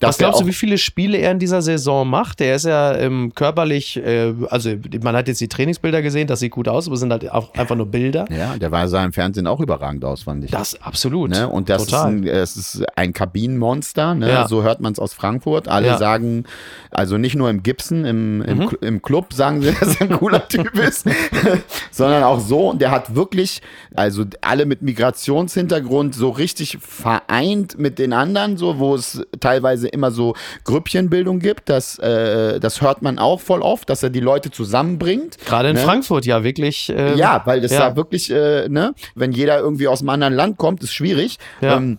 dass 0.00 0.10
Was 0.10 0.18
glaubst 0.18 0.40
er 0.40 0.44
du, 0.44 0.48
wie 0.48 0.52
viele 0.54 0.78
Spiele 0.78 1.18
er 1.18 1.32
in 1.32 1.38
dieser 1.38 1.60
Saison 1.60 2.08
macht? 2.08 2.40
Der 2.40 2.54
ist 2.54 2.64
ja 2.64 2.94
ähm, 2.96 3.32
körperlich, 3.34 3.96
äh, 3.96 4.32
also 4.48 4.70
man 5.02 5.16
hat 5.16 5.26
jetzt 5.28 5.40
die 5.40 5.48
Trainingsbilder 5.48 6.02
gesehen, 6.02 6.26
das 6.28 6.40
sieht 6.40 6.52
gut 6.52 6.68
aus, 6.68 6.86
aber 6.86 6.94
es 6.94 7.00
sind 7.00 7.10
halt 7.10 7.30
auch 7.32 7.52
einfach 7.54 7.74
nur 7.74 7.86
Bilder. 7.86 8.24
Ja, 8.30 8.56
der 8.56 8.70
war 8.70 8.86
sah 8.88 9.04
im 9.04 9.12
Fernsehen 9.12 9.46
auch 9.46 9.60
überragend 9.60 10.04
aus, 10.04 10.22
fand 10.22 10.44
ich. 10.44 10.50
Das 10.52 10.80
absolut. 10.80 11.30
Ne? 11.30 11.48
Und 11.48 11.68
das 11.68 11.86
Total. 11.86 12.14
ist 12.14 12.22
ein, 12.22 12.26
es 12.28 12.56
ist 12.56 12.84
ein 12.96 13.12
Kabinenmonster, 13.12 14.14
ne? 14.14 14.28
Ja. 14.28 14.48
so 14.48 14.62
hört 14.62 14.80
man 14.80 14.92
es 14.92 14.98
aus 14.98 15.14
Frankfurt. 15.14 15.66
Alle 15.68 15.88
Ja. 15.88 15.94
Mhm. 15.94 15.98
sagen, 15.98 16.44
also 16.90 17.18
nicht 17.18 17.34
nur 17.34 17.50
im 17.50 17.62
Gibson, 17.62 18.04
im, 18.04 18.42
im, 18.42 18.60
Cl- 18.68 18.82
im 18.84 19.02
Club 19.02 19.32
sagen 19.32 19.62
sie, 19.62 19.72
dass 19.80 19.96
er 20.00 20.02
ein 20.10 20.16
cooler 20.18 20.46
Typ 20.48 20.74
ist, 20.78 21.06
sondern 21.90 22.22
auch 22.22 22.40
so. 22.40 22.70
Und 22.70 22.80
der 22.80 22.90
hat 22.90 23.14
wirklich, 23.14 23.62
also 23.94 24.24
alle 24.42 24.64
mit 24.66 24.82
Migrationshintergrund 24.82 26.14
so 26.14 26.30
richtig 26.30 26.78
vereint 26.80 27.78
mit 27.78 27.98
den 27.98 28.12
anderen, 28.12 28.56
so 28.56 28.78
wo 28.78 28.94
es 28.94 29.22
teilweise 29.40 29.87
immer 29.88 30.10
so 30.10 30.34
Grüppchenbildung 30.64 31.38
gibt. 31.40 31.68
Das, 31.68 31.98
äh, 31.98 32.60
das 32.60 32.80
hört 32.80 33.02
man 33.02 33.18
auch 33.18 33.40
voll 33.40 33.62
oft, 33.62 33.88
dass 33.90 34.02
er 34.02 34.10
die 34.10 34.20
Leute 34.20 34.50
zusammenbringt. 34.50 35.38
Gerade 35.44 35.70
in 35.70 35.76
ne? 35.76 35.82
Frankfurt 35.82 36.26
ja 36.26 36.44
wirklich. 36.44 36.92
ähm, 36.94 37.16
Ja, 37.16 37.42
weil 37.44 37.60
das 37.60 37.72
ja. 37.72 37.90
da 37.90 37.96
wirklich, 37.96 38.30
äh, 38.30 38.68
ne, 38.68 38.94
wenn 39.14 39.32
jeder 39.32 39.58
irgendwie 39.58 39.88
aus 39.88 40.00
einem 40.00 40.10
anderen 40.10 40.34
Land 40.34 40.58
kommt, 40.58 40.82
ist 40.82 40.92
schwierig. 40.92 41.38
Ja. 41.60 41.76
Ähm, 41.76 41.98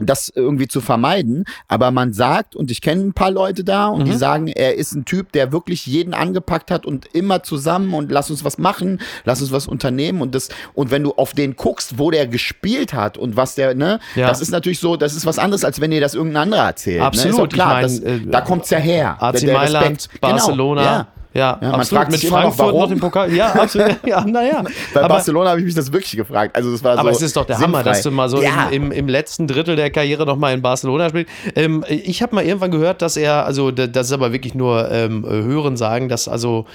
das 0.00 0.30
irgendwie 0.34 0.68
zu 0.68 0.80
vermeiden, 0.80 1.44
aber 1.68 1.90
man 1.90 2.12
sagt, 2.12 2.54
und 2.56 2.70
ich 2.70 2.80
kenne 2.80 3.02
ein 3.02 3.12
paar 3.12 3.30
Leute 3.30 3.64
da, 3.64 3.86
und 3.88 4.00
Mhm. 4.02 4.04
die 4.06 4.12
sagen, 4.16 4.48
er 4.48 4.74
ist 4.76 4.92
ein 4.94 5.04
Typ, 5.04 5.32
der 5.32 5.52
wirklich 5.52 5.86
jeden 5.86 6.14
angepackt 6.14 6.70
hat 6.70 6.84
und 6.86 7.06
immer 7.14 7.42
zusammen 7.42 7.94
und 7.94 8.10
lass 8.12 8.30
uns 8.30 8.44
was 8.44 8.58
machen, 8.58 9.00
lass 9.24 9.40
uns 9.40 9.52
was 9.52 9.66
unternehmen 9.66 10.20
und 10.20 10.34
das, 10.34 10.48
und 10.74 10.90
wenn 10.90 11.02
du 11.02 11.12
auf 11.14 11.32
den 11.32 11.56
guckst, 11.56 11.98
wo 11.98 12.10
der 12.10 12.26
gespielt 12.26 12.92
hat 12.92 13.16
und 13.18 13.36
was 13.36 13.54
der, 13.54 13.74
ne, 13.74 14.00
Ja. 14.14 14.28
das 14.28 14.40
ist 14.40 14.50
natürlich 14.50 14.80
so, 14.80 14.96
das 14.96 15.14
ist 15.14 15.24
was 15.26 15.38
anderes, 15.38 15.64
als 15.64 15.80
wenn 15.80 15.90
dir 15.90 16.00
das 16.00 16.14
irgendein 16.14 16.42
anderer 16.44 16.64
erzählt. 16.66 17.00
Absolut, 17.02 17.24
Ne? 17.26 17.30
Ist 17.30 17.38
doch 17.38 17.48
klar, 17.48 17.68
ich 17.86 18.00
mein, 18.02 18.02
das, 18.20 18.26
äh, 18.26 18.30
da 18.30 18.40
kommt's 18.42 18.70
ja 18.70 18.78
her. 18.78 19.16
AC 19.20 19.32
Der- 19.32 19.40
der 19.46 19.54
Mailand, 19.58 19.96
Respekt. 19.96 20.20
Barcelona. 20.20 20.80
Genau, 20.82 20.92
ja. 20.94 21.06
Ja, 21.36 21.58
Ja, 21.60 21.70
absolut. 21.72 22.10
Mit 22.10 22.22
noch, 22.22 22.30
Frankfurt 22.30 22.66
noch, 22.66 22.74
warum. 22.74 22.88
den 22.90 23.00
Pokal. 23.00 23.32
Ja, 23.32 23.52
absolut. 23.52 23.96
Ja, 24.06 24.24
naja. 24.24 24.62
Bei 24.94 25.00
aber, 25.00 25.14
Barcelona 25.14 25.50
habe 25.50 25.60
ich 25.60 25.66
mich 25.66 25.74
das 25.74 25.92
wirklich 25.92 26.16
gefragt. 26.16 26.54
Also 26.54 26.70
das 26.70 26.82
war 26.82 26.98
aber 26.98 27.10
so 27.12 27.16
es 27.16 27.22
ist 27.22 27.36
doch 27.36 27.44
der 27.44 27.58
Hammer, 27.58 27.78
sinnfrei. 27.78 27.90
dass 27.90 28.02
du 28.02 28.10
mal 28.10 28.28
so 28.28 28.42
ja. 28.42 28.68
im, 28.68 28.86
im, 28.86 28.92
im 28.92 29.08
letzten 29.08 29.46
Drittel 29.46 29.76
der 29.76 29.90
Karriere 29.90 30.26
noch 30.26 30.36
mal 30.36 30.54
in 30.54 30.62
Barcelona 30.62 31.08
spielst. 31.08 31.30
Ähm, 31.54 31.84
ich 31.88 32.22
habe 32.22 32.34
mal 32.34 32.44
irgendwann 32.44 32.70
gehört, 32.70 33.02
dass 33.02 33.16
er, 33.16 33.44
also 33.44 33.70
das 33.70 34.06
ist 34.06 34.12
aber 34.12 34.32
wirklich 34.32 34.54
nur 34.54 34.90
ähm, 34.90 35.24
Hören 35.26 35.76
sagen, 35.76 36.08
dass 36.08 36.28
also, 36.28 36.66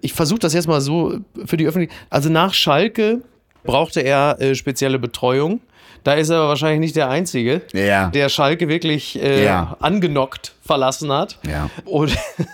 ich 0.00 0.12
versuche 0.12 0.38
das 0.38 0.54
jetzt 0.54 0.68
mal 0.68 0.80
so 0.80 1.18
für 1.44 1.56
die 1.56 1.66
Öffentlichkeit, 1.66 1.98
also 2.10 2.30
nach 2.30 2.54
Schalke 2.54 3.20
brauchte 3.64 4.00
er 4.00 4.40
äh, 4.40 4.54
spezielle 4.54 4.98
Betreuung. 4.98 5.60
Da 6.02 6.14
ist 6.14 6.28
er 6.30 6.38
aber 6.38 6.48
wahrscheinlich 6.48 6.80
nicht 6.80 6.96
der 6.96 7.08
Einzige, 7.08 7.62
Ja. 7.72 8.08
der 8.08 8.28
Schalke 8.28 8.68
wirklich 8.68 9.20
äh, 9.22 9.44
Ja. 9.44 9.76
angenockt 9.80 10.52
verlassen 10.62 11.12
hat. 11.12 11.38
Ja. 11.46 11.70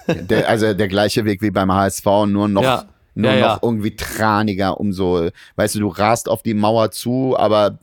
Der, 0.06 0.48
also 0.48 0.72
der 0.74 0.88
gleiche 0.88 1.24
Weg 1.24 1.42
wie 1.42 1.50
beim 1.50 1.72
HSV, 1.72 2.04
nur 2.26 2.48
noch, 2.48 2.84
nur 3.14 3.30
Ja, 3.32 3.36
ja. 3.38 3.48
noch 3.54 3.62
irgendwie 3.62 3.96
traniger, 3.96 4.78
um 4.78 4.92
so, 4.92 5.30
weißt 5.56 5.74
du, 5.76 5.80
du 5.80 5.88
rast 5.88 6.28
auf 6.28 6.42
die 6.42 6.54
Mauer 6.54 6.90
zu, 6.90 7.34
aber 7.38 7.78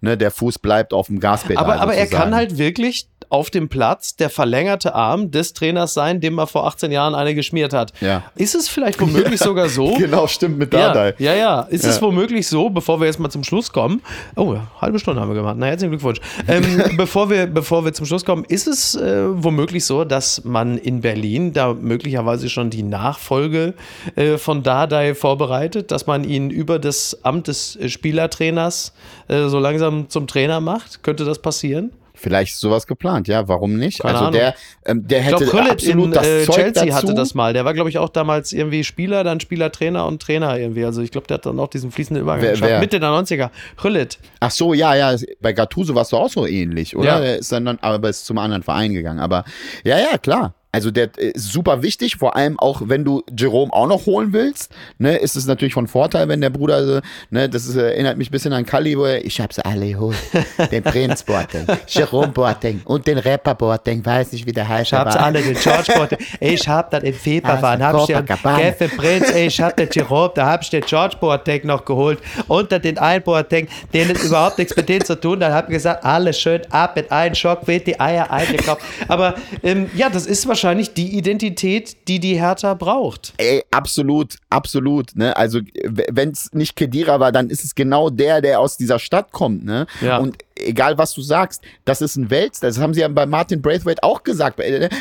ne, 0.00 0.16
der 0.16 0.30
Fuß 0.30 0.58
bleibt 0.58 0.92
auf 0.92 1.06
dem 1.06 1.18
Gaspedal. 1.20 1.64
aber, 1.64 1.80
aber 1.80 1.94
er 1.94 2.06
kann 2.06 2.34
halt 2.34 2.58
wirklich 2.58 3.08
auf 3.34 3.50
dem 3.50 3.68
Platz 3.68 4.14
der 4.14 4.30
verlängerte 4.30 4.94
Arm 4.94 5.32
des 5.32 5.54
Trainers 5.54 5.92
sein, 5.92 6.20
dem 6.20 6.38
er 6.38 6.46
vor 6.46 6.66
18 6.68 6.92
Jahren 6.92 7.16
eine 7.16 7.34
geschmiert 7.34 7.72
hat. 7.72 7.92
Ja. 8.00 8.22
Ist 8.36 8.54
es 8.54 8.68
vielleicht 8.68 9.00
womöglich 9.00 9.40
sogar 9.40 9.68
so? 9.68 9.94
Genau, 9.94 10.28
stimmt 10.28 10.56
mit 10.56 10.72
Ja, 10.72 10.92
Dardai. 10.92 11.14
ja, 11.18 11.34
ja. 11.34 11.60
Ist 11.62 11.84
es 11.84 11.96
Ja. 11.96 12.02
womöglich 12.02 12.46
so, 12.46 12.70
bevor 12.70 13.00
wir 13.00 13.06
jetzt 13.08 13.18
mal 13.18 13.30
zum 13.30 13.42
Schluss 13.42 13.72
kommen? 13.72 14.02
Oh, 14.36 14.54
halbe 14.80 15.00
Stunde 15.00 15.20
haben 15.20 15.30
wir 15.30 15.34
gemacht. 15.34 15.56
Na, 15.58 15.66
herzlichen 15.66 15.90
Glückwunsch. 15.90 16.20
Ähm, 16.46 16.80
bevor, 16.96 17.28
wir, 17.28 17.48
bevor 17.48 17.84
wir 17.84 17.92
zum 17.92 18.06
Schluss 18.06 18.24
kommen, 18.24 18.44
ist 18.44 18.68
es 18.68 18.94
äh, 18.94 19.24
womöglich 19.28 19.84
so, 19.84 20.04
dass 20.04 20.44
man 20.44 20.78
in 20.78 21.00
Berlin 21.00 21.52
da 21.52 21.74
möglicherweise 21.74 22.48
schon 22.48 22.70
die 22.70 22.84
Nachfolge 22.84 23.74
äh, 24.14 24.38
von 24.38 24.62
Dardai 24.62 25.16
vorbereitet, 25.16 25.90
dass 25.90 26.06
man 26.06 26.22
ihn 26.22 26.50
über 26.50 26.78
das 26.78 27.18
Amt 27.24 27.48
des 27.48 27.74
äh, 27.74 27.88
Spielertrainers 27.88 28.92
äh, 29.26 29.48
so 29.48 29.58
langsam 29.58 30.08
zum 30.08 30.28
Trainer 30.28 30.60
macht? 30.60 31.02
Könnte 31.02 31.24
das 31.24 31.40
passieren? 31.40 31.90
Vielleicht 32.16 32.52
ist 32.52 32.60
sowas 32.60 32.86
geplant, 32.86 33.26
ja, 33.26 33.48
warum 33.48 33.76
nicht? 33.76 33.98
Keine 33.98 34.14
also 34.14 34.26
Ahnung. 34.26 34.38
der, 34.40 34.54
ähm, 34.86 35.06
der 35.06 35.20
hätte 35.20 35.46
Krüllet 35.46 35.72
absolut 35.72 36.06
in 36.06 36.12
das 36.12 36.26
äh, 36.26 36.44
Zeug 36.44 36.54
Chelsea 36.54 36.84
dazu. 36.86 36.96
hatte 36.96 37.14
das 37.14 37.34
mal. 37.34 37.52
Der 37.52 37.64
war, 37.64 37.74
glaube 37.74 37.90
ich, 37.90 37.98
auch 37.98 38.08
damals 38.08 38.52
irgendwie 38.52 38.84
Spieler, 38.84 39.24
dann 39.24 39.40
Spielertrainer 39.40 40.06
und 40.06 40.22
Trainer 40.22 40.56
irgendwie. 40.56 40.84
Also 40.84 41.02
ich 41.02 41.10
glaube, 41.10 41.26
der 41.26 41.34
hat 41.38 41.46
dann 41.46 41.58
auch 41.58 41.68
diesen 41.68 41.90
fließenden 41.90 42.22
Übergang 42.22 42.42
Wer- 42.42 42.50
geschafft. 42.52 42.70
wer? 42.70 42.78
Mitte 42.78 43.00
der 43.00 43.08
90er. 43.10 43.50
Krüllet. 43.76 44.18
Ach 44.38 44.52
so, 44.52 44.74
ja, 44.74 44.94
ja, 44.94 45.16
bei 45.40 45.52
Gattuso 45.52 45.94
war 45.96 46.02
es 46.02 46.10
doch 46.10 46.20
auch 46.20 46.30
so 46.30 46.46
ähnlich, 46.46 46.96
oder? 46.96 47.06
Ja. 47.06 47.20
Der 47.20 47.38
ist 47.38 47.50
dann, 47.50 47.66
aber 47.66 48.08
ist 48.08 48.26
zum 48.26 48.38
anderen 48.38 48.62
Verein 48.62 48.94
gegangen. 48.94 49.18
Aber 49.18 49.44
ja, 49.82 49.98
ja, 49.98 50.16
klar. 50.16 50.54
Also 50.74 50.90
der 50.90 51.10
ist 51.16 51.52
super 51.52 51.82
wichtig, 51.82 52.16
vor 52.16 52.34
allem 52.34 52.58
auch, 52.58 52.82
wenn 52.86 53.04
du 53.04 53.22
Jerome 53.38 53.72
auch 53.72 53.86
noch 53.86 54.06
holen 54.06 54.32
willst, 54.32 54.72
ne, 54.98 55.16
ist 55.16 55.36
es 55.36 55.46
natürlich 55.46 55.72
von 55.72 55.86
Vorteil, 55.86 56.26
wenn 56.26 56.40
der 56.40 56.50
Bruder, 56.50 57.00
ne, 57.30 57.48
das 57.48 57.66
ist, 57.66 57.76
erinnert 57.76 58.18
mich 58.18 58.28
ein 58.28 58.32
bisschen 58.32 58.52
an 58.52 58.66
Kali, 58.66 58.98
wo 58.98 59.04
er, 59.04 59.24
ich 59.24 59.40
hab's 59.40 59.60
alle 59.60 59.90
geholt. 59.92 60.16
Den 60.72 60.82
Prinz 60.82 61.22
Boateng, 61.22 61.64
Jerome 61.86 62.32
Boateng 62.32 62.80
und 62.86 63.06
den 63.06 63.18
Rapper 63.18 63.54
Boateng, 63.54 64.04
weiß 64.04 64.32
nicht, 64.32 64.46
wie 64.46 64.52
der 64.52 64.68
heißt. 64.68 64.88
Ich 64.88 64.98
hab's 64.98 65.14
aber- 65.14 65.24
alle, 65.26 65.42
den 65.42 65.54
George 65.54 65.92
Boateng. 65.94 66.18
Ich 66.40 66.66
hab 66.68 66.90
das 66.90 67.04
im 67.04 67.14
Februar, 67.14 67.62
Also, 67.62 67.84
hab 67.84 67.94
ich 68.00 68.06
den. 68.08 68.26
Kevin 68.56 68.96
Prinz, 68.96 69.30
ich 69.30 69.60
hab 69.60 69.76
den 69.76 69.88
Jerome, 69.92 70.32
da 70.34 70.46
hab 70.46 70.62
ich 70.62 70.70
den 70.70 70.82
George 70.82 71.16
Boateng 71.20 71.60
noch 71.68 71.84
geholt. 71.84 72.18
Unter 72.48 72.80
den 72.80 72.98
einen 72.98 73.22
Boateng, 73.22 73.68
den 73.92 74.08
hat 74.08 74.20
überhaupt 74.24 74.58
nichts 74.58 74.74
mit 74.76 74.88
denen 74.88 75.04
zu 75.04 75.14
tun. 75.20 75.38
Dann 75.38 75.52
hab 75.52 75.68
ich 75.68 75.74
gesagt, 75.74 76.04
alles 76.04 76.36
schön 76.36 76.62
ab 76.72 76.96
mit 76.96 77.12
einem 77.12 77.36
Schock, 77.36 77.64
wird 77.68 77.86
die 77.86 78.00
Eier 78.00 78.28
eingekauft. 78.28 78.82
Aber 79.06 79.36
ähm, 79.62 79.88
ja, 79.94 80.10
das 80.10 80.26
ist 80.26 80.48
wahrscheinlich 80.48 80.63
die 80.96 81.16
Identität, 81.16 82.08
die 82.08 82.20
die 82.20 82.40
Hertha 82.40 82.74
braucht. 82.74 83.34
Ey, 83.36 83.62
absolut, 83.70 84.36
absolut. 84.50 85.14
Ne? 85.16 85.36
Also, 85.36 85.60
wenn 85.84 86.30
es 86.30 86.50
nicht 86.52 86.76
Kedira 86.76 87.20
war, 87.20 87.32
dann 87.32 87.50
ist 87.50 87.64
es 87.64 87.74
genau 87.74 88.10
der, 88.10 88.40
der 88.40 88.60
aus 88.60 88.76
dieser 88.76 88.98
Stadt 88.98 89.32
kommt. 89.32 89.64
Ne? 89.64 89.86
Ja. 90.00 90.18
Und 90.18 90.36
egal 90.56 90.98
was 90.98 91.12
du 91.12 91.20
sagst, 91.20 91.62
das 91.84 92.00
ist 92.00 92.16
ein 92.16 92.30
Weltstar. 92.30 92.70
Das 92.70 92.78
haben 92.78 92.94
sie 92.94 93.00
ja 93.00 93.08
bei 93.08 93.26
Martin 93.26 93.60
Braithwaite 93.60 94.02
auch 94.02 94.22
gesagt. 94.22 94.60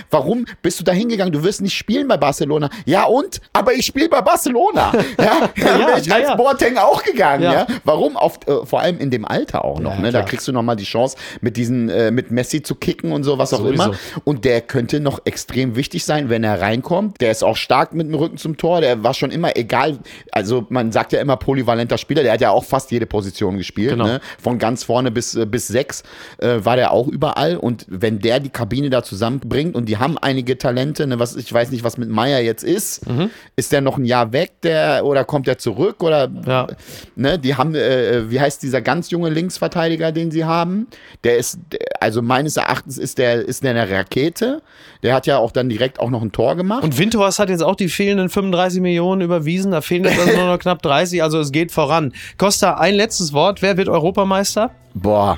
Warum 0.10 0.46
bist 0.62 0.80
du 0.80 0.84
da 0.84 0.92
hingegangen? 0.92 1.32
Du 1.32 1.44
wirst 1.44 1.62
nicht 1.62 1.76
spielen 1.76 2.08
bei 2.08 2.18
Barcelona. 2.18 2.70
Ja 2.86 3.06
und? 3.06 3.42
Aber 3.54 3.74
ich 3.74 3.86
spiele 3.86 4.10
bei 4.10 4.22
Barcelona. 4.22 4.92
ja, 5.18 5.50
ja, 5.56 5.80
ja, 5.80 5.98
ich 5.98 6.06
ja, 6.06 6.16
als 6.16 6.28
ja. 6.30 6.36
Boateng 6.36 6.78
auch 6.78 7.04
gegangen. 7.04 7.44
Ja. 7.44 7.54
ja. 7.54 7.68
Warum? 7.84 8.18
Auf, 8.18 8.40
äh, 8.48 8.66
vor 8.66 8.80
allem 8.82 9.00
in 9.00 9.12
dem 9.12 9.26
Alter 9.26 9.64
auch 9.66 9.80
noch. 9.80 9.98
ne? 10.00 10.12
Da 10.12 10.24
kriegst 10.24 10.48
du 10.48 10.52
noch 10.52 10.64
mal 10.64 10.76
die 10.76 10.84
Chance, 10.84 11.18
mit 11.42 11.58
diesen, 11.58 11.90
äh, 11.90 12.12
mit 12.12 12.32
Messi 12.32 12.62
zu 12.64 12.76
kicken 12.76 13.12
und 13.12 13.24
so, 13.24 13.38
was 13.38 13.54
auch 13.54 13.60
Sowieso. 13.60 13.84
immer. 13.84 13.96
Und 14.24 14.46
der 14.46 14.62
könnte 14.62 15.00
noch 15.00 15.22
extrem 15.26 15.76
wichtig 15.76 16.06
sein, 16.06 16.30
wenn 16.30 16.44
er 16.44 16.62
reinkommt. 16.62 17.22
Der 17.22 17.32
ist 17.32 17.44
auch 17.44 17.58
stark 17.58 17.94
mit 17.94 18.08
dem 18.08 18.16
Rücken 18.16 18.38
zum 18.38 18.58
Tor. 18.58 18.82
Der 18.82 19.04
war 19.04 19.14
schon 19.14 19.32
immer 19.32 19.56
egal. 19.56 20.00
Also 20.32 20.66
man 20.70 20.92
sagt 20.92 21.14
ja 21.14 21.22
immer 21.22 21.38
polyvalenter 21.38 21.98
Spieler. 21.98 22.24
Der 22.24 22.34
hat 22.34 22.42
ja 22.42 22.52
auch 22.52 22.64
fast 22.64 22.92
jede 22.92 23.06
Position 23.06 23.58
gespielt. 23.58 23.92
Genau. 23.92 24.06
Ne? 24.06 24.22
Von 24.42 24.58
ganz 24.58 24.84
vorne 24.84 25.12
bis, 25.12 25.36
äh, 25.36 25.43
bis 25.46 25.68
sechs 25.68 26.04
äh, 26.38 26.60
war 26.64 26.76
der 26.76 26.92
auch 26.92 27.08
überall. 27.08 27.58
Und 27.58 27.86
wenn 27.90 28.20
der 28.20 28.40
die 28.40 28.50
Kabine 28.50 28.90
da 28.90 29.04
zusammenbringt 29.04 29.76
und 29.76 29.90
die 29.90 29.98
haben 29.98 30.18
einige 30.18 30.58
Talente, 30.58 31.08
ne, 31.08 31.20
was 31.20 31.36
ich 31.36 31.52
weiß 31.52 31.72
nicht, 31.72 31.84
was 31.84 31.98
mit 31.98 32.10
Meier 32.10 32.40
jetzt 32.40 32.64
ist, 32.64 33.08
mhm. 33.08 33.30
ist 33.56 33.72
der 33.72 33.82
noch 33.82 33.98
ein 33.98 34.06
Jahr 34.06 34.32
weg, 34.34 34.62
der 34.64 35.06
oder 35.06 35.24
kommt 35.24 35.48
er 35.48 35.58
zurück 35.58 36.04
oder 36.04 36.30
ja. 36.46 36.68
ne, 37.16 37.40
die 37.40 37.56
haben, 37.56 37.76
äh, 37.76 38.30
wie 38.30 38.40
heißt 38.40 38.64
dieser 38.64 38.82
ganz 38.82 39.10
junge 39.10 39.30
Linksverteidiger, 39.30 40.12
den 40.12 40.32
sie 40.32 40.46
haben? 40.46 40.88
Der 41.24 41.38
ist, 41.38 41.60
also 42.00 42.22
meines 42.22 42.58
Erachtens 42.58 42.98
ist 42.98 43.18
der, 43.18 43.46
ist 43.46 43.64
der 43.64 43.72
eine 43.72 43.90
Rakete. 43.90 44.62
Der 45.04 45.14
hat 45.14 45.28
ja 45.28 45.38
auch 45.38 45.52
dann 45.52 45.70
direkt 45.70 46.00
auch 46.00 46.10
noch 46.10 46.22
ein 46.22 46.32
Tor 46.32 46.56
gemacht. 46.56 46.84
Und 46.84 46.98
Windhorst 46.98 47.40
hat 47.40 47.50
jetzt 47.50 47.64
auch 47.64 47.76
die 47.76 47.90
fehlenden 47.90 48.30
35 48.30 48.82
Millionen 48.82 49.22
überwiesen. 49.22 49.72
Da 49.72 49.82
fehlen 49.82 50.06
jetzt 50.06 50.20
also 50.20 50.38
nur 50.38 50.48
noch 50.48 50.60
knapp 50.60 50.82
30. 50.82 51.22
Also 51.22 51.40
es 51.40 51.52
geht 51.52 51.72
voran. 51.72 52.14
Costa, 52.38 52.76
ein 52.76 52.96
letztes 52.96 53.34
Wort. 53.34 53.62
Wer 53.62 53.78
wird 53.78 53.90
Europameister? 53.90 54.72
Boah. 54.94 55.38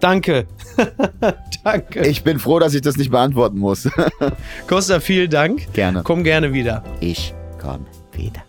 Danke. 0.00 0.46
Danke. 1.64 2.00
Ich 2.00 2.24
bin 2.24 2.40
froh, 2.40 2.58
dass 2.58 2.74
ich 2.74 2.82
das 2.82 2.96
nicht 2.96 3.10
beantworten 3.10 3.58
muss. 3.58 3.88
Costa, 4.66 4.98
vielen 4.98 5.30
Dank. 5.30 5.72
Gerne. 5.72 6.02
Komm 6.02 6.24
gerne 6.24 6.52
wieder. 6.52 6.82
Ich 6.98 7.32
komme 7.60 7.86
wieder. 8.12 8.42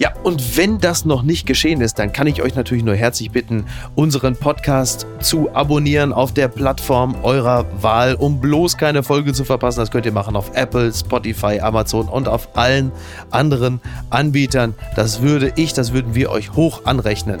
Ja, 0.00 0.12
und 0.22 0.56
wenn 0.56 0.78
das 0.78 1.04
noch 1.04 1.24
nicht 1.24 1.44
geschehen 1.44 1.80
ist, 1.80 1.98
dann 1.98 2.12
kann 2.12 2.28
ich 2.28 2.40
euch 2.40 2.54
natürlich 2.54 2.84
nur 2.84 2.94
herzlich 2.94 3.32
bitten, 3.32 3.66
unseren 3.96 4.36
Podcast 4.36 5.08
zu 5.18 5.52
abonnieren 5.52 6.12
auf 6.12 6.32
der 6.32 6.46
Plattform 6.46 7.16
eurer 7.24 7.66
Wahl, 7.82 8.14
um 8.14 8.40
bloß 8.40 8.76
keine 8.76 9.02
Folge 9.02 9.32
zu 9.32 9.42
verpassen. 9.42 9.80
Das 9.80 9.90
könnt 9.90 10.06
ihr 10.06 10.12
machen 10.12 10.36
auf 10.36 10.52
Apple, 10.54 10.92
Spotify, 10.92 11.58
Amazon 11.58 12.06
und 12.06 12.28
auf 12.28 12.56
allen 12.56 12.92
anderen 13.30 13.80
Anbietern. 14.10 14.74
Das 14.94 15.20
würde 15.22 15.52
ich, 15.56 15.72
das 15.72 15.92
würden 15.92 16.14
wir 16.14 16.30
euch 16.30 16.52
hoch 16.52 16.84
anrechnen. 16.84 17.40